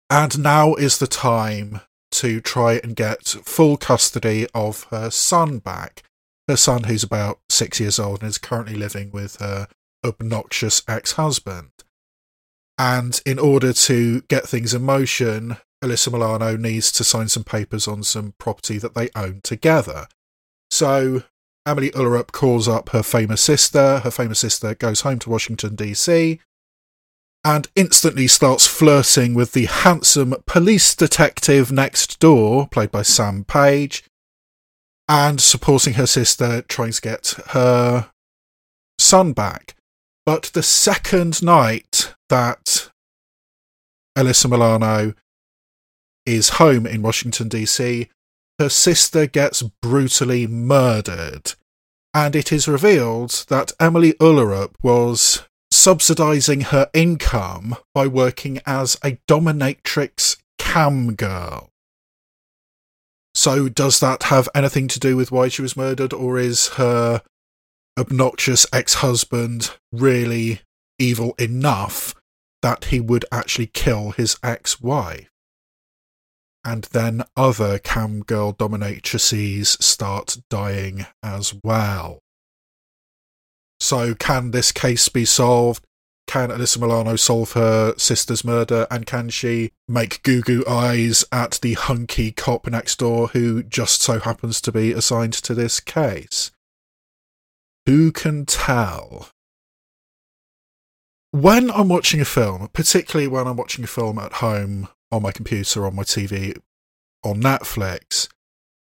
and 0.09 0.39
now 0.39 0.75
is 0.75 0.97
the 0.97 1.07
time 1.07 1.81
to 2.11 2.39
try 2.39 2.79
and 2.83 2.95
get 2.95 3.25
full 3.27 3.77
custody 3.77 4.47
of 4.53 4.83
her 4.85 5.09
son 5.09 5.59
back. 5.59 6.03
Her 6.47 6.55
son, 6.55 6.83
who's 6.83 7.03
about 7.03 7.39
six 7.49 7.79
years 7.79 7.99
old 7.99 8.21
and 8.21 8.29
is 8.29 8.37
currently 8.37 8.75
living 8.75 9.11
with 9.11 9.37
her 9.37 9.67
obnoxious 10.05 10.83
ex 10.87 11.13
husband. 11.13 11.71
And 12.77 13.21
in 13.25 13.39
order 13.39 13.71
to 13.73 14.21
get 14.23 14.47
things 14.47 14.73
in 14.73 14.83
motion, 14.83 15.57
Alyssa 15.83 16.11
Milano 16.11 16.57
needs 16.57 16.91
to 16.93 17.03
sign 17.03 17.29
some 17.29 17.43
papers 17.43 17.87
on 17.87 18.03
some 18.03 18.33
property 18.37 18.77
that 18.77 18.95
they 18.95 19.09
own 19.15 19.41
together. 19.43 20.07
So 20.69 21.23
Emily 21.65 21.91
Ullerup 21.91 22.31
calls 22.31 22.67
up 22.67 22.89
her 22.89 23.03
famous 23.03 23.41
sister. 23.41 23.99
Her 23.99 24.11
famous 24.11 24.39
sister 24.39 24.75
goes 24.75 25.01
home 25.01 25.19
to 25.19 25.29
Washington, 25.29 25.75
D.C 25.75 26.39
and 27.45 27.67
instantly 27.75 28.25
starts 28.27 28.65
flirting 28.65 29.35
with 29.35 29.53
the 29.53 29.65
handsome 29.65 30.33
police 30.47 30.95
detective 30.95 31.71
next 31.71 32.19
door, 32.19 32.67
played 32.67 32.89
by 32.91 33.03
Sam 33.03 33.43
Page, 33.43 34.03
and 35.07 35.39
supporting 35.39 35.93
her 35.93 36.07
sister 36.07 36.63
trying 36.63 36.93
to 36.93 37.01
get 37.01 37.35
her 37.49 38.09
son 38.97 39.31
back. 39.31 39.74
But 40.25 40.51
the 40.53 40.63
second 40.63 41.43
night 41.43 42.13
that 42.29 42.89
Alyssa 44.17 44.49
Milano 44.49 45.13
is 46.25 46.49
home 46.49 46.87
in 46.87 47.01
Washington, 47.03 47.47
D.C., 47.47 48.09
her 48.57 48.69
sister 48.69 49.27
gets 49.27 49.61
brutally 49.61 50.47
murdered. 50.47 51.53
And 52.13 52.35
it 52.35 52.51
is 52.51 52.67
revealed 52.67 53.45
that 53.49 53.73
Emily 53.79 54.13
Ullerup 54.13 54.75
was 54.81 55.43
subsidizing 55.69 56.61
her 56.61 56.89
income 56.93 57.75
by 57.93 58.07
working 58.07 58.61
as 58.65 58.97
a 59.03 59.19
dominatrix 59.27 60.37
cam 60.57 61.15
girl. 61.15 61.69
So, 63.35 63.67
does 63.67 63.99
that 63.99 64.23
have 64.23 64.47
anything 64.55 64.87
to 64.87 64.99
do 64.99 65.17
with 65.17 65.31
why 65.31 65.49
she 65.49 65.61
was 65.61 65.75
murdered, 65.75 66.13
or 66.13 66.39
is 66.39 66.69
her 66.75 67.21
obnoxious 67.97 68.65
ex 68.73 68.95
husband 68.95 69.71
really 69.91 70.61
evil 70.99 71.33
enough 71.39 72.15
that 72.61 72.85
he 72.85 72.99
would 72.99 73.25
actually 73.31 73.67
kill 73.67 74.11
his 74.11 74.37
ex 74.43 74.81
wife? 74.81 75.29
And 76.63 76.85
then 76.85 77.23
other 77.37 77.77
cam 77.77 78.21
girl 78.21 78.51
dominatrices 78.51 79.81
start 79.83 80.37
dying 80.49 81.05
as 81.21 81.53
well. 81.63 82.19
So, 83.79 84.15
can 84.15 84.51
this 84.51 84.71
case 84.71 85.09
be 85.09 85.25
solved? 85.25 85.85
Can 86.27 86.49
Alyssa 86.49 86.79
Milano 86.79 87.17
solve 87.17 87.51
her 87.51 87.93
sister's 87.97 88.43
murder? 88.43 88.87
And 88.89 89.05
can 89.05 89.29
she 89.29 89.71
make 89.87 90.23
goo 90.23 90.41
goo 90.41 90.63
eyes 90.67 91.23
at 91.31 91.59
the 91.61 91.73
hunky 91.73 92.31
cop 92.31 92.67
next 92.67 92.97
door 92.97 93.27
who 93.27 93.61
just 93.61 94.01
so 94.01 94.19
happens 94.19 94.59
to 94.61 94.71
be 94.71 94.91
assigned 94.91 95.33
to 95.33 95.53
this 95.53 95.79
case? 95.79 96.51
Who 97.85 98.11
can 98.11 98.45
tell? 98.45 99.29
When 101.31 101.69
I'm 101.69 101.87
watching 101.87 102.19
a 102.19 102.25
film, 102.25 102.69
particularly 102.73 103.27
when 103.27 103.45
I'm 103.45 103.57
watching 103.57 103.83
a 103.83 103.87
film 103.87 104.17
at 104.17 104.33
home 104.33 104.87
on 105.11 105.21
my 105.21 105.31
computer, 105.31 105.85
on 105.85 105.95
my 105.95 106.03
TV, 106.03 106.57
on 107.23 107.41
Netflix, 107.41 108.27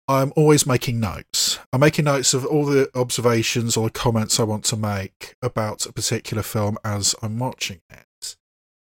I'm 0.10 0.34
always 0.36 0.66
making 0.66 1.00
notes. 1.00 1.60
I'm 1.72 1.80
making 1.80 2.06
notes 2.06 2.34
of 2.34 2.46
all 2.46 2.66
the 2.66 2.90
observations 2.94 3.78
or 3.78 3.90
comments 3.90 4.40
I 4.40 4.44
want 4.44 4.66
to 4.66 4.76
make 4.76 5.36
about 5.42 5.86
a 5.86 5.94
particular 5.94 6.44
film 6.44 6.78
as 6.84 7.16
I'm 7.22 7.40
watching 7.40 7.80
it. 7.90 8.36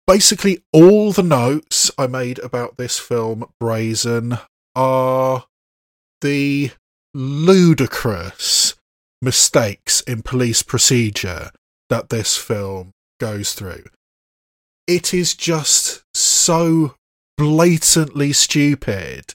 Basically, 0.07 0.63
all 0.71 1.11
the 1.11 1.21
notes 1.21 1.91
I 1.99 2.07
made 2.07 2.39
about 2.39 2.77
this 2.77 2.97
film, 2.97 3.45
Brazen, 3.59 4.39
are 4.75 5.45
the 6.21 6.71
ludicrous 7.13 8.72
mistakes 9.23 10.01
in 10.01 10.21
police 10.21 10.61
procedure 10.61 11.49
that 11.89 12.09
this 12.09 12.37
film 12.37 12.91
goes 13.19 13.53
through. 13.53 13.85
It 14.87 15.13
is 15.13 15.33
just 15.33 16.03
so 16.13 16.95
blatantly 17.37 18.33
stupid 18.33 19.33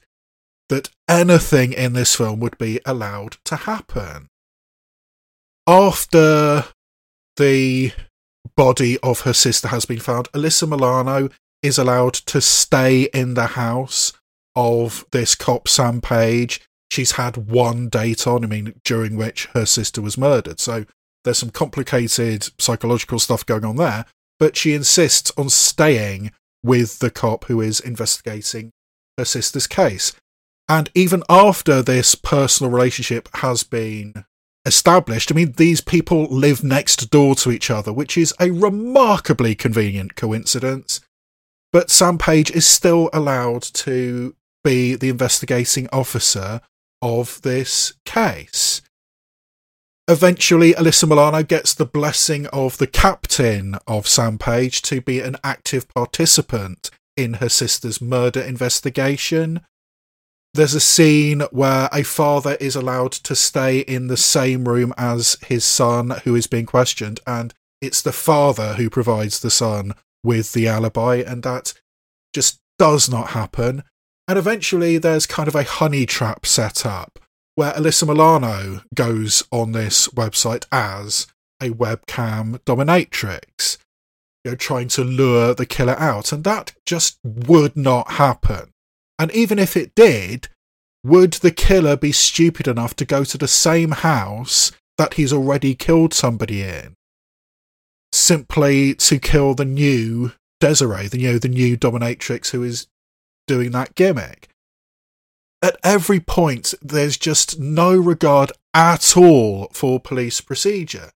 that 0.69 0.91
anything 1.09 1.73
in 1.73 1.95
this 1.95 2.15
film 2.15 2.41
would 2.41 2.59
be 2.59 2.81
allowed 2.85 3.39
to 3.47 3.57
happen. 3.57 4.29
After 5.67 6.65
the 7.37 7.93
body 8.57 8.99
of 8.99 9.21
her 9.21 9.33
sister 9.33 9.69
has 9.69 9.85
been 9.87 10.01
found, 10.01 10.31
Alyssa 10.33 10.69
Milano 10.69 11.31
is 11.63 11.79
allowed 11.79 12.15
to 12.15 12.41
stay 12.41 13.05
in 13.15 13.35
the 13.35 13.49
house 13.49 14.13
of 14.55 15.07
this 15.13 15.35
cop, 15.35 15.69
Sam 15.69 16.01
Page. 16.01 16.68
She's 16.91 17.13
had 17.13 17.51
one 17.51 17.89
date 17.89 18.27
on, 18.27 18.45
I 18.45 18.47
mean, 18.47 18.81
during 18.85 19.17
which 19.17 19.47
her 19.55 19.67
sister 19.67 20.01
was 20.01 20.19
murdered. 20.19 20.59
So 20.61 20.87
there's 21.25 21.39
some 21.39 21.51
complicated 21.51 22.49
psychological 22.59 23.19
stuff 23.19 23.45
going 23.45 23.65
on 23.65 23.77
there. 23.77 24.07
But 24.39 24.57
she 24.57 24.75
insists 24.75 25.33
on 25.37 25.51
staying 25.51 26.33
with 26.63 27.01
the 27.01 27.11
cop 27.11 27.45
who 27.45 27.61
is 27.61 27.81
investigating 27.81 28.73
her 29.17 29.25
sister's 29.25 29.67
case. 29.67 30.13
And 30.69 30.91
even 30.95 31.23
after 31.29 31.83
this 31.83 32.15
personal 32.15 32.71
relationship 32.71 33.29
has 33.37 33.63
been 33.63 34.25
established, 34.65 35.33
I 35.33 35.35
mean, 35.35 35.53
these 35.57 35.81
people 35.81 36.25
live 36.27 36.63
next 36.63 37.11
door 37.11 37.35
to 37.37 37.51
each 37.51 37.71
other, 37.71 37.93
which 37.93 38.17
is 38.17 38.35
a 38.39 38.51
remarkably 38.51 39.55
convenient 39.55 40.15
coincidence. 40.15 41.01
But 41.73 41.91
Sam 41.91 42.17
Page 42.19 42.51
is 42.51 42.67
still 42.67 43.11
allowed 43.13 43.63
to 43.63 44.37
be 44.63 44.95
the 44.95 45.09
investigating 45.09 45.89
officer 45.93 46.61
of 47.03 47.41
this 47.43 47.95
case. 48.05 48.83
Eventually, 50.07 50.73
Alyssa 50.73 51.09
Milano 51.09 51.43
gets 51.43 51.75
the 51.75 51.85
blessing 51.85 52.47
of 52.47 52.79
the 52.79 52.87
captain 52.87 53.77
of 53.87 54.09
Sam 54.09 54.39
Page 54.39 54.81
to 54.83 55.01
be 55.01 55.21
an 55.21 55.37
active 55.45 55.87
participant 55.89 56.91
in 57.17 57.35
her 57.35 57.49
sister's 57.49 58.01
murder 58.01 58.41
investigation 58.41 59.61
there's 60.55 60.75
a 60.75 60.81
scene 60.81 61.41
where 61.53 61.89
a 61.93 62.03
father 62.03 62.57
is 62.61 62.75
allowed 62.75 63.13
to 63.13 63.37
stay 63.37 63.81
in 63.81 64.07
the 64.09 64.17
same 64.17 64.67
room 64.67 64.93
as 64.97 65.37
his 65.47 65.65
son 65.65 66.11
who 66.25 66.35
is 66.35 66.47
being 66.47 66.67
questioned, 66.67 67.21
and 67.27 67.55
it's 67.81 68.03
the 68.03 68.13
father 68.13 68.75
who 68.75 68.91
provides 68.91 69.41
the 69.41 69.51
son 69.51 69.93
with 70.25 70.53
the 70.53 70.67
alibi, 70.67 71.17
and 71.17 71.43
that 71.43 71.75
just 72.35 72.59
does 72.79 73.09
not 73.09 73.29
happen. 73.29 73.85
And 74.29 74.39
eventually, 74.39 74.99
there's 74.99 75.27
kind 75.27 75.49
of 75.49 75.55
a 75.55 75.65
honey 75.65 76.05
trap 76.05 76.45
set 76.45 76.85
up 76.85 77.19
where 77.55 77.73
Alyssa 77.73 78.07
Milano 78.07 78.83
goes 78.95 79.43
on 79.51 79.73
this 79.73 80.07
website 80.09 80.67
as 80.71 81.27
a 81.61 81.71
webcam 81.71 82.59
dominatrix, 82.61 83.79
you 84.45 84.53
know, 84.53 84.55
trying 84.55 84.89
to 84.89 85.03
lure 85.03 85.55
the 85.55 85.67
killer 85.67 85.99
out, 85.99 86.31
and 86.31 86.45
that 86.45 86.75
just 86.85 87.19
would 87.25 87.75
not 87.75 88.13
happen. 88.13 88.71
And 89.19 89.33
even 89.33 89.59
if 89.59 89.77
it 89.77 89.95
did, 89.97 90.49
would 91.03 91.33
the 91.33 91.51
killer 91.51 91.97
be 91.97 92.13
stupid 92.13 92.69
enough 92.69 92.95
to 92.97 93.05
go 93.05 93.25
to 93.25 93.39
the 93.39 93.49
same 93.49 93.93
house 93.93 94.73
that 94.99 95.15
he's 95.15 95.33
already 95.33 95.75
killed 95.75 96.13
somebody 96.13 96.63
in? 96.63 96.95
Simply 98.13 98.95
to 98.95 99.19
kill 99.19 99.55
the 99.55 99.65
new 99.65 100.33
Desiree, 100.61 101.07
the 101.09 101.19
you 101.19 101.33
know, 101.33 101.39
the 101.39 101.49
new 101.49 101.77
dominatrix 101.77 102.51
who 102.51 102.63
is 102.63 102.89
doing 103.49 103.73
that 103.73 103.97
gimmick. 103.97 104.49
At 105.61 105.77
every 105.83 106.21
point, 106.21 106.73
there's 106.81 107.17
just 107.17 107.59
no 107.59 107.97
regard 107.97 108.53
at 108.73 109.17
all 109.17 109.69
for 109.73 109.99
police 109.99 110.41
procedure. 110.41 111.11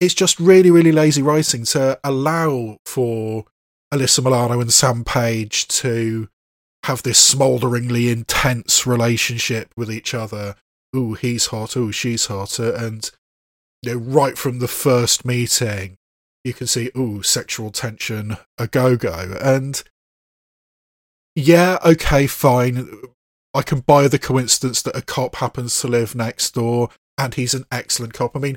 It's 0.00 0.14
just 0.14 0.40
really, 0.40 0.70
really 0.70 0.92
lazy 0.92 1.20
writing 1.20 1.64
to 1.66 2.00
allow 2.02 2.78
for 2.86 3.44
Alyssa 3.92 4.24
Milano 4.24 4.60
and 4.60 4.72
Sam 4.72 5.04
Page 5.04 5.68
to 5.68 6.28
have 6.84 7.02
this 7.02 7.34
smoulderingly 7.34 8.10
intense 8.10 8.86
relationship 8.86 9.72
with 9.76 9.92
each 9.92 10.14
other. 10.14 10.56
Ooh, 10.96 11.12
he's 11.14 11.46
hot. 11.46 11.76
Ooh, 11.76 11.92
she's 11.92 12.26
hotter. 12.26 12.72
And 12.74 13.10
you 13.82 13.92
know, 13.92 13.98
right 13.98 14.38
from 14.38 14.58
the 14.58 14.68
first 14.68 15.24
meeting, 15.24 15.98
you 16.44 16.52
can 16.52 16.66
see, 16.66 16.90
ooh, 16.96 17.22
sexual 17.22 17.70
tension 17.70 18.36
a 18.58 18.66
go 18.66 18.96
go. 18.96 19.36
And 19.40 19.82
yeah, 21.34 21.78
okay, 21.84 22.26
fine. 22.26 22.88
I 23.54 23.62
can 23.62 23.80
buy 23.80 24.08
the 24.08 24.18
coincidence 24.18 24.82
that 24.82 24.96
a 24.96 25.02
cop 25.02 25.36
happens 25.36 25.78
to 25.80 25.88
live 25.88 26.14
next 26.14 26.54
door 26.54 26.88
and 27.18 27.34
he's 27.34 27.54
an 27.54 27.64
excellent 27.70 28.14
cop. 28.14 28.36
I 28.36 28.40
mean, 28.40 28.56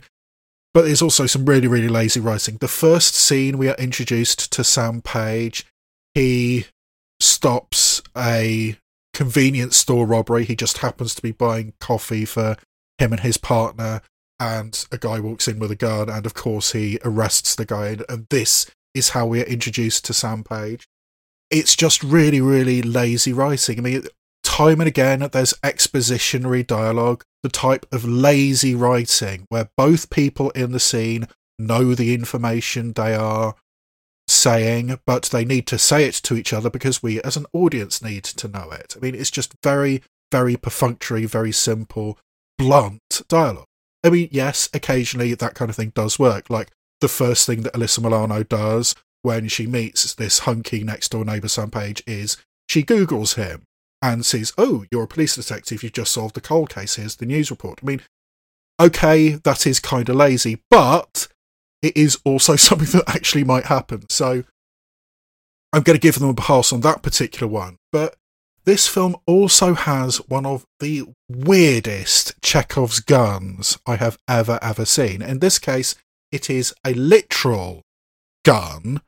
but 0.74 0.84
there's 0.84 1.02
also 1.02 1.26
some 1.26 1.46
really, 1.46 1.68
really 1.68 1.88
lazy 1.88 2.20
writing. 2.20 2.58
The 2.58 2.68
first 2.68 3.16
scene 3.16 3.58
we 3.58 3.70
are 3.70 3.76
introduced 3.76 4.52
to 4.54 4.64
Sam 4.64 5.02
Page, 5.02 5.66
he 6.14 6.66
stops 7.20 8.02
a 8.16 8.78
convenience 9.14 9.78
store 9.78 10.06
robbery. 10.06 10.44
He 10.44 10.56
just 10.56 10.80
happens 10.80 11.16
to 11.16 11.22
be 11.22 11.32
buying 11.32 11.74
coffee 11.80 12.26
for 12.26 12.58
him 12.98 13.14
and 13.14 13.22
his 13.22 13.38
partner, 13.38 14.02
and 14.40 14.86
a 14.92 14.98
guy 14.98 15.20
walks 15.22 15.48
in 15.48 15.60
with 15.60 15.72
a 15.72 15.76
gun, 15.76 16.10
and 16.10 16.26
of 16.26 16.34
course 16.34 16.74
he 16.74 17.00
arrests 17.06 17.56
the 17.56 17.66
guy. 17.66 17.98
And 18.10 18.28
this 18.30 18.70
is 18.94 19.10
how 19.10 19.26
we 19.26 19.42
are 19.42 19.46
introduced 19.46 20.04
to 20.06 20.14
Sam 20.14 20.44
Page. 20.44 20.88
It's 21.56 21.74
just 21.74 22.04
really, 22.04 22.42
really 22.42 22.82
lazy 22.82 23.32
writing. 23.32 23.80
I 23.80 23.82
mean, 23.82 24.04
time 24.44 24.82
and 24.82 24.90
again, 24.90 25.26
there's 25.32 25.54
expositionary 25.64 26.68
dialogue, 26.68 27.24
the 27.44 27.50
type 27.50 27.86
of 27.94 28.04
lazy 28.04 28.76
writing 28.76 29.46
where 29.48 29.70
both 29.78 30.10
people 30.10 30.50
in 30.50 30.74
the 30.74 30.82
scene 30.82 31.30
know 31.58 31.96
the 31.96 32.14
information 32.14 32.92
they 32.92 33.16
are 33.16 33.56
saying, 34.28 35.00
but 35.06 35.24
they 35.32 35.46
need 35.46 35.66
to 35.68 35.78
say 35.78 36.04
it 36.04 36.16
to 36.16 36.36
each 36.36 36.52
other 36.52 36.70
because 36.70 37.02
we 37.02 37.22
as 37.22 37.38
an 37.38 37.46
audience 37.54 38.02
need 38.02 38.26
to 38.26 38.50
know 38.50 38.70
it. 38.72 38.94
I 38.98 39.00
mean, 39.00 39.16
it's 39.16 39.32
just 39.32 39.56
very, 39.64 40.04
very 40.34 40.58
perfunctory, 40.58 41.26
very 41.26 41.54
simple, 41.54 42.20
blunt 42.58 43.22
dialogue. 43.30 43.68
I 44.04 44.10
mean, 44.10 44.28
yes, 44.30 44.68
occasionally 44.74 45.34
that 45.36 45.54
kind 45.54 45.70
of 45.70 45.78
thing 45.78 45.94
does 45.96 46.20
work. 46.20 46.50
Like 46.50 46.72
the 47.00 47.08
first 47.08 47.46
thing 47.46 47.62
that 47.62 47.74
Alyssa 47.76 48.04
Milano 48.04 48.44
does 48.44 48.94
when 49.26 49.48
she 49.48 49.66
meets 49.66 50.14
this 50.14 50.40
hunky 50.40 50.84
next 50.84 51.10
door 51.10 51.26
neighbour 51.26 51.48
Sam 51.48 51.72
Page 51.72 52.04
is 52.06 52.38
she 52.70 52.84
Googles 52.84 53.36
him 53.36 53.64
and 54.00 54.24
says, 54.24 54.54
Oh, 54.56 54.86
you're 54.92 55.04
a 55.04 55.08
police 55.08 55.36
detective, 55.36 55.82
you've 55.82 55.94
just 55.94 56.14
solved 56.14 56.38
a 56.38 56.42
cold 56.42 56.70
case, 56.70 56.96
here's 56.96 57.16
the 57.16 57.26
news 57.26 57.50
report. 57.50 57.80
I 57.82 57.88
mean, 57.88 58.02
okay, 58.80 59.30
that 59.30 59.66
is 59.66 59.80
kind 59.80 60.08
of 60.10 60.16
lazy, 60.16 60.62
but 60.70 61.28
it 61.82 61.98
is 61.98 62.20
also 62.24 62.56
something 62.56 63.00
that 63.00 63.16
actually 63.16 63.44
might 63.44 63.66
happen. 63.66 64.08
So 64.10 64.44
I'm 65.74 65.82
going 65.82 65.98
to 65.98 66.02
give 66.02 66.20
them 66.20 66.30
a 66.30 66.36
pass 66.36 66.72
on 66.72 66.82
that 66.82 67.02
particular 67.02 67.52
one. 67.52 67.78
But 67.92 68.16
this 68.64 68.88
film 68.88 69.16
also 69.26 69.74
has 69.74 70.18
one 70.30 70.46
of 70.46 70.66
the 70.80 71.04
weirdest 71.28 72.40
Chekhov's 72.44 73.00
guns 73.00 73.80
I 73.88 73.96
have 73.96 74.20
ever, 74.28 74.60
ever 74.62 74.86
seen. 74.86 75.24
In 75.24 75.40
this 75.40 75.58
case, 75.58 75.96
it 76.32 76.48
is 76.48 76.76
a 76.86 76.94
literal 76.94 77.82
gun. 78.44 79.02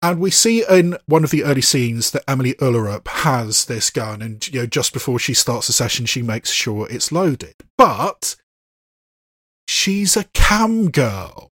And 0.00 0.20
we 0.20 0.30
see 0.30 0.64
in 0.68 0.96
one 1.06 1.24
of 1.24 1.30
the 1.30 1.42
early 1.42 1.60
scenes 1.60 2.12
that 2.12 2.22
Emilie 2.28 2.54
Ullerup 2.54 3.08
has 3.08 3.64
this 3.64 3.90
gun, 3.90 4.22
and 4.22 4.46
you 4.46 4.60
know, 4.60 4.66
just 4.66 4.92
before 4.92 5.18
she 5.18 5.34
starts 5.34 5.66
the 5.66 5.72
session, 5.72 6.06
she 6.06 6.22
makes 6.22 6.50
sure 6.50 6.86
it's 6.88 7.10
loaded. 7.10 7.54
But 7.76 8.36
she's 9.66 10.16
a 10.16 10.24
cam 10.34 10.90
girl. 10.90 11.50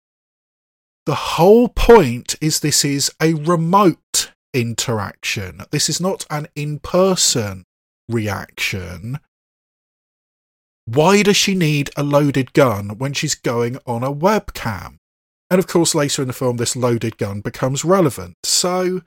The 1.06 1.16
whole 1.16 1.68
point 1.68 2.36
is 2.42 2.60
this 2.60 2.84
is 2.84 3.12
a 3.22 3.36
remote 3.36 4.32
interaction. 4.54 5.62
This 5.72 5.90
is 5.90 6.02
not 6.02 6.26
an 6.30 6.48
in 6.56 6.80
person 6.80 7.66
reaction. 8.10 9.20
Why 10.86 11.22
does 11.22 11.38
she 11.38 11.54
need 11.54 11.92
a 11.96 12.04
loaded 12.04 12.54
gun 12.54 12.98
when 12.98 13.14
she's 13.14 13.36
going 13.36 13.78
on 13.86 14.04
a 14.04 14.14
webcam? 14.14 14.98
And 15.52 15.60
of 15.60 15.68
course, 15.68 15.94
later 15.94 16.22
in 16.22 16.30
the 16.30 16.34
film, 16.34 16.56
this 16.58 16.78
loaded 16.78 17.18
gun 17.18 17.42
becomes 17.42 17.84
relevant. 17.84 18.38
So, 18.44 19.02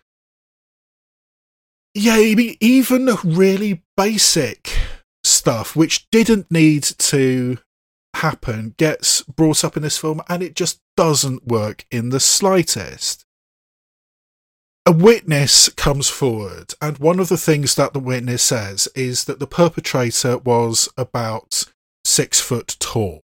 yeah, 1.94 2.18
even 2.18 3.08
really 3.24 3.82
basic 3.96 4.76
stuff, 5.24 5.74
which 5.74 6.08
didn't 6.10 6.50
need 6.50 6.82
to 6.82 7.56
happen, 8.16 8.74
gets 8.76 9.22
brought 9.22 9.64
up 9.64 9.76
in 9.76 9.82
this 9.82 9.96
film, 9.96 10.20
and 10.28 10.42
it 10.42 10.54
just 10.54 10.80
doesn't 10.98 11.46
work 11.46 11.86
in 11.90 12.10
the 12.10 12.20
slightest. 12.20 13.24
A 14.84 14.92
witness 14.92 15.70
comes 15.70 16.10
forward, 16.10 16.74
and 16.82 16.98
one 16.98 17.20
of 17.20 17.30
the 17.30 17.38
things 17.38 17.74
that 17.76 17.94
the 17.94 17.98
witness 17.98 18.42
says 18.42 18.86
is 18.94 19.24
that 19.24 19.38
the 19.38 19.46
perpetrator 19.46 20.36
was 20.36 20.90
about 20.98 21.64
six 22.04 22.38
foot 22.38 22.76
tall. 22.78 23.23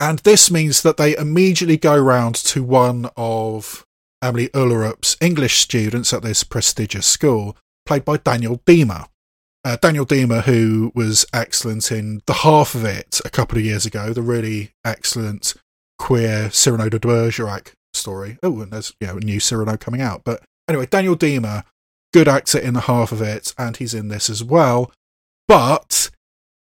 And 0.00 0.20
this 0.20 0.50
means 0.50 0.80
that 0.82 0.96
they 0.96 1.14
immediately 1.14 1.76
go 1.76 1.96
round 1.96 2.34
to 2.36 2.64
one 2.64 3.10
of 3.18 3.84
Emilie 4.22 4.48
Ullerup's 4.54 5.16
English 5.20 5.58
students 5.58 6.12
at 6.14 6.22
this 6.22 6.42
prestigious 6.42 7.06
school, 7.06 7.56
played 7.84 8.06
by 8.06 8.16
Daniel 8.16 8.62
Diemer. 8.66 9.06
Uh, 9.62 9.76
Daniel 9.76 10.06
Diemer, 10.06 10.44
who 10.44 10.90
was 10.94 11.26
excellent 11.34 11.92
in 11.92 12.22
the 12.24 12.32
half 12.32 12.74
of 12.74 12.84
it 12.84 13.20
a 13.26 13.30
couple 13.30 13.58
of 13.58 13.64
years 13.64 13.84
ago, 13.84 14.14
the 14.14 14.22
really 14.22 14.72
excellent 14.86 15.52
queer 15.98 16.50
Cyrano 16.50 16.88
de 16.88 16.98
Bergerac 16.98 17.74
story. 17.92 18.38
Oh, 18.42 18.62
and 18.62 18.72
there's 18.72 18.94
you 19.00 19.06
know 19.06 19.18
a 19.18 19.20
new 19.20 19.38
Cyrano 19.38 19.76
coming 19.76 20.00
out. 20.00 20.22
But 20.24 20.42
anyway, 20.66 20.86
Daniel 20.86 21.16
Diemer, 21.16 21.64
good 22.14 22.26
actor 22.26 22.58
in 22.58 22.72
the 22.72 22.82
half 22.82 23.12
of 23.12 23.20
it, 23.20 23.54
and 23.58 23.76
he's 23.76 23.92
in 23.92 24.08
this 24.08 24.30
as 24.30 24.42
well. 24.42 24.92
But 25.46 26.09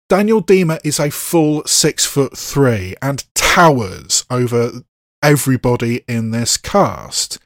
Daniel 0.08 0.42
Diemer 0.42 0.78
is 0.84 1.00
a 1.00 1.10
full 1.10 1.64
six 1.64 2.04
foot 2.04 2.36
three 2.36 2.94
and 3.00 3.24
towers 3.34 4.24
over 4.30 4.82
everybody 5.22 6.04
in 6.06 6.30
this 6.30 6.58
cast. 6.58 7.38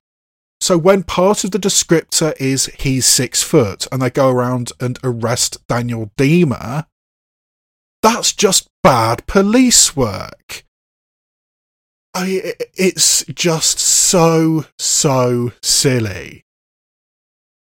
So 0.61 0.77
when 0.77 1.05
part 1.05 1.45
of 1.45 1.53
the 1.53 1.59
descriptor 1.59 2.35
is 2.41 2.67
he's 2.81 3.07
six 3.07 3.45
foot 3.45 3.87
and 3.93 4.03
they 4.03 4.11
go 4.11 4.29
around 4.29 4.73
and 4.81 4.99
arrest 5.05 5.65
Daniel 5.69 6.11
Diemer, 6.17 6.87
that's 8.03 8.33
just 8.33 8.69
bad 8.83 9.25
police 9.27 9.97
work. 9.97 10.65
I, 12.13 12.55
it's 12.75 13.25
just 13.27 13.79
so, 13.79 14.65
so 14.79 15.53
silly 15.63 16.45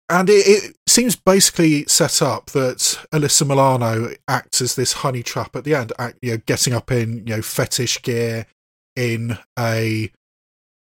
and 0.09 0.29
it, 0.29 0.47
it, 0.47 0.75
seems 0.87 1.15
basically 1.15 1.85
set 1.85 2.21
up 2.21 2.47
that 2.47 2.77
Alyssa 3.11 3.47
Milano 3.47 4.13
acts 4.27 4.61
as 4.61 4.75
this 4.75 4.93
honey 4.93 5.23
trap 5.23 5.55
at 5.55 5.63
the 5.63 5.73
end, 5.73 5.93
act, 5.97 6.19
you 6.21 6.31
know, 6.31 6.41
getting 6.45 6.73
up 6.73 6.91
in 6.91 7.25
you 7.25 7.35
know 7.35 7.41
fetish 7.41 8.01
gear 8.01 8.45
in 8.95 9.37
a 9.57 10.11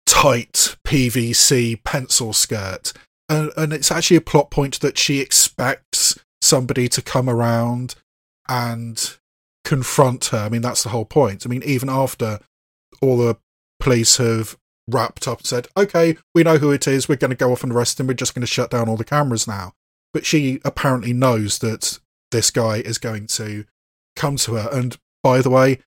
tight 0.05 0.75
PVC 0.85 1.83
pencil 1.83 2.33
skirt, 2.33 2.93
and, 3.29 3.51
and 3.57 3.73
it's 3.73 3.91
actually 3.91 4.17
a 4.17 4.21
plot 4.21 4.49
point 4.49 4.79
that 4.79 4.97
she 4.97 5.19
expects 5.19 6.17
somebody 6.41 6.87
to 6.89 7.01
come 7.01 7.29
around 7.29 7.95
and 8.49 9.17
confront 9.63 10.25
her. 10.25 10.39
I 10.39 10.49
mean, 10.49 10.61
that's 10.61 10.83
the 10.83 10.89
whole 10.89 11.05
point. 11.05 11.45
I 11.45 11.49
mean, 11.49 11.63
even 11.63 11.89
after 11.89 12.39
all 13.01 13.17
the 13.17 13.37
police 13.79 14.17
have 14.17 14.57
wrapped 14.87 15.27
up 15.27 15.39
and 15.39 15.47
said, 15.47 15.67
okay, 15.77 16.17
we 16.33 16.43
know 16.43 16.57
who 16.57 16.71
it 16.71 16.87
is. 16.87 17.07
We're 17.07 17.15
going 17.15 17.31
to 17.31 17.35
go 17.35 17.51
off 17.51 17.63
and 17.63 17.71
arrest 17.71 17.99
him. 17.99 18.07
We're 18.07 18.13
just 18.13 18.35
going 18.35 18.41
to 18.41 18.47
shut 18.47 18.71
down 18.71 18.89
all 18.89 18.97
the 18.97 19.03
cameras 19.03 19.47
now. 19.47 19.73
But 20.13 20.25
she 20.25 20.59
apparently 20.65 21.13
knows 21.13 21.59
that 21.59 21.99
this 22.31 22.51
guy 22.51 22.77
is 22.77 22.97
going 22.97 23.27
to 23.27 23.65
come 24.15 24.35
to 24.37 24.55
her. 24.55 24.69
And 24.71 24.97
by 25.23 25.41
the 25.41 25.49
way, 25.49 25.79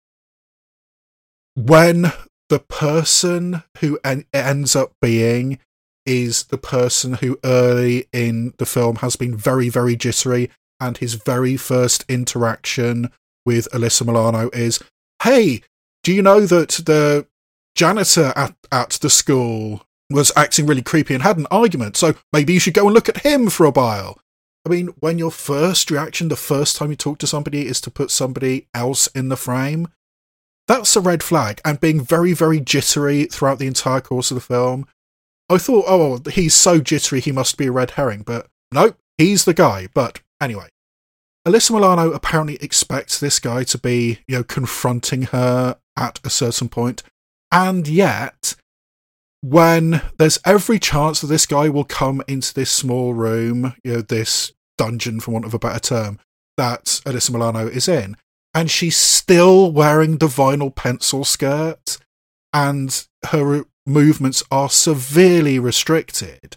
when 1.55 2.13
the 2.49 2.59
person 2.59 3.63
who 3.79 3.99
en- 4.05 4.25
ends 4.33 4.77
up 4.77 4.93
being 5.01 5.59
is 6.07 6.45
the 6.45 6.59
person 6.59 7.15
who 7.15 7.39
early 7.45 8.07
in 8.13 8.53
the 8.59 8.67
film 8.67 8.97
has 8.97 9.17
been 9.17 9.37
very, 9.37 9.69
very 9.69 9.97
jittery, 9.97 10.51
and 10.81 10.99
his 10.99 11.15
very 11.15 11.57
first 11.57 12.05
interaction 12.09 13.11
with 13.47 13.69
Alyssa 13.73 14.05
Milano 14.05 14.51
is, 14.53 14.81
Hey, 15.23 15.63
do 16.03 16.13
you 16.13 16.21
know 16.21 16.41
that 16.41 16.71
the 16.85 17.27
janitor 17.75 18.33
at, 18.37 18.55
at 18.71 18.91
the 18.91 19.11
school 19.11 19.87
was 20.11 20.33
acting 20.37 20.67
really 20.67 20.83
creepy 20.83 21.15
and 21.15 21.23
had 21.23 21.39
an 21.39 21.47
argument, 21.51 21.97
so 21.97 22.15
maybe 22.33 22.53
you 22.53 22.61
should 22.61 22.75
go 22.75 22.87
and 22.87 22.95
look 22.95 23.09
at 23.09 23.25
him 23.25 23.49
for 23.49 23.65
a 23.67 23.71
while. 23.71 24.19
I 24.67 24.71
mean, 24.71 24.89
when 25.01 25.19
your 25.19 25.31
first 25.31 25.91
reaction 25.91 26.29
the 26.29 26.37
first 26.37 26.77
time 26.77 26.91
you 26.91 26.97
talk 26.97 27.19
to 27.19 27.27
somebody 27.27 27.67
is 27.67 27.81
to 27.83 27.91
put 27.91 28.11
somebody 28.11 28.67
else 28.75 29.07
in 29.09 29.29
the 29.29 29.37
frame, 29.37 29.89
that's 30.67 30.97
a 30.97 31.01
red 31.01 31.23
flag. 31.23 31.61
And 31.65 31.81
being 31.81 32.01
very, 32.01 32.33
very 32.33 32.61
jittery 32.61 33.27
throughout 33.27 33.59
the 33.59 33.67
entire 33.67 34.01
course 34.01 34.31
of 34.31 34.37
the 34.37 34.41
film, 34.41 34.87
I 35.51 35.59
thought, 35.59 35.85
oh, 35.87 36.21
he's 36.31 36.55
so 36.55 36.81
jittery, 36.81 37.21
he 37.21 37.33
must 37.33 37.59
be 37.59 37.67
a 37.67 37.73
red 37.73 37.93
herring. 37.93 38.23
But 38.23 38.47
nope, 38.73 38.97
he's 39.19 39.45
the 39.45 39.53
guy. 39.53 39.89
But 39.93 40.21
anyway, 40.41 40.69
Alyssa 41.47 41.73
Milano 41.73 42.13
apparently 42.13 42.57
expects 42.57 43.21
this 43.21 43.39
guy 43.39 43.65
to 43.65 43.77
be, 43.77 44.21
you 44.27 44.37
know, 44.37 44.45
confronting 44.45 45.23
her 45.25 45.77
at 45.97 46.21
a 46.25 46.31
certain 46.31 46.71
point. 46.71 47.03
And 47.55 47.87
yet, 47.87 48.57
when 49.41 50.03
there's 50.19 50.41
every 50.45 50.81
chance 50.81 51.21
that 51.21 51.29
this 51.29 51.47
guy 51.47 51.69
will 51.69 51.85
come 51.85 52.21
into 52.27 52.53
this 52.53 52.73
small 52.73 53.15
room, 53.15 53.77
you 53.85 53.93
know, 53.93 54.01
this 54.01 54.53
dungeon, 54.77 55.21
for 55.21 55.31
want 55.31 55.45
of 55.45 55.55
a 55.55 55.61
better 55.61 55.79
term, 55.79 56.19
that 56.57 56.87
Alyssa 57.07 57.31
Milano 57.31 57.69
is 57.69 57.87
in, 57.87 58.17
and 58.55 58.69
she's 58.69 58.97
still 58.97 59.71
wearing 59.71 60.19
the 60.19 60.27
vinyl 60.27 60.75
pencil 60.75 61.25
skirt, 61.25 61.99
and 62.53 63.07
her 63.27 63.65
movements 63.87 64.43
are 64.51 64.69
severely 64.69 65.61
restricted. 65.61 66.57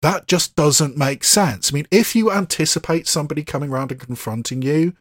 That 0.00 0.28
just 0.28 0.54
doesn't 0.54 0.96
make 0.96 1.24
sense. 1.24 1.72
I 1.72 1.74
mean, 1.74 1.88
if 1.90 2.14
you 2.14 2.30
anticipate 2.30 3.08
somebody 3.08 3.42
coming 3.42 3.70
around 3.70 3.90
and 3.90 4.00
confronting 4.00 4.62
you, 4.62 4.92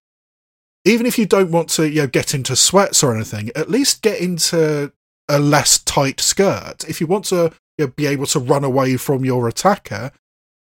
even 0.86 1.06
if 1.06 1.20
you 1.20 1.28
don't 1.28 1.52
want 1.52 1.70
to, 1.70 1.88
you 1.88 2.02
know, 2.02 2.08
get 2.08 2.34
into 2.34 2.56
sweats 2.56 3.04
or 3.04 3.14
anything, 3.14 3.52
at 3.56 3.70
least 3.70 4.02
get 4.02 4.20
into 4.20 4.92
a 5.30 5.40
less 5.40 5.80
tight 5.80 6.20
skirt. 6.20 6.84
If 6.88 7.00
you 7.02 7.08
want 7.08 7.26
to 7.26 7.54
you 7.78 7.86
know, 7.86 7.94
be 7.96 8.06
able 8.06 8.26
to 8.28 8.40
run 8.40 8.64
away 8.64 8.98
from 8.98 9.26
your 9.26 9.48
attacker, 9.48 10.12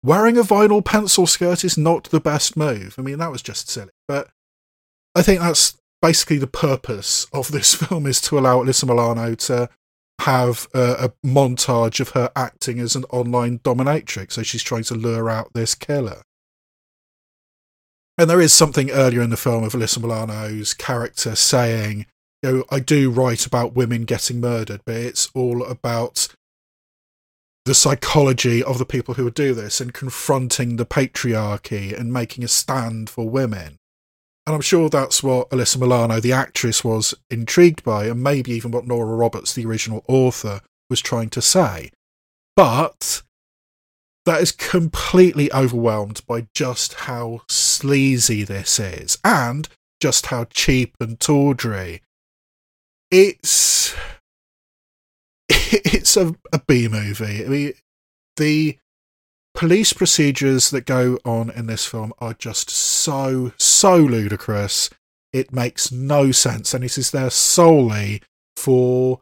wearing 0.03 0.39
a 0.39 0.43
vinyl 0.43 0.85
pencil 0.85 1.27
skirt 1.27 1.65
is 1.65 1.77
not 1.77 2.05
the 2.05 2.21
best 2.21 2.57
move. 2.57 2.95
I 2.99 3.03
mean, 3.03 3.19
that 3.19 3.33
was 3.33 3.43
just 3.43 3.69
silly. 3.69 3.91
But 4.09 4.29
I 5.15 5.23
think 5.23 5.41
that's 5.41 5.77
basically 6.03 6.39
the 6.39 6.47
purpose 6.47 7.27
of 7.33 7.51
this 7.51 7.75
film 7.83 8.07
is 8.07 8.21
to 8.23 8.39
allow 8.39 8.63
Alyssa 8.63 8.87
Milano 8.87 9.35
to 9.35 9.69
have 10.21 10.67
a, 10.75 10.81
a, 10.99 11.27
montage 11.27 12.01
of 12.01 12.11
her 12.11 12.31
acting 12.35 12.81
as 12.81 12.97
an 12.97 13.05
online 13.11 13.59
dominatrix. 13.61 14.33
So 14.33 14.43
she's 14.43 14.63
trying 14.63 14.85
to 14.85 14.95
lure 14.95 15.29
out 15.29 15.53
this 15.53 15.75
killer. 15.75 16.23
And 18.19 18.31
there 18.31 18.41
is 18.41 18.53
something 18.53 18.91
earlier 18.91 19.21
in 19.21 19.31
the 19.31 19.37
film 19.37 19.63
of 19.63 19.75
Alyssa 19.75 20.01
Milano's 20.01 20.73
character 20.73 21.37
saying, 21.37 22.07
you 22.47 22.53
know, 22.53 22.65
I 22.71 22.81
do 22.81 23.11
write 23.11 23.45
about 23.45 23.75
women 23.75 24.05
getting 24.05 24.41
murdered, 24.41 24.81
but 24.85 24.95
it's 24.95 25.29
all 25.35 25.65
about 25.65 26.29
the 27.65 27.75
psychology 27.75 28.63
of 28.63 28.79
the 28.79 28.87
people 28.87 29.15
who 29.15 29.25
would 29.25 29.35
do 29.35 29.53
this 29.53 29.81
and 29.81 29.93
confronting 29.93 30.77
the 30.77 30.87
patriarchy 30.87 31.99
and 31.99 32.13
making 32.13 32.45
a 32.45 32.49
stand 32.49 33.11
for 33.11 33.29
women. 33.29 33.77
And 34.47 34.55
I'm 34.55 34.61
sure 34.61 34.89
that's 34.89 35.25
what 35.25 35.51
Alyssa 35.51 35.81
Milano, 35.81 36.21
the 36.21 36.33
actress, 36.33 36.85
was 36.85 37.15
intrigued 37.29 37.83
by, 37.83 38.07
and 38.07 38.23
maybe 38.23 38.53
even 38.53 38.71
what 38.71 38.87
Nora 38.87 39.17
Roberts, 39.17 39.53
the 39.53 39.67
original 39.67 40.05
author, 40.07 40.61
was 40.89 41.01
trying 41.01 41.31
to 41.31 41.43
say. 41.43 41.91
But 42.55 43.23
that 44.25 44.41
is 44.41 44.53
completely 44.53 45.53
overwhelmed 45.53 46.23
by 46.29 46.47
just 46.55 46.95
how 46.95 47.43
sleazy 47.49 48.45
this 48.45 48.79
is 48.79 49.19
and 49.25 49.69
just 50.01 50.27
how 50.27 50.45
cheap 50.45 50.95
and 51.01 51.19
tawdry 51.19 52.03
it's 53.11 53.95
it's 55.49 56.17
a, 56.17 56.35
a 56.53 56.61
B 56.67 56.89
movie. 56.89 57.45
I 57.45 57.49
mean, 57.49 57.73
the 58.37 58.79
police 59.55 59.93
procedures 59.93 60.71
that 60.71 60.87
go 60.87 61.19
on 61.25 61.51
in 61.51 61.67
this 61.67 61.87
film 61.87 62.13
are 62.19 62.35
just 62.35 62.71
so, 62.71 63.53
so 63.57 63.97
ludicrous. 63.97 64.91
It 65.33 65.53
makes 65.53 65.91
no 65.91 66.33
sense, 66.33 66.73
and 66.73 66.85
it 66.85 66.97
is 66.97 67.11
there 67.11 67.31
solely 67.31 68.23
for 68.57 69.21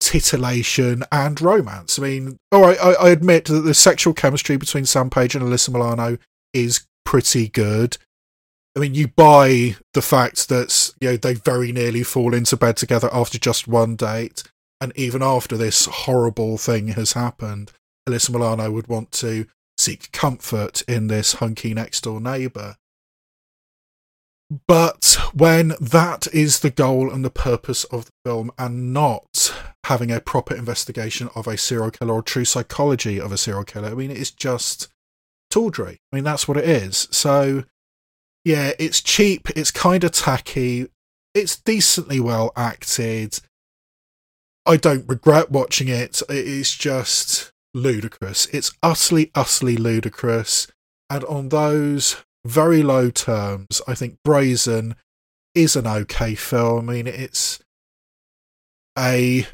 titillation 0.00 1.04
and 1.12 1.40
romance. 1.40 1.98
I 1.98 2.02
mean, 2.02 2.36
all 2.50 2.62
right, 2.62 2.78
I, 2.82 2.92
I 2.94 3.10
admit 3.10 3.46
that 3.46 3.60
the 3.60 3.74
sexual 3.74 4.12
chemistry 4.12 4.56
between 4.56 4.84
Sam 4.84 5.10
Page 5.10 5.34
and 5.34 5.44
Alyssa 5.44 5.70
Milano 5.72 6.18
is 6.52 6.86
pretty 7.04 7.48
good. 7.48 7.96
I 8.74 8.80
mean, 8.80 8.94
you 8.94 9.08
buy 9.08 9.76
the 9.92 10.02
fact 10.02 10.48
that 10.48 10.92
you 11.00 11.10
know 11.10 11.16
they 11.16 11.34
very 11.34 11.72
nearly 11.72 12.02
fall 12.02 12.34
into 12.34 12.56
bed 12.56 12.76
together 12.76 13.10
after 13.12 13.38
just 13.38 13.68
one 13.68 13.96
date, 13.96 14.44
and 14.80 14.92
even 14.96 15.22
after 15.22 15.56
this 15.56 15.86
horrible 15.86 16.56
thing 16.56 16.88
has 16.88 17.12
happened, 17.12 17.72
Alyssa 18.08 18.30
Milano 18.30 18.70
would 18.70 18.88
want 18.88 19.12
to 19.12 19.46
seek 19.76 20.10
comfort 20.12 20.82
in 20.88 21.08
this 21.08 21.34
hunky 21.34 21.74
next 21.74 22.02
door 22.02 22.20
neighbour. 22.20 22.76
But 24.66 25.16
when 25.32 25.74
that 25.80 26.26
is 26.32 26.60
the 26.60 26.70
goal 26.70 27.10
and 27.10 27.24
the 27.24 27.30
purpose 27.30 27.84
of 27.84 28.06
the 28.06 28.10
film, 28.24 28.52
and 28.58 28.92
not 28.92 29.54
having 29.84 30.10
a 30.10 30.20
proper 30.20 30.54
investigation 30.54 31.30
of 31.34 31.46
a 31.46 31.56
serial 31.56 31.90
killer 31.90 32.14
or 32.14 32.22
true 32.22 32.44
psychology 32.44 33.18
of 33.20 33.32
a 33.32 33.38
serial 33.38 33.64
killer, 33.64 33.88
I 33.88 33.94
mean, 33.94 34.10
it's 34.10 34.30
just 34.30 34.88
tawdry. 35.50 35.98
I 36.12 36.16
mean, 36.16 36.24
that's 36.24 36.46
what 36.46 36.56
it 36.56 36.68
is. 36.68 37.08
So, 37.10 37.64
yeah, 38.44 38.72
it's 38.78 39.00
cheap, 39.00 39.48
it's 39.50 39.70
kind 39.70 40.04
of 40.04 40.12
tacky, 40.12 40.88
it's 41.34 41.56
decently 41.56 42.20
well 42.20 42.52
acted. 42.56 43.38
I 44.66 44.76
don't 44.76 45.08
regret 45.08 45.50
watching 45.50 45.88
it. 45.88 46.22
It's 46.28 46.74
just 46.76 47.52
ludicrous. 47.74 48.46
It's 48.46 48.70
utterly, 48.82 49.30
utterly 49.34 49.76
ludicrous. 49.76 50.68
And 51.10 51.24
on 51.24 51.48
those 51.48 52.22
very 52.44 52.82
low 52.82 53.10
terms, 53.10 53.80
I 53.88 53.94
think 53.94 54.18
Brazen 54.24 54.94
is 55.54 55.76
an 55.76 55.86
okay 55.86 56.34
film. 56.34 56.88
I 56.88 56.94
mean, 56.94 57.06
it's 57.06 57.60
a 58.98 59.46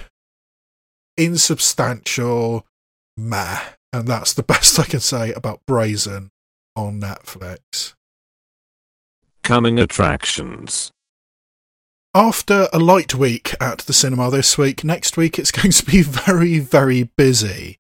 insubstantial 1.17 2.67
meh, 3.17 3.61
and 3.93 4.07
that's 4.07 4.35
the 4.35 4.43
best 4.55 4.79
I 4.79 4.85
can 4.85 5.01
say 5.01 5.33
about 5.33 5.61
Brazen 5.67 6.31
on 6.77 7.01
Netflix. 7.01 7.95
Coming 9.49 9.79
attractions. 9.79 10.93
After 12.15 12.69
a 12.71 12.79
light 12.79 13.15
week 13.15 13.55
at 13.59 13.79
the 13.79 13.95
cinema 13.95 14.31
this 14.31 14.59
week, 14.59 14.85
next 14.85 15.17
week 15.17 15.39
it's 15.39 15.51
going 15.59 15.71
to 15.71 15.87
be 15.87 16.03
very, 16.03 16.59
very 16.59 17.05
busy. 17.17 17.79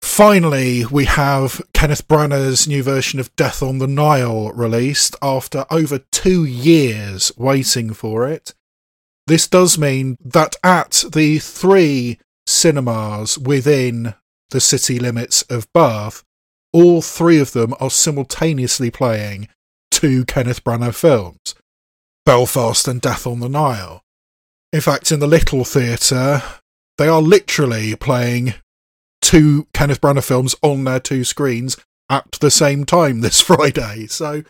Finally, 0.00 0.84
we 0.86 1.04
have 1.04 1.62
Kenneth 1.72 2.08
Branagh's 2.08 2.66
new 2.66 2.82
version 2.82 3.20
of 3.20 3.32
Death 3.36 3.62
on 3.62 3.78
the 3.78 3.86
Nile 3.86 4.50
released 4.54 5.14
after 5.22 5.66
over 5.70 6.00
two 6.10 6.44
years 6.44 7.30
waiting 7.36 7.92
for 7.92 8.26
it. 8.26 8.52
This 9.28 9.46
does 9.46 9.78
mean 9.78 10.16
that 10.18 10.56
at 10.64 11.04
the 11.12 11.38
three 11.38 12.18
cinemas 12.44 13.38
within 13.38 14.16
the 14.50 14.60
city 14.60 14.98
limits 14.98 15.42
of 15.42 15.72
Bath, 15.72 16.24
all 16.72 17.00
three 17.02 17.38
of 17.38 17.52
them 17.52 17.72
are 17.78 17.88
simultaneously 17.88 18.90
playing 18.90 19.46
two 19.92 20.24
Kenneth 20.24 20.64
Branagh 20.64 20.94
films 20.94 21.54
Belfast 22.26 22.88
and 22.88 23.00
Death 23.00 23.26
on 23.26 23.40
the 23.40 23.48
Nile. 23.48 24.02
In 24.72 24.80
fact, 24.80 25.12
in 25.12 25.20
the 25.20 25.26
Little 25.26 25.64
Theatre, 25.64 26.42
they 26.98 27.06
are 27.06 27.22
literally 27.22 27.94
playing 27.94 28.54
two 29.20 29.66
Kenneth 29.74 30.00
Branagh 30.00 30.24
films 30.24 30.54
on 30.62 30.84
their 30.84 30.98
two 30.98 31.24
screens 31.24 31.76
at 32.08 32.32
the 32.40 32.50
same 32.50 32.84
time 32.84 33.20
this 33.20 33.40
Friday. 33.42 34.06
So, 34.06 34.42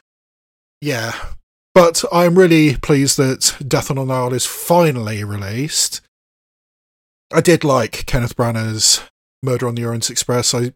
yeah. 0.80 1.14
But 1.74 2.04
I'm 2.12 2.38
really 2.38 2.76
pleased 2.76 3.16
that 3.16 3.56
Death 3.66 3.90
on 3.90 3.96
the 3.96 4.04
Nile 4.04 4.34
is 4.34 4.46
finally 4.46 5.24
released. 5.24 6.02
I 7.32 7.40
did 7.40 7.64
like 7.64 8.04
Kenneth 8.06 8.36
Branagh's 8.36 9.02
Murder 9.42 9.66
on 9.66 9.74
the 9.74 9.84
Orient 9.84 10.10
Express. 10.10 10.54
I 10.54 10.74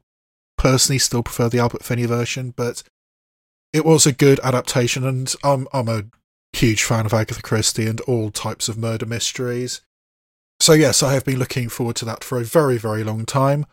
personally 0.56 0.98
still 0.98 1.22
prefer 1.22 1.50
the 1.50 1.58
Albert 1.58 1.84
Finney 1.84 2.06
version, 2.06 2.54
but 2.56 2.82
it 3.76 3.84
was 3.84 4.06
a 4.06 4.12
good 4.12 4.40
adaptation, 4.42 5.06
and 5.06 5.32
I'm 5.44 5.68
I'm 5.70 5.88
a 5.88 6.04
huge 6.54 6.82
fan 6.82 7.04
of 7.04 7.12
Agatha 7.12 7.42
Christie 7.42 7.86
and 7.86 8.00
all 8.02 8.30
types 8.30 8.68
of 8.68 8.78
murder 8.78 9.04
mysteries. 9.04 9.82
So 10.60 10.72
yes, 10.72 11.02
I 11.02 11.12
have 11.12 11.26
been 11.26 11.38
looking 11.38 11.68
forward 11.68 11.96
to 11.96 12.06
that 12.06 12.24
for 12.24 12.40
a 12.40 12.44
very, 12.44 12.78
very 12.78 13.04
long 13.04 13.26
time. 13.26 13.66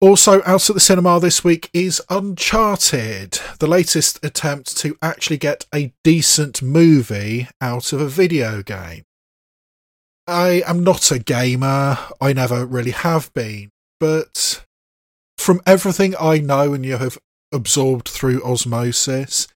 Also 0.00 0.42
out 0.44 0.68
at 0.68 0.74
the 0.74 0.80
cinema 0.80 1.20
this 1.20 1.44
week 1.44 1.70
is 1.72 2.02
Uncharted, 2.10 3.38
the 3.60 3.68
latest 3.68 4.22
attempt 4.24 4.76
to 4.78 4.98
actually 5.00 5.38
get 5.38 5.66
a 5.72 5.92
decent 6.02 6.60
movie 6.60 7.46
out 7.60 7.92
of 7.92 8.00
a 8.00 8.08
video 8.08 8.60
game. 8.60 9.04
I 10.26 10.64
am 10.66 10.82
not 10.82 11.12
a 11.12 11.20
gamer, 11.20 11.98
I 12.20 12.32
never 12.32 12.66
really 12.66 12.90
have 12.90 13.32
been, 13.34 13.70
but 14.00 14.64
from 15.38 15.60
everything 15.64 16.14
I 16.18 16.38
know 16.38 16.74
and 16.74 16.84
you 16.84 16.96
have 16.96 17.18
absorbed 17.54 18.08
through 18.08 18.42
osmosis, 18.44 19.48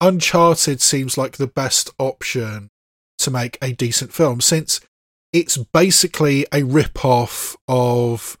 Uncharted 0.00 0.80
seems 0.80 1.18
like 1.18 1.36
the 1.36 1.46
best 1.46 1.90
option 1.98 2.70
to 3.18 3.30
make 3.30 3.58
a 3.60 3.72
decent 3.72 4.12
film 4.12 4.40
since 4.40 4.80
it's 5.32 5.56
basically 5.56 6.46
a 6.52 6.62
rip 6.62 7.04
off 7.04 7.56
of 7.68 8.38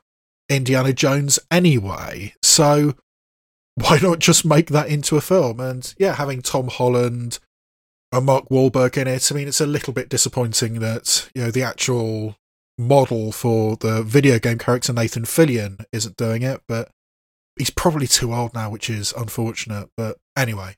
Indiana 0.48 0.92
Jones 0.92 1.38
anyway. 1.50 2.34
So 2.42 2.94
why 3.74 3.98
not 4.02 4.18
just 4.18 4.44
make 4.44 4.68
that 4.68 4.88
into 4.88 5.16
a 5.16 5.20
film? 5.20 5.60
And 5.60 5.92
yeah, 5.98 6.14
having 6.14 6.42
Tom 6.42 6.68
Holland 6.68 7.38
and 8.12 8.26
Mark 8.26 8.48
Wahlberg 8.48 8.96
in 8.96 9.06
it, 9.06 9.30
I 9.30 9.34
mean, 9.34 9.48
it's 9.48 9.60
a 9.60 9.66
little 9.66 9.92
bit 9.92 10.08
disappointing 10.08 10.80
that, 10.80 11.28
you 11.34 11.42
know, 11.42 11.50
the 11.50 11.62
actual 11.62 12.36
model 12.78 13.30
for 13.30 13.76
the 13.76 14.02
video 14.02 14.38
game 14.38 14.58
character 14.58 14.92
Nathan 14.92 15.24
Fillion 15.24 15.84
isn't 15.92 16.16
doing 16.16 16.42
it, 16.42 16.62
but 16.66 16.90
he's 17.56 17.70
probably 17.70 18.06
too 18.06 18.34
old 18.34 18.54
now, 18.54 18.70
which 18.70 18.90
is 18.90 19.12
unfortunate. 19.16 19.90
But 19.96 20.18
anyway, 20.36 20.76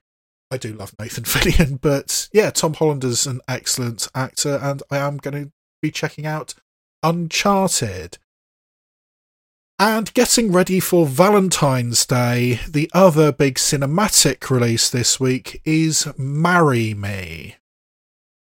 I 0.51 0.57
do 0.57 0.75
love 0.75 0.95
Nathan 0.99 1.25
Fillion. 1.25 1.81
But 1.81 2.29
yeah, 2.33 2.51
Tom 2.51 2.75
Holland 2.75 3.05
is 3.05 3.27
an 3.27 3.41
excellent 3.49 4.09
actor, 4.15 4.59
and 4.63 4.83
I 4.91 4.99
am 4.99 5.17
going 5.17 5.45
to 5.45 5.53
be 5.81 5.91
checking 5.91 6.27
out 6.27 6.55
Uncharted. 7.03 8.19
And 9.79 10.15
getting 10.15 10.53
ready 10.53 10.79
for 10.79 11.07
Valentine's 11.07 12.07
Day, 12.07 12.61
the 12.69 12.89
other 12.95 13.33
big 13.33 13.57
cinematic 13.57 14.49
release 14.49 14.89
this 14.89 15.19
week 15.19 15.61
is 15.65 16.07
Marry 16.17 16.95
Me. 16.95 17.57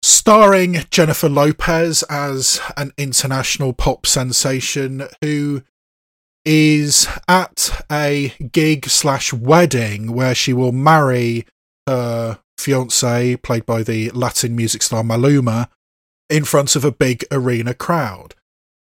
Starring 0.02 0.86
Jennifer 0.90 1.30
Lopez 1.30 2.04
as 2.10 2.60
an 2.78 2.94
international 2.98 3.74
pop 3.74 4.08
sensation 4.08 5.08
who 5.22 5.62
is 6.46 7.08
at 7.28 7.84
a 7.92 8.30
gig 8.52 8.86
slash 8.86 9.34
wedding 9.34 10.14
where 10.14 10.34
she 10.34 10.54
will 10.54 10.72
marry 10.72 11.46
her 11.88 12.40
fiance, 12.58 13.36
played 13.38 13.66
by 13.66 13.84
the 13.84 14.10
Latin 14.12 14.56
music 14.56 14.82
star 14.84 15.04
Maluma, 15.04 15.68
in 16.30 16.46
front 16.46 16.76
of 16.76 16.86
a 16.86 16.92
big 16.92 17.26
arena 17.32 17.74
crowd. 17.74 18.36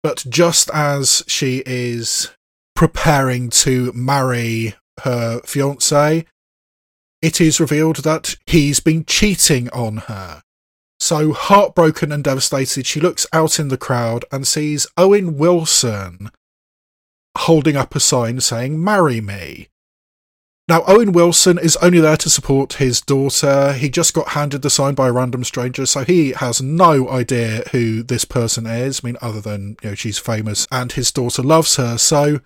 But 0.02 0.24
just 0.28 0.70
as 0.72 1.22
she 1.26 1.62
is 1.66 2.30
preparing 2.74 3.50
to 3.50 3.92
marry 3.92 4.74
her 5.00 5.40
fiance, 5.44 6.26
it 7.20 7.40
is 7.40 7.60
revealed 7.60 7.98
that 7.98 8.36
he's 8.46 8.80
been 8.80 9.04
cheating 9.04 9.70
on 9.70 9.98
her. 10.08 10.42
So, 10.98 11.32
heartbroken 11.32 12.12
and 12.12 12.22
devastated, 12.22 12.86
she 12.86 13.00
looks 13.00 13.26
out 13.32 13.58
in 13.58 13.68
the 13.68 13.76
crowd 13.76 14.24
and 14.30 14.46
sees 14.46 14.86
Owen 14.96 15.36
Wilson 15.36 16.30
holding 17.38 17.76
up 17.76 17.94
a 17.94 18.00
sign 18.00 18.40
saying, 18.40 18.82
Marry 18.82 19.20
me. 19.20 19.68
Now, 20.68 20.84
Owen 20.86 21.12
Wilson 21.12 21.58
is 21.58 21.76
only 21.78 21.98
there 21.98 22.16
to 22.16 22.30
support 22.30 22.74
his 22.74 23.00
daughter. 23.00 23.72
He 23.72 23.90
just 23.90 24.14
got 24.14 24.28
handed 24.28 24.62
the 24.62 24.70
sign 24.70 24.94
by 24.94 25.08
a 25.08 25.12
random 25.12 25.42
stranger, 25.42 25.86
so 25.86 26.04
he 26.04 26.30
has 26.32 26.62
no 26.62 27.10
idea 27.10 27.64
who 27.72 28.02
this 28.02 28.24
person 28.24 28.66
is. 28.66 29.00
I 29.02 29.08
mean, 29.08 29.16
other 29.20 29.40
than, 29.40 29.76
you 29.82 29.90
know, 29.90 29.94
she's 29.94 30.18
famous 30.18 30.68
and 30.70 30.92
his 30.92 31.10
daughter 31.10 31.42
loves 31.42 31.76
her. 31.76 31.98
So 31.98 32.40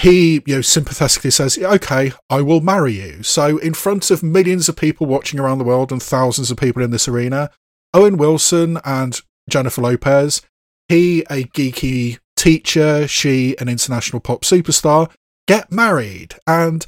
he, 0.00 0.42
you 0.46 0.56
know, 0.56 0.60
sympathetically 0.60 1.30
says, 1.30 1.56
okay, 1.56 2.12
I 2.28 2.40
will 2.42 2.60
marry 2.60 2.94
you. 2.94 3.22
So 3.22 3.58
in 3.58 3.74
front 3.74 4.10
of 4.10 4.24
millions 4.24 4.68
of 4.68 4.76
people 4.76 5.06
watching 5.06 5.38
around 5.38 5.58
the 5.58 5.64
world 5.64 5.92
and 5.92 6.02
thousands 6.02 6.50
of 6.50 6.58
people 6.58 6.82
in 6.82 6.90
this 6.90 7.06
arena, 7.06 7.50
Owen 7.94 8.16
Wilson 8.16 8.78
and 8.84 9.20
Jennifer 9.48 9.80
Lopez, 9.80 10.42
he, 10.88 11.20
a 11.30 11.44
geeky 11.44 12.18
teacher, 12.44 13.08
she, 13.08 13.56
an 13.58 13.70
international 13.70 14.20
pop 14.20 14.42
superstar, 14.42 15.10
get 15.48 15.72
married. 15.72 16.34
And 16.46 16.86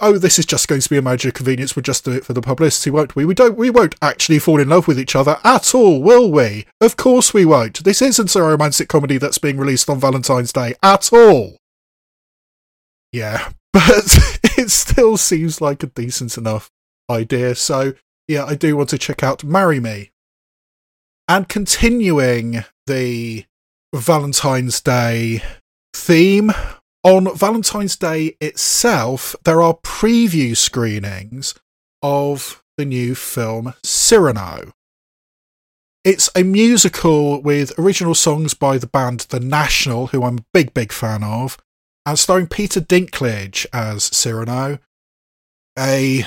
oh 0.00 0.18
this 0.18 0.38
is 0.40 0.44
just 0.44 0.66
going 0.66 0.80
to 0.80 0.90
be 0.90 0.96
a 0.96 1.02
major 1.02 1.30
convenience. 1.30 1.76
We'll 1.76 1.84
just 1.84 2.04
do 2.04 2.10
it 2.10 2.24
for 2.24 2.32
the 2.32 2.42
publicity 2.42 2.90
won't 2.90 3.14
we? 3.14 3.24
We 3.24 3.34
don't 3.34 3.56
we 3.56 3.70
won't 3.70 3.94
actually 4.02 4.40
fall 4.40 4.60
in 4.60 4.68
love 4.68 4.88
with 4.88 4.98
each 4.98 5.14
other 5.14 5.38
at 5.44 5.72
all 5.72 6.02
will 6.02 6.30
we? 6.32 6.66
Of 6.80 6.96
course 6.96 7.32
we 7.32 7.44
won't. 7.44 7.84
This 7.84 8.02
isn't 8.02 8.34
a 8.34 8.42
romantic 8.42 8.88
comedy 8.88 9.18
that's 9.18 9.38
being 9.38 9.56
released 9.56 9.88
on 9.88 10.00
valentine's 10.00 10.52
day 10.52 10.74
at 10.82 11.12
all. 11.12 11.56
Yeah, 13.12 13.50
but 13.72 14.18
it 14.58 14.70
still 14.70 15.16
seems 15.16 15.60
like 15.60 15.84
a 15.84 15.86
decent 15.86 16.36
enough 16.36 16.70
idea. 17.08 17.54
So, 17.54 17.92
yeah, 18.26 18.44
I 18.44 18.54
do 18.54 18.76
want 18.76 18.88
to 18.88 18.98
check 18.98 19.22
out 19.22 19.44
Marry 19.44 19.78
Me. 19.78 20.10
And 21.28 21.48
continuing 21.48 22.64
the 22.86 23.44
Valentine's 23.94 24.80
Day 24.80 25.42
theme, 25.94 26.50
on 27.04 27.36
Valentine's 27.36 27.96
Day 27.96 28.36
itself, 28.40 29.36
there 29.44 29.60
are 29.60 29.74
preview 29.74 30.56
screenings 30.56 31.54
of 32.00 32.62
the 32.78 32.84
new 32.84 33.14
film 33.14 33.74
Cyrano. 33.82 34.72
It's 36.04 36.30
a 36.34 36.42
musical 36.42 37.42
with 37.42 37.78
original 37.78 38.14
songs 38.14 38.54
by 38.54 38.78
the 38.78 38.86
band 38.86 39.20
The 39.28 39.40
National, 39.40 40.08
who 40.08 40.24
I'm 40.24 40.38
a 40.38 40.44
big, 40.54 40.74
big 40.74 40.90
fan 40.92 41.22
of, 41.22 41.58
and 42.06 42.18
starring 42.18 42.48
Peter 42.48 42.80
Dinklage 42.80 43.66
as 43.72 44.04
Cyrano, 44.04 44.78
a 45.78 46.26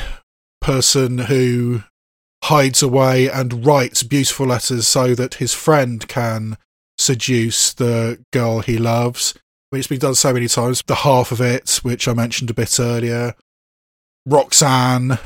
person 0.61 1.17
who 1.17 1.83
hides 2.43 2.83
away 2.83 3.29
and 3.29 3.65
writes 3.65 4.03
beautiful 4.03 4.45
letters 4.45 4.87
so 4.87 5.15
that 5.15 5.35
his 5.35 5.53
friend 5.53 6.07
can 6.07 6.57
seduce 6.97 7.73
the 7.73 8.23
girl 8.31 8.59
he 8.59 8.77
loves. 8.77 9.33
I 9.35 9.75
mean, 9.75 9.79
it's 9.79 9.87
been 9.87 9.99
done 9.99 10.15
so 10.15 10.33
many 10.33 10.47
times. 10.47 10.81
The 10.85 10.95
half 10.95 11.31
of 11.31 11.41
it, 11.41 11.79
which 11.83 12.07
I 12.07 12.13
mentioned 12.13 12.49
a 12.49 12.53
bit 12.53 12.79
earlier, 12.79 13.33
Roxanne, 14.25 15.19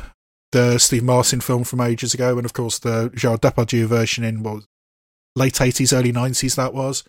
the 0.52 0.78
Steve 0.80 1.04
Martin 1.04 1.42
film 1.42 1.64
from 1.64 1.82
ages 1.82 2.14
ago, 2.14 2.38
and 2.38 2.46
of 2.46 2.54
course 2.54 2.80
the 2.80 3.12
Gerard 3.16 3.42
Depardieu 3.42 3.86
version 3.86 4.24
in 4.24 4.44
late 5.36 5.54
80s, 5.56 5.98
early 5.98 6.12
90s 6.12 6.56
that 6.56 6.74
was. 6.74 7.04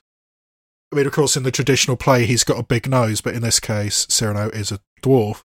I 0.92 0.96
mean, 0.96 1.06
of 1.06 1.12
course, 1.12 1.36
in 1.36 1.44
the 1.44 1.52
traditional 1.52 1.96
play, 1.96 2.26
he's 2.26 2.44
got 2.44 2.58
a 2.58 2.64
big 2.64 2.88
nose, 2.88 3.20
but 3.20 3.34
in 3.34 3.42
this 3.42 3.60
case, 3.60 4.06
Cyrano 4.10 4.48
is 4.50 4.72
a 4.72 4.80
dwarf, 5.02 5.42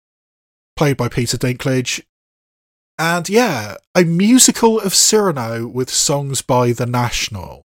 played 0.77 0.97
by 0.97 1.09
Peter 1.09 1.37
Dinklage. 1.37 2.03
And 2.97 3.29
yeah, 3.29 3.77
a 3.97 4.05
musical 4.05 4.79
of 4.79 4.95
Cyrano 4.95 5.67
with 5.67 5.91
songs 5.91 6.43
by 6.43 6.73
The 6.73 6.87
National. 6.87 7.63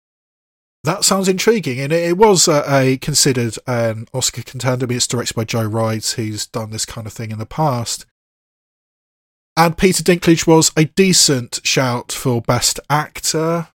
That 0.84 1.02
sounds 1.02 1.28
intriguing, 1.28 1.80
and 1.80 1.94
it, 1.94 2.18
was 2.18 2.46
a, 2.46 2.62
a 2.68 2.98
considered 2.98 3.56
an 3.66 4.06
Oscar 4.12 4.42
contender. 4.42 4.86
It's 4.90 5.06
directed 5.06 5.34
by 5.34 5.44
Joe 5.44 5.64
Wright, 5.64 6.04
who's 6.04 6.46
done 6.46 6.70
this 6.70 6.84
kind 6.84 7.06
of 7.06 7.12
thing 7.14 7.30
in 7.30 7.38
the 7.38 7.46
past. 7.46 8.04
And 9.56 9.78
Peter 9.78 10.02
Dinklage 10.02 10.46
was 10.46 10.72
a 10.76 10.84
decent 10.84 11.60
shout 11.64 12.12
for 12.12 12.42
Best 12.42 12.80
Actor, 12.90 13.68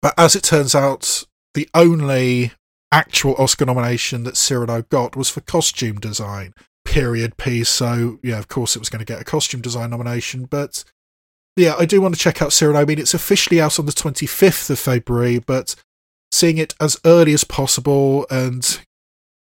but 0.00 0.14
as 0.16 0.36
it 0.36 0.44
turns 0.44 0.76
out, 0.76 1.24
the 1.54 1.68
only 1.74 2.52
actual 2.92 3.34
Oscar 3.36 3.64
nomination 3.64 4.22
that 4.22 4.36
Cyrano 4.36 4.82
got 4.82 5.16
was 5.16 5.28
for 5.28 5.40
costume 5.40 5.98
design, 5.98 6.54
period 6.84 7.36
piece. 7.36 7.68
So, 7.68 8.20
yeah, 8.22 8.38
of 8.38 8.46
course, 8.46 8.76
it 8.76 8.78
was 8.78 8.90
going 8.90 9.04
to 9.04 9.12
get 9.12 9.20
a 9.20 9.24
costume 9.24 9.60
design 9.60 9.90
nomination. 9.90 10.44
But 10.44 10.84
yeah, 11.56 11.74
I 11.76 11.84
do 11.84 12.00
want 12.00 12.14
to 12.14 12.20
check 12.20 12.40
out 12.40 12.52
Cyrano. 12.52 12.78
I 12.78 12.84
mean, 12.84 13.00
it's 13.00 13.14
officially 13.14 13.60
out 13.60 13.80
on 13.80 13.86
the 13.86 13.92
25th 13.92 14.70
of 14.70 14.78
February, 14.78 15.40
but 15.40 15.74
seeing 16.34 16.58
it 16.58 16.74
as 16.80 17.00
early 17.04 17.32
as 17.32 17.44
possible 17.44 18.26
and 18.28 18.80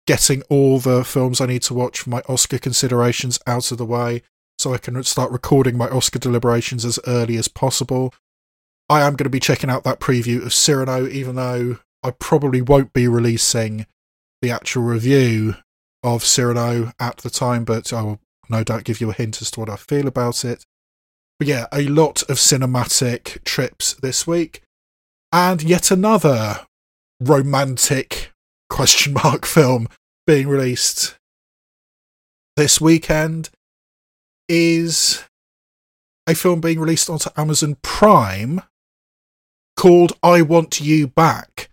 getting 0.06 0.44
all 0.44 0.78
the 0.78 1.03
films 1.03 1.41
I 1.41 1.48
need 1.48 1.64
to 1.64 1.74
watch 1.74 2.02
for 2.02 2.11
my 2.11 2.22
Oscar 2.30 2.60
considerations 2.60 3.40
out 3.48 3.72
of 3.72 3.80
the 3.80 3.86
way 3.86 4.22
so 4.60 4.74
I 4.74 4.78
can 4.78 5.02
start 5.03 5.32
recording 5.32 5.76
my 5.76 5.90
Oscar 5.90 6.20
deliberations 6.20 6.86
as 6.86 6.99
early 7.07 7.36
as 7.38 7.48
possible. 7.48 8.14
I 8.90 9.02
am 9.02 9.15
going 9.15 9.24
to 9.24 9.30
be 9.30 9.40
checking 9.40 9.72
out 9.72 9.84
that 9.86 9.99
preview 9.99 10.45
of 10.45 10.53
Cyrano, 10.53 11.07
even 11.07 11.36
though 11.36 11.80
I 12.03 12.11
probably 12.11 12.61
won't 12.61 12.94
be 12.94 13.07
releasing 13.07 13.88
the 14.44 14.52
actual 14.52 14.84
review 14.84 15.56
of 16.03 16.24
Cyrano 16.24 16.91
at 16.99 17.18
the 17.18 17.32
time, 17.32 17.64
but 17.64 17.91
I 17.91 18.03
will 18.03 18.20
no 18.49 18.64
doubt 18.64 18.84
give 18.84 19.02
you 19.02 19.10
a 19.10 19.14
hint 19.14 19.41
as 19.41 19.49
to 19.52 19.61
what 19.61 19.70
I 19.70 19.78
feel 19.78 20.07
about 20.07 20.45
it. 20.45 20.64
But 21.40 21.48
yeah, 21.48 21.65
a 21.74 21.88
lot 21.88 22.22
of 22.24 22.38
cinematic 22.38 23.44
trips 23.45 23.95
this 23.95 24.28
week, 24.28 24.61
and 25.32 25.64
yet 25.64 25.90
another 25.90 26.68
romantic 27.24 28.32
question 28.70 29.14
mark 29.24 29.45
film 29.45 29.88
being 30.26 30.48
released 30.48 31.16
this 32.56 32.80
weekend 32.80 33.50
is 34.48 35.24
a 36.28 36.36
film 36.36 36.62
being 36.62 36.80
released 36.80 37.10
onto 37.10 37.30
Amazon 37.36 37.78
Prime 37.82 38.62
called 39.76 40.14
I 40.22 40.41
Want 40.41 40.80
You 40.80 41.08
Back 41.08 41.70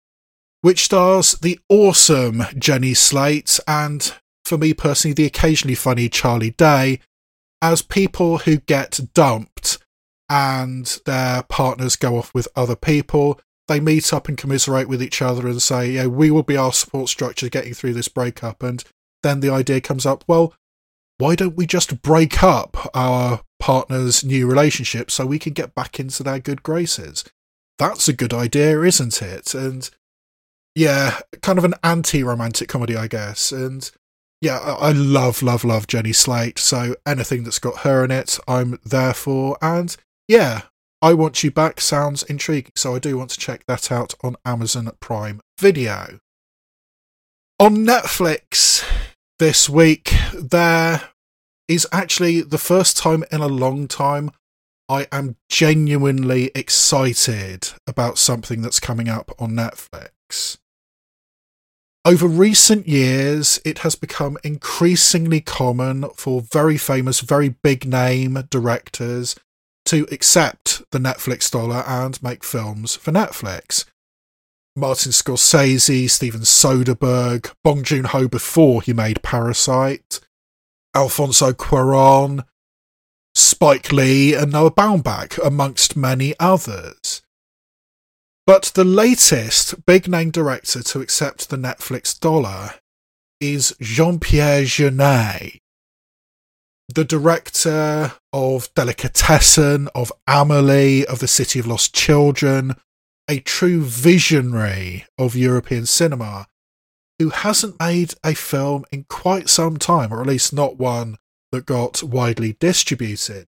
which 0.63 0.85
stars 0.85 1.33
the 1.41 1.59
awesome 1.69 2.45
Jenny 2.57 2.95
Slate 2.95 3.59
and, 3.67 4.13
for 4.45 4.59
me 4.59 4.75
personally, 4.75 5.15
the 5.15 5.25
occasionally 5.25 5.75
funny 5.75 6.09
Charlie 6.09 6.51
Day 6.51 7.01
as 7.63 7.83
people 7.83 8.39
who 8.39 8.59
get 8.59 9.01
dumped 9.15 9.79
and 10.29 11.01
their 11.07 11.43
partners 11.45 11.97
go 11.97 12.17
off 12.17 12.33
with 12.35 12.49
other 12.55 12.77
people. 12.77 13.41
They 13.71 13.79
meet 13.79 14.13
up 14.13 14.27
and 14.27 14.37
commiserate 14.37 14.89
with 14.89 15.01
each 15.01 15.23
other 15.23 15.47
and 15.47 15.63
say, 15.63 15.93
yeah, 15.93 16.07
we 16.07 16.33
will 16.33 16.43
be 16.43 16.57
our 16.57 16.73
support 16.73 17.09
structure 17.09 17.49
getting 17.49 17.73
through 17.73 17.95
this 17.95 18.09
breakup. 18.09 18.65
And 18.65 18.83
then 19.23 19.39
the 19.39 19.51
idea 19.51 19.81
comes 19.81 20.05
up, 20.05 20.25
well, 20.27 20.55
why 21.19 21.37
don't 21.37 21.57
we 21.57 21.67
just 21.67 22.03
break 22.03 22.43
up 22.43 22.91
our 22.95 23.43
partner's 23.61 24.25
new 24.25 24.49
relationship 24.49 25.09
so 25.09 25.25
we 25.25 25.39
can 25.39 25.53
get 25.53 25.77
back 25.77 26.01
into 26.01 26.25
their 26.25 26.41
good 26.41 26.65
graces? 26.65 27.23
That's 27.79 28.09
a 28.09 28.13
good 28.13 28.35
idea, 28.35 28.83
isn't 28.83 29.23
it? 29.23 29.55
And 29.55 29.89
yeah, 30.75 31.21
kind 31.41 31.57
of 31.57 31.65
an 31.65 31.75
anti-romantic 31.85 32.69
comedy, 32.69 32.97
I 32.97 33.07
guess. 33.07 33.53
And 33.53 33.89
yeah, 34.41 34.59
I 34.59 34.91
love, 34.91 35.43
love, 35.45 35.63
love 35.63 35.87
Jenny 35.87 36.13
Slate. 36.13 36.59
So 36.59 36.97
anything 37.07 37.45
that's 37.45 37.61
got 37.61 37.83
her 37.83 38.05
in 38.05 38.11
it, 38.11 38.37
I'm 38.49 38.81
there 38.85 39.15
for. 39.15 39.57
And 39.63 39.97
yeah, 40.27 40.63
I 41.03 41.15
Want 41.15 41.43
You 41.43 41.51
Back 41.51 41.81
sounds 41.81 42.23
intriguing. 42.25 42.73
So 42.77 42.95
I 42.95 42.99
do 42.99 43.17
want 43.17 43.31
to 43.31 43.39
check 43.39 43.65
that 43.67 43.91
out 43.91 44.15
on 44.23 44.37
Amazon 44.45 44.91
Prime 45.01 45.41
Video. 45.59 46.19
On 47.59 47.77
Netflix 47.77 48.85
this 49.39 49.69
week, 49.69 50.13
there 50.35 51.03
is 51.69 51.87
actually 51.91 52.43
the 52.43 52.59
first 52.59 52.99
time 52.99 53.25
in 53.33 53.41
a 53.41 53.49
long 53.49 53.89
time 53.89 54.31
I 54.91 55.07
am 55.11 55.37
genuinely 55.49 56.51
excited 56.55 57.71
about 57.87 58.19
something 58.19 58.61
that's 58.61 58.81
coming 58.81 59.09
up 59.09 59.31
on 59.39 59.53
Netflix. 59.53 60.59
Over 62.05 62.27
recent 62.27 62.89
years, 62.89 63.61
it 63.65 63.79
has 63.79 63.95
become 63.95 64.37
increasingly 64.43 65.41
common 65.41 66.11
for 66.17 66.43
very 66.43 66.77
famous, 66.77 67.21
very 67.21 67.51
big 67.63 67.87
name 67.87 68.43
directors 68.51 69.37
to 69.91 70.07
accept 70.13 70.83
the 70.93 71.01
Netflix 71.01 71.51
dollar 71.51 71.83
and 71.85 72.23
make 72.23 72.45
films 72.45 72.95
for 72.95 73.11
Netflix. 73.11 73.85
Martin 74.77 75.11
Scorsese, 75.11 76.09
Steven 76.09 76.43
Soderbergh, 76.43 77.53
Bong 77.65 77.83
Joon 77.83 78.05
Ho 78.05 78.29
before 78.29 78.83
he 78.83 78.93
made 78.93 79.21
Parasite, 79.25 80.21
Alfonso 80.95 81.53
Cuaron, 81.53 82.45
Spike 83.35 83.91
Lee, 83.91 84.33
and 84.33 84.53
Noah 84.53 84.71
Baumbach, 84.71 85.45
amongst 85.45 85.97
many 85.97 86.35
others. 86.39 87.23
But 88.47 88.71
the 88.77 88.85
latest 88.85 89.85
big 89.87 90.07
name 90.07 90.31
director 90.31 90.85
to 90.85 91.01
accept 91.01 91.49
the 91.49 91.57
Netflix 91.57 92.19
dollar 92.19 92.75
is 93.41 93.75
Jean 93.81 94.21
Pierre 94.21 94.63
Jeunet, 94.63 95.59
the 96.95 97.05
director 97.05 98.13
of 98.33 98.73
Delicatessen, 98.75 99.89
of 99.95 100.13
Amelie, 100.27 101.07
of 101.07 101.21
The 101.21 101.29
City 101.29 101.59
of 101.59 101.67
Lost 101.67 101.95
Children, 101.95 102.75
a 103.29 103.41
true 103.41 103.83
visionary 103.83 105.05
of 105.19 105.37
European 105.37 105.87
cinema, 105.87 106.47
who 107.19 107.31
hasn't 107.31 107.79
made 107.79 108.15
a 108.25 108.35
film 108.35 108.85
in 108.91 109.05
quite 109.09 109.49
some 109.49 109.77
time, 109.77 110.13
or 110.13 110.21
at 110.21 110.27
least 110.27 110.53
not 110.53 110.79
one 110.79 111.17
that 111.53 111.67
got 111.67 112.03
widely 112.03 112.57
distributed. 112.59 113.47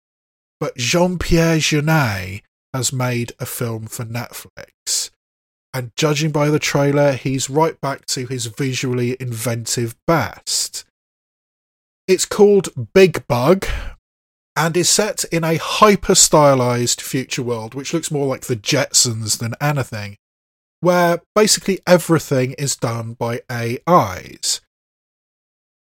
But 0.61 0.77
Jean 0.77 1.19
Pierre 1.19 1.59
Jeunet 1.59 2.43
has 2.73 2.93
made 2.93 3.33
a 3.41 3.47
film 3.47 3.87
for 3.87 4.05
Netflix. 4.05 5.11
And 5.73 5.91
judging 5.97 6.31
by 6.31 6.51
the 6.51 6.61
trailer, 6.61 7.15
he's 7.15 7.51
right 7.51 7.81
back 7.81 8.07
to 8.07 8.27
his 8.27 8.47
visually 8.47 9.17
inventive 9.19 9.97
best. 10.07 10.85
It's 12.07 12.27
called 12.27 12.69
Big 12.93 13.27
Bug 13.27 13.67
and 14.55 14.77
is 14.77 14.91
set 14.91 15.25
in 15.33 15.43
a 15.43 15.57
hyper 15.57 16.15
stylized 16.15 17.01
future 17.01 17.43
world, 17.43 17.75
which 17.75 17.95
looks 17.95 18.11
more 18.11 18.27
like 18.27 18.43
the 18.43 18.57
Jetsons 18.57 19.39
than 19.39 19.55
anything, 19.59 20.17
where 20.81 21.23
basically 21.35 21.81
everything 21.87 22.53
is 22.53 22.77
done 22.77 23.15
by 23.15 23.41
AIs. 23.51 24.61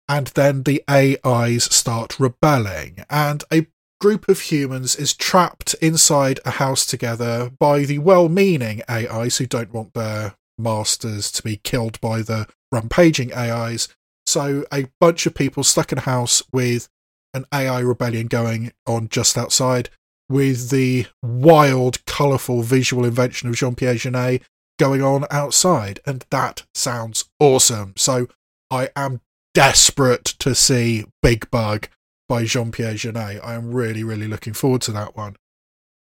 And 0.09 0.27
then 0.27 0.63
the 0.63 0.83
AIs 0.89 1.73
start 1.73 2.19
rebelling, 2.19 3.05
and 3.09 3.45
a 3.49 3.67
group 4.01 4.27
of 4.27 4.41
humans 4.41 4.97
is 4.97 5.13
trapped 5.13 5.73
inside 5.75 6.41
a 6.43 6.51
house 6.51 6.85
together 6.85 7.49
by 7.59 7.85
the 7.85 7.99
well 7.99 8.27
meaning 8.27 8.81
AIs 8.89 9.37
who 9.37 9.45
don't 9.45 9.73
want 9.73 9.93
their 9.93 10.35
masters 10.57 11.31
to 11.31 11.43
be 11.43 11.57
killed 11.57 11.99
by 12.01 12.21
the 12.21 12.47
rampaging 12.73 13.33
AIs. 13.33 13.87
So, 14.30 14.64
a 14.72 14.85
bunch 14.99 15.26
of 15.26 15.34
people 15.34 15.64
stuck 15.64 15.91
in 15.91 15.97
a 15.97 16.01
house 16.01 16.43
with 16.53 16.88
an 17.34 17.45
AI 17.51 17.80
rebellion 17.80 18.27
going 18.27 18.72
on 18.85 19.10
just 19.10 19.39
outside, 19.39 19.89
with 20.30 20.69
the 20.69 21.07
wild, 21.23 22.06
colourful 22.06 22.61
visual 22.61 23.06
invention 23.06 23.49
of 23.49 23.56
Jean 23.56 23.73
Pierre 23.73 23.95
Jeunet 23.95 24.43
going 24.77 25.01
on 25.01 25.26
outside. 25.31 25.99
And 26.06 26.26
that 26.30 26.64
sounds 26.76 27.26
awesome. 27.39 27.93
So, 27.97 28.27
I 28.69 28.89
am 28.95 29.22
desperate 29.56 30.26
to 30.26 30.53
see 30.53 31.06
Big 31.23 31.49
Bug 31.49 31.88
by 32.27 32.45
Jean 32.45 32.72
Pierre 32.72 32.93
Jeunet. 32.93 33.43
I 33.43 33.56
am 33.56 33.73
really, 33.73 34.03
really 34.03 34.27
looking 34.27 34.53
forward 34.53 34.81
to 34.81 34.91
that 34.91 35.18
one. 35.18 35.38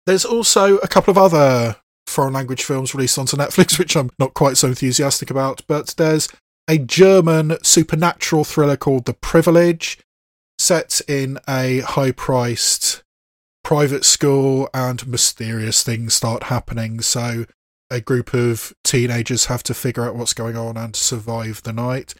There's 0.04 0.26
also 0.26 0.76
a 0.78 0.88
couple 0.88 1.12
of 1.12 1.16
other 1.16 1.76
foreign 2.06 2.34
language 2.34 2.62
films 2.62 2.94
released 2.94 3.18
onto 3.18 3.38
Netflix, 3.38 3.78
which 3.78 3.96
I'm 3.96 4.10
not 4.18 4.34
quite 4.34 4.58
so 4.58 4.68
enthusiastic 4.68 5.30
about, 5.30 5.62
but 5.66 5.94
there's 5.96 6.28
a 6.68 6.78
German 6.78 7.56
supernatural 7.62 8.44
thriller 8.44 8.76
called 8.76 9.04
The 9.04 9.14
Privilege, 9.14 9.98
set 10.58 11.00
in 11.08 11.38
a 11.48 11.80
high 11.80 12.12
priced 12.12 13.02
private 13.64 14.04
school, 14.04 14.68
and 14.72 15.06
mysterious 15.06 15.82
things 15.82 16.14
start 16.14 16.44
happening. 16.44 17.00
So, 17.00 17.46
a 17.90 18.00
group 18.00 18.34
of 18.34 18.72
teenagers 18.84 19.46
have 19.46 19.62
to 19.64 19.74
figure 19.74 20.04
out 20.04 20.16
what's 20.16 20.34
going 20.34 20.56
on 20.56 20.76
and 20.76 20.96
survive 20.96 21.62
the 21.62 21.72
night. 21.72 22.14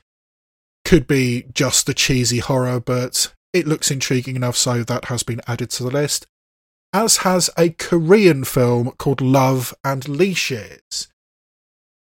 Could 0.85 1.07
be 1.07 1.47
just 1.55 1.89
a 1.89 1.95
cheesy 1.95 2.39
horror, 2.39 2.81
but 2.81 3.33
it 3.53 3.67
looks 3.67 3.91
intriguing 3.91 4.37
enough, 4.37 4.57
so 4.57 4.83
that 4.83 5.07
has 5.07 5.23
been 5.23 5.41
added 5.47 5.71
to 5.71 5.85
the 5.85 5.91
list 5.91 6.27
as 6.93 7.19
has 7.19 7.49
a 7.57 7.71
Korean 7.71 8.45
film 8.45 8.93
called 8.99 9.21
Love 9.21 9.75
and 9.83 10.09
Leashes 10.09 11.09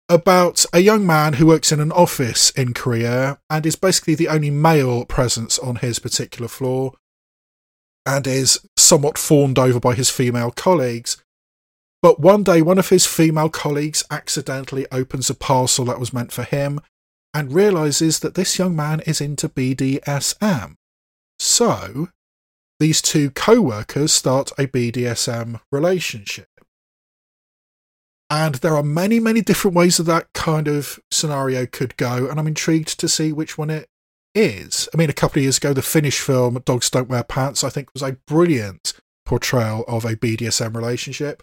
about 0.09 0.65
a 0.73 0.79
young 0.79 1.05
man 1.05 1.33
who 1.33 1.45
works 1.45 1.71
in 1.71 1.79
an 1.79 1.91
office 1.91 2.49
in 2.51 2.73
Korea 2.73 3.39
and 3.49 3.65
is 3.65 3.75
basically 3.75 4.15
the 4.15 4.27
only 4.27 4.49
male 4.49 5.05
presence 5.05 5.59
on 5.59 5.77
his 5.77 5.99
particular 5.99 6.47
floor 6.47 6.93
and 8.05 8.25
is 8.25 8.59
somewhat 8.75 9.19
fawned 9.19 9.59
over 9.59 9.79
by 9.79 9.93
his 9.93 10.09
female 10.09 10.49
colleagues. 10.49 11.17
But 12.01 12.19
one 12.19 12.43
day, 12.43 12.61
one 12.61 12.79
of 12.79 12.89
his 12.89 13.05
female 13.05 13.49
colleagues 13.49 14.03
accidentally 14.09 14.87
opens 14.91 15.29
a 15.29 15.35
parcel 15.35 15.85
that 15.85 15.99
was 15.99 16.13
meant 16.13 16.31
for 16.31 16.43
him 16.43 16.79
and 17.33 17.53
realizes 17.53 18.19
that 18.19 18.33
this 18.33 18.57
young 18.57 18.75
man 18.75 19.01
is 19.01 19.21
into 19.21 19.47
BDSM. 19.47 20.75
So, 21.37 22.09
these 22.79 23.01
two 23.01 23.29
co 23.31 23.61
workers 23.61 24.11
start 24.11 24.51
a 24.57 24.65
BDSM 24.65 25.59
relationship. 25.71 26.48
And 28.29 28.55
there 28.55 28.75
are 28.75 28.83
many, 28.83 29.19
many 29.19 29.41
different 29.41 29.75
ways 29.75 29.97
that 29.97 30.03
that 30.03 30.31
kind 30.33 30.67
of 30.67 30.99
scenario 31.11 31.65
could 31.65 31.97
go, 31.97 32.29
and 32.29 32.39
I'm 32.39 32.47
intrigued 32.47 32.99
to 32.99 33.07
see 33.07 33.33
which 33.33 33.57
one 33.57 33.71
it 33.71 33.89
is. 34.35 34.87
I 34.93 34.97
mean, 34.97 35.09
a 35.09 35.13
couple 35.13 35.39
of 35.39 35.43
years 35.43 35.57
ago, 35.57 35.73
the 35.73 35.81
Finnish 35.81 36.19
film 36.19 36.61
Dogs 36.65 36.89
Don't 36.89 37.09
Wear 37.09 37.23
Pants, 37.23 37.63
I 37.63 37.69
think, 37.69 37.89
was 37.93 38.03
a 38.03 38.17
brilliant 38.27 38.93
portrayal 39.25 39.83
of 39.87 40.05
a 40.05 40.15
BDSM 40.15 40.75
relationship. 40.75 41.41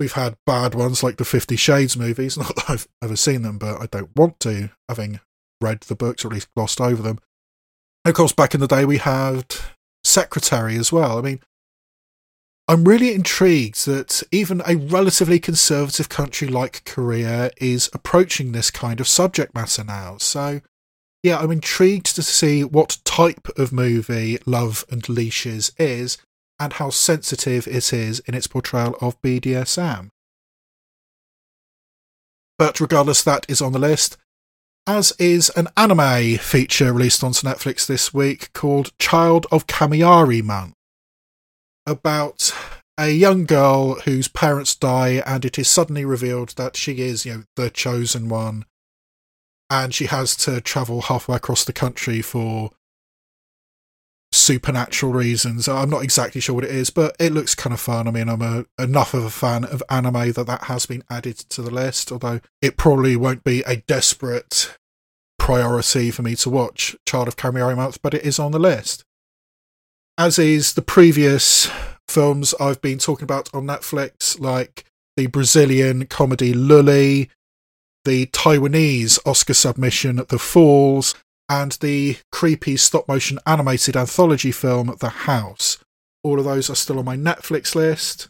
We've 0.00 0.12
had 0.12 0.36
bad 0.46 0.74
ones 0.74 1.02
like 1.02 1.16
the 1.16 1.24
Fifty 1.24 1.56
Shades 1.56 1.96
movies, 1.96 2.36
not 2.38 2.54
that 2.56 2.70
I've 2.70 2.88
ever 3.02 3.16
seen 3.16 3.42
them, 3.42 3.58
but 3.58 3.80
I 3.80 3.86
don't 3.86 4.14
want 4.16 4.40
to, 4.40 4.70
having 4.88 5.20
read 5.60 5.80
the 5.82 5.96
books 5.96 6.24
or 6.24 6.28
at 6.28 6.34
least 6.34 6.48
glossed 6.56 6.80
over 6.80 7.02
them. 7.02 7.18
Of 8.04 8.14
course, 8.14 8.32
back 8.32 8.54
in 8.54 8.60
the 8.60 8.68
day, 8.68 8.84
we 8.84 8.98
had 8.98 9.54
secretary 10.04 10.76
as 10.76 10.92
well. 10.92 11.18
I 11.18 11.22
mean, 11.22 11.40
I'm 12.70 12.84
really 12.84 13.14
intrigued 13.14 13.86
that 13.86 14.22
even 14.30 14.60
a 14.66 14.76
relatively 14.76 15.40
conservative 15.40 16.10
country 16.10 16.46
like 16.48 16.84
Korea 16.84 17.50
is 17.56 17.88
approaching 17.94 18.52
this 18.52 18.70
kind 18.70 19.00
of 19.00 19.08
subject 19.08 19.54
matter 19.54 19.82
now. 19.82 20.18
So, 20.18 20.60
yeah, 21.22 21.38
I'm 21.38 21.50
intrigued 21.50 22.14
to 22.14 22.22
see 22.22 22.62
what 22.64 22.98
type 23.04 23.48
of 23.56 23.72
movie 23.72 24.38
Love 24.44 24.84
and 24.90 25.08
Leashes 25.08 25.72
is 25.78 26.18
and 26.60 26.74
how 26.74 26.90
sensitive 26.90 27.66
it 27.66 27.90
is 27.90 28.20
in 28.20 28.34
its 28.34 28.46
portrayal 28.46 28.96
of 29.00 29.20
BDSM. 29.22 30.10
But 32.58 32.80
regardless, 32.80 33.22
that 33.22 33.46
is 33.48 33.62
on 33.62 33.72
the 33.72 33.78
list 33.78 34.18
as 34.86 35.12
is 35.18 35.50
an 35.50 35.68
anime 35.76 36.38
feature 36.38 36.94
released 36.94 37.22
onto 37.22 37.46
Netflix 37.46 37.86
this 37.86 38.14
week 38.14 38.50
called 38.54 38.90
Child 38.98 39.46
of 39.52 39.66
Kamiyari 39.66 40.42
Kamiari 40.42 40.77
about 41.88 42.52
a 42.98 43.10
young 43.10 43.44
girl 43.44 43.94
whose 44.00 44.28
parents 44.28 44.74
die 44.74 45.22
and 45.24 45.44
it 45.44 45.58
is 45.58 45.68
suddenly 45.68 46.04
revealed 46.04 46.50
that 46.56 46.76
she 46.76 47.00
is, 47.00 47.24
you 47.24 47.32
know, 47.34 47.42
the 47.56 47.70
chosen 47.70 48.28
one 48.28 48.64
and 49.70 49.94
she 49.94 50.06
has 50.06 50.34
to 50.34 50.60
travel 50.60 51.02
halfway 51.02 51.36
across 51.36 51.64
the 51.64 51.72
country 51.72 52.22
for 52.22 52.70
supernatural 54.32 55.12
reasons. 55.12 55.68
I'm 55.68 55.90
not 55.90 56.02
exactly 56.02 56.40
sure 56.40 56.54
what 56.54 56.64
it 56.64 56.70
is, 56.70 56.90
but 56.90 57.16
it 57.18 57.32
looks 57.32 57.54
kind 57.54 57.72
of 57.72 57.80
fun. 57.80 58.08
I 58.08 58.10
mean, 58.10 58.28
I'm 58.28 58.42
a, 58.42 58.66
enough 58.78 59.14
of 59.14 59.24
a 59.24 59.30
fan 59.30 59.64
of 59.64 59.82
anime 59.88 60.32
that 60.32 60.46
that 60.46 60.64
has 60.64 60.86
been 60.86 61.04
added 61.10 61.36
to 61.50 61.62
the 61.62 61.70
list, 61.70 62.12
although 62.12 62.40
it 62.60 62.76
probably 62.76 63.16
won't 63.16 63.44
be 63.44 63.62
a 63.62 63.76
desperate 63.76 64.76
priority 65.38 66.10
for 66.10 66.22
me 66.22 66.34
to 66.36 66.50
watch 66.50 66.96
Child 67.06 67.28
of 67.28 67.36
Kamiari 67.36 67.76
Month, 67.76 68.02
but 68.02 68.14
it 68.14 68.24
is 68.24 68.38
on 68.38 68.52
the 68.52 68.58
list. 68.58 69.04
As 70.18 70.36
is 70.36 70.72
the 70.72 70.82
previous 70.82 71.70
films 72.08 72.52
I've 72.58 72.80
been 72.80 72.98
talking 72.98 73.22
about 73.22 73.54
on 73.54 73.66
Netflix, 73.66 74.40
like 74.40 74.84
the 75.16 75.28
Brazilian 75.28 76.06
comedy 76.06 76.52
Lulli, 76.52 77.28
the 78.04 78.26
Taiwanese 78.26 79.20
Oscar 79.24 79.54
submission 79.54 80.16
The 80.28 80.40
Falls, 80.40 81.14
and 81.48 81.70
the 81.80 82.16
creepy 82.32 82.76
stop 82.76 83.06
motion 83.06 83.38
animated 83.46 83.96
anthology 83.96 84.50
film 84.50 84.92
The 84.98 85.08
House. 85.08 85.78
All 86.24 86.40
of 86.40 86.44
those 86.44 86.68
are 86.68 86.74
still 86.74 86.98
on 86.98 87.04
my 87.04 87.16
Netflix 87.16 87.76
list. 87.76 88.28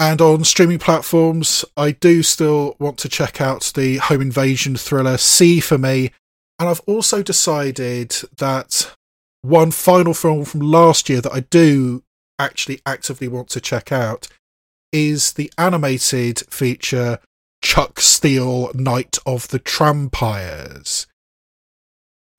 And 0.00 0.20
on 0.20 0.42
streaming 0.42 0.80
platforms, 0.80 1.64
I 1.76 1.92
do 1.92 2.24
still 2.24 2.74
want 2.80 2.98
to 2.98 3.08
check 3.08 3.40
out 3.40 3.70
the 3.76 3.98
home 3.98 4.22
invasion 4.22 4.74
thriller 4.74 5.16
See 5.16 5.60
for 5.60 5.78
Me. 5.78 6.10
And 6.58 6.68
I've 6.68 6.80
also 6.88 7.22
decided 7.22 8.16
that 8.38 8.96
one 9.42 9.70
final 9.70 10.14
film 10.14 10.44
from 10.44 10.60
last 10.60 11.08
year 11.08 11.20
that 11.20 11.32
I 11.32 11.40
do 11.40 12.02
actually 12.38 12.80
actively 12.86 13.28
want 13.28 13.48
to 13.50 13.60
check 13.60 13.92
out 13.92 14.28
is 14.92 15.34
the 15.34 15.52
animated 15.56 16.40
feature 16.50 17.18
Chuck 17.62 18.00
Steel 18.00 18.70
Night 18.74 19.18
of 19.26 19.48
the 19.48 19.58
Trampires 19.58 21.06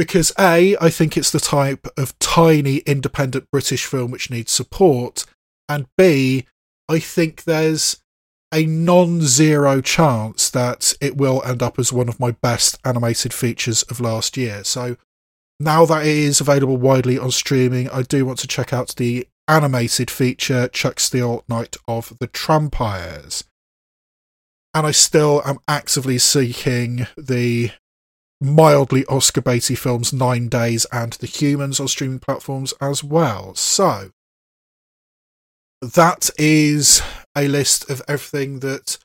because 0.02 0.34
A, 0.40 0.76
I 0.82 0.90
think 0.90 1.16
it's 1.16 1.30
the 1.30 1.40
type 1.40 1.86
of 1.96 2.18
tiny 2.18 2.78
independent 2.88 3.46
British 3.52 3.86
film 3.86 4.10
which 4.10 4.32
needs 4.32 4.52
support, 4.52 5.26
and 5.70 5.86
B, 5.96 6.48
I 6.90 6.98
think 6.98 7.44
there's 7.44 7.98
a 8.52 8.66
non 8.66 9.22
zero 9.22 9.80
chance 9.80 10.50
that 10.50 10.96
it 11.02 11.18
will 11.18 11.44
end 11.46 11.62
up 11.62 11.78
as 11.78 11.94
one 11.94 12.10
of 12.10 12.20
my 12.20 12.32
best 12.32 12.80
animated 12.84 13.32
features 13.32 13.84
of 13.84 14.02
last 14.02 14.38
year. 14.38 14.64
So 14.64 14.98
now 15.64 15.86
that 15.86 16.06
it 16.06 16.16
is 16.16 16.42
available 16.42 16.78
widely 16.78 17.18
on 17.18 17.32
streaming, 17.32 17.90
I 17.90 18.02
do 18.02 18.26
want 18.26 18.40
to 18.40 18.48
check 18.48 18.74
out 18.74 18.96
the 18.98 19.28
animated 19.48 20.10
feature 20.10 20.68
Chuck 20.68 21.00
Steel 21.00 21.44
Night 21.48 21.78
of 21.88 22.14
the 22.20 22.28
Trampires. 22.28 23.44
And 24.74 24.88
I 24.88 24.92
still 24.92 25.42
am 25.46 25.60
actively 25.68 26.18
seeking 26.18 27.08
the 27.18 27.72
mildly 28.40 29.06
Oscar 29.06 29.42
baity 29.42 29.78
films 29.78 30.12
Nine 30.14 30.48
Days 30.48 30.86
and 30.92 31.14
The 31.14 31.28
Humans 31.28 31.80
on 31.80 31.88
streaming 31.88 32.20
platforms 32.20 32.74
as 32.82 33.04
well. 33.04 33.54
So 33.56 34.12
that 35.82 36.30
is 36.38 37.02
a 37.36 37.48
list 37.48 37.90
of 37.90 38.02
everything 38.08 38.60
that 38.60 38.98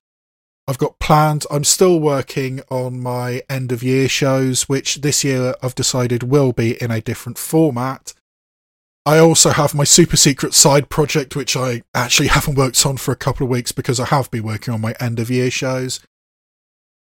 I've 0.68 0.78
got 0.78 0.98
planned. 0.98 1.47
I'm 1.51 1.64
still 1.64 2.01
working 2.01 2.60
on 2.70 3.01
my 3.01 3.43
end 3.48 3.70
of 3.70 3.82
year 3.82 4.09
shows, 4.09 4.68
which 4.68 4.97
this 4.97 5.22
year 5.22 5.55
I've 5.62 5.76
decided 5.76 6.24
will 6.24 6.52
be 6.52 6.80
in 6.82 6.90
a 6.90 7.01
different 7.01 7.38
format. 7.38 8.12
I 9.05 9.18
also 9.18 9.51
have 9.51 9.74
my 9.74 9.84
super 9.84 10.16
secret 10.16 10.52
side 10.52 10.90
project, 10.90 11.36
which 11.36 11.56
I 11.56 11.82
actually 11.94 12.28
haven't 12.36 12.56
worked 12.56 12.84
on 12.84 12.97
for 12.97 13.12
a 13.12 13.16
couple 13.16 13.44
of 13.44 13.51
weeks 13.51 13.70
because 13.70 14.01
I 14.01 14.06
have 14.06 14.30
been 14.30 14.43
working 14.43 14.74
on 14.74 14.80
my 14.80 14.94
end 14.98 15.20
of 15.20 15.30
year 15.30 15.51
shows. 15.51 16.01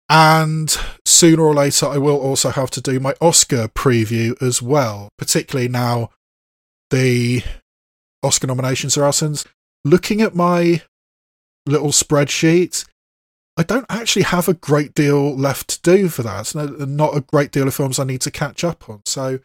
And 0.08 0.76
sooner 1.06 1.42
or 1.42 1.54
later, 1.54 1.86
I 1.86 1.98
will 1.98 2.18
also 2.18 2.50
have 2.50 2.70
to 2.72 2.80
do 2.80 2.98
my 2.98 3.14
Oscar 3.20 3.68
preview 3.68 4.40
as 4.42 4.60
well, 4.60 5.08
particularly 5.16 5.68
now 5.68 6.10
the 6.90 7.44
Oscar 8.22 8.48
nominations 8.48 8.98
are 8.98 9.04
out. 9.04 9.44
looking 9.84 10.20
at 10.20 10.34
my 10.34 10.82
little 11.66 11.90
spreadsheet, 11.90 12.84
I 13.56 13.62
don't 13.62 13.86
actually 13.90 14.22
have 14.22 14.48
a 14.48 14.54
great 14.54 14.94
deal 14.94 15.36
left 15.36 15.68
to 15.68 15.80
do 15.82 16.08
for 16.08 16.22
that. 16.22 16.54
Not 16.54 17.16
a 17.16 17.20
great 17.20 17.52
deal 17.52 17.68
of 17.68 17.74
films 17.74 17.98
I 17.98 18.04
need 18.04 18.22
to 18.22 18.30
catch 18.30 18.64
up 18.64 18.88
on. 18.88 19.02
So, 19.04 19.40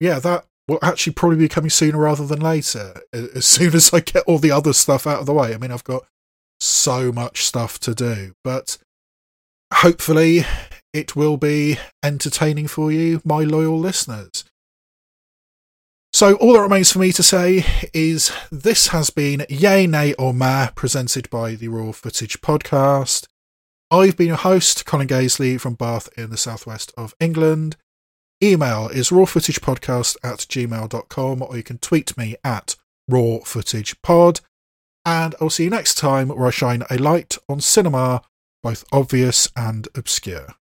yeah, 0.00 0.18
that 0.20 0.46
will 0.68 0.78
actually 0.82 1.12
probably 1.12 1.36
be 1.36 1.48
coming 1.48 1.70
sooner 1.70 1.98
rather 1.98 2.26
than 2.26 2.40
later, 2.40 3.02
as 3.12 3.46
soon 3.46 3.74
as 3.74 3.92
I 3.92 4.00
get 4.00 4.24
all 4.26 4.38
the 4.38 4.50
other 4.52 4.72
stuff 4.72 5.06
out 5.06 5.20
of 5.20 5.26
the 5.26 5.34
way. 5.34 5.54
I 5.54 5.58
mean, 5.58 5.70
I've 5.70 5.84
got 5.84 6.06
so 6.60 7.12
much 7.12 7.44
stuff 7.44 7.78
to 7.80 7.94
do, 7.94 8.32
but 8.42 8.78
hopefully 9.74 10.44
it 10.94 11.14
will 11.14 11.36
be 11.36 11.78
entertaining 12.02 12.68
for 12.68 12.90
you, 12.90 13.20
my 13.24 13.42
loyal 13.42 13.78
listeners. 13.78 14.44
So, 16.14 16.36
all 16.36 16.54
that 16.54 16.60
remains 16.60 16.92
for 16.92 16.98
me 16.98 17.10
to 17.12 17.22
say 17.22 17.64
is 17.92 18.32
this 18.50 18.88
has 18.88 19.10
been 19.10 19.44
Yay, 19.48 19.86
Nay, 19.86 20.12
or 20.14 20.34
Ma, 20.34 20.68
presented 20.74 21.28
by 21.30 21.54
the 21.54 21.68
Raw 21.68 21.92
Footage 21.92 22.40
Podcast. 22.42 23.26
I've 23.92 24.16
been 24.16 24.28
your 24.28 24.36
host, 24.36 24.86
Colin 24.86 25.06
Gaisley 25.06 25.60
from 25.60 25.74
Bath 25.74 26.08
in 26.16 26.30
the 26.30 26.38
southwest 26.38 26.94
of 26.96 27.14
England. 27.20 27.76
Email 28.42 28.88
is 28.88 29.10
rawfootagepodcast 29.10 30.16
at 30.24 30.38
gmail.com, 30.38 31.42
or 31.42 31.54
you 31.58 31.62
can 31.62 31.76
tweet 31.76 32.16
me 32.16 32.36
at 32.42 32.76
rawfootagepod. 33.10 34.40
And 35.04 35.34
I'll 35.42 35.50
see 35.50 35.64
you 35.64 35.70
next 35.70 35.98
time 35.98 36.28
where 36.28 36.46
I 36.46 36.50
shine 36.50 36.84
a 36.88 36.96
light 36.96 37.36
on 37.50 37.60
cinema, 37.60 38.22
both 38.62 38.82
obvious 38.92 39.50
and 39.54 39.86
obscure. 39.94 40.54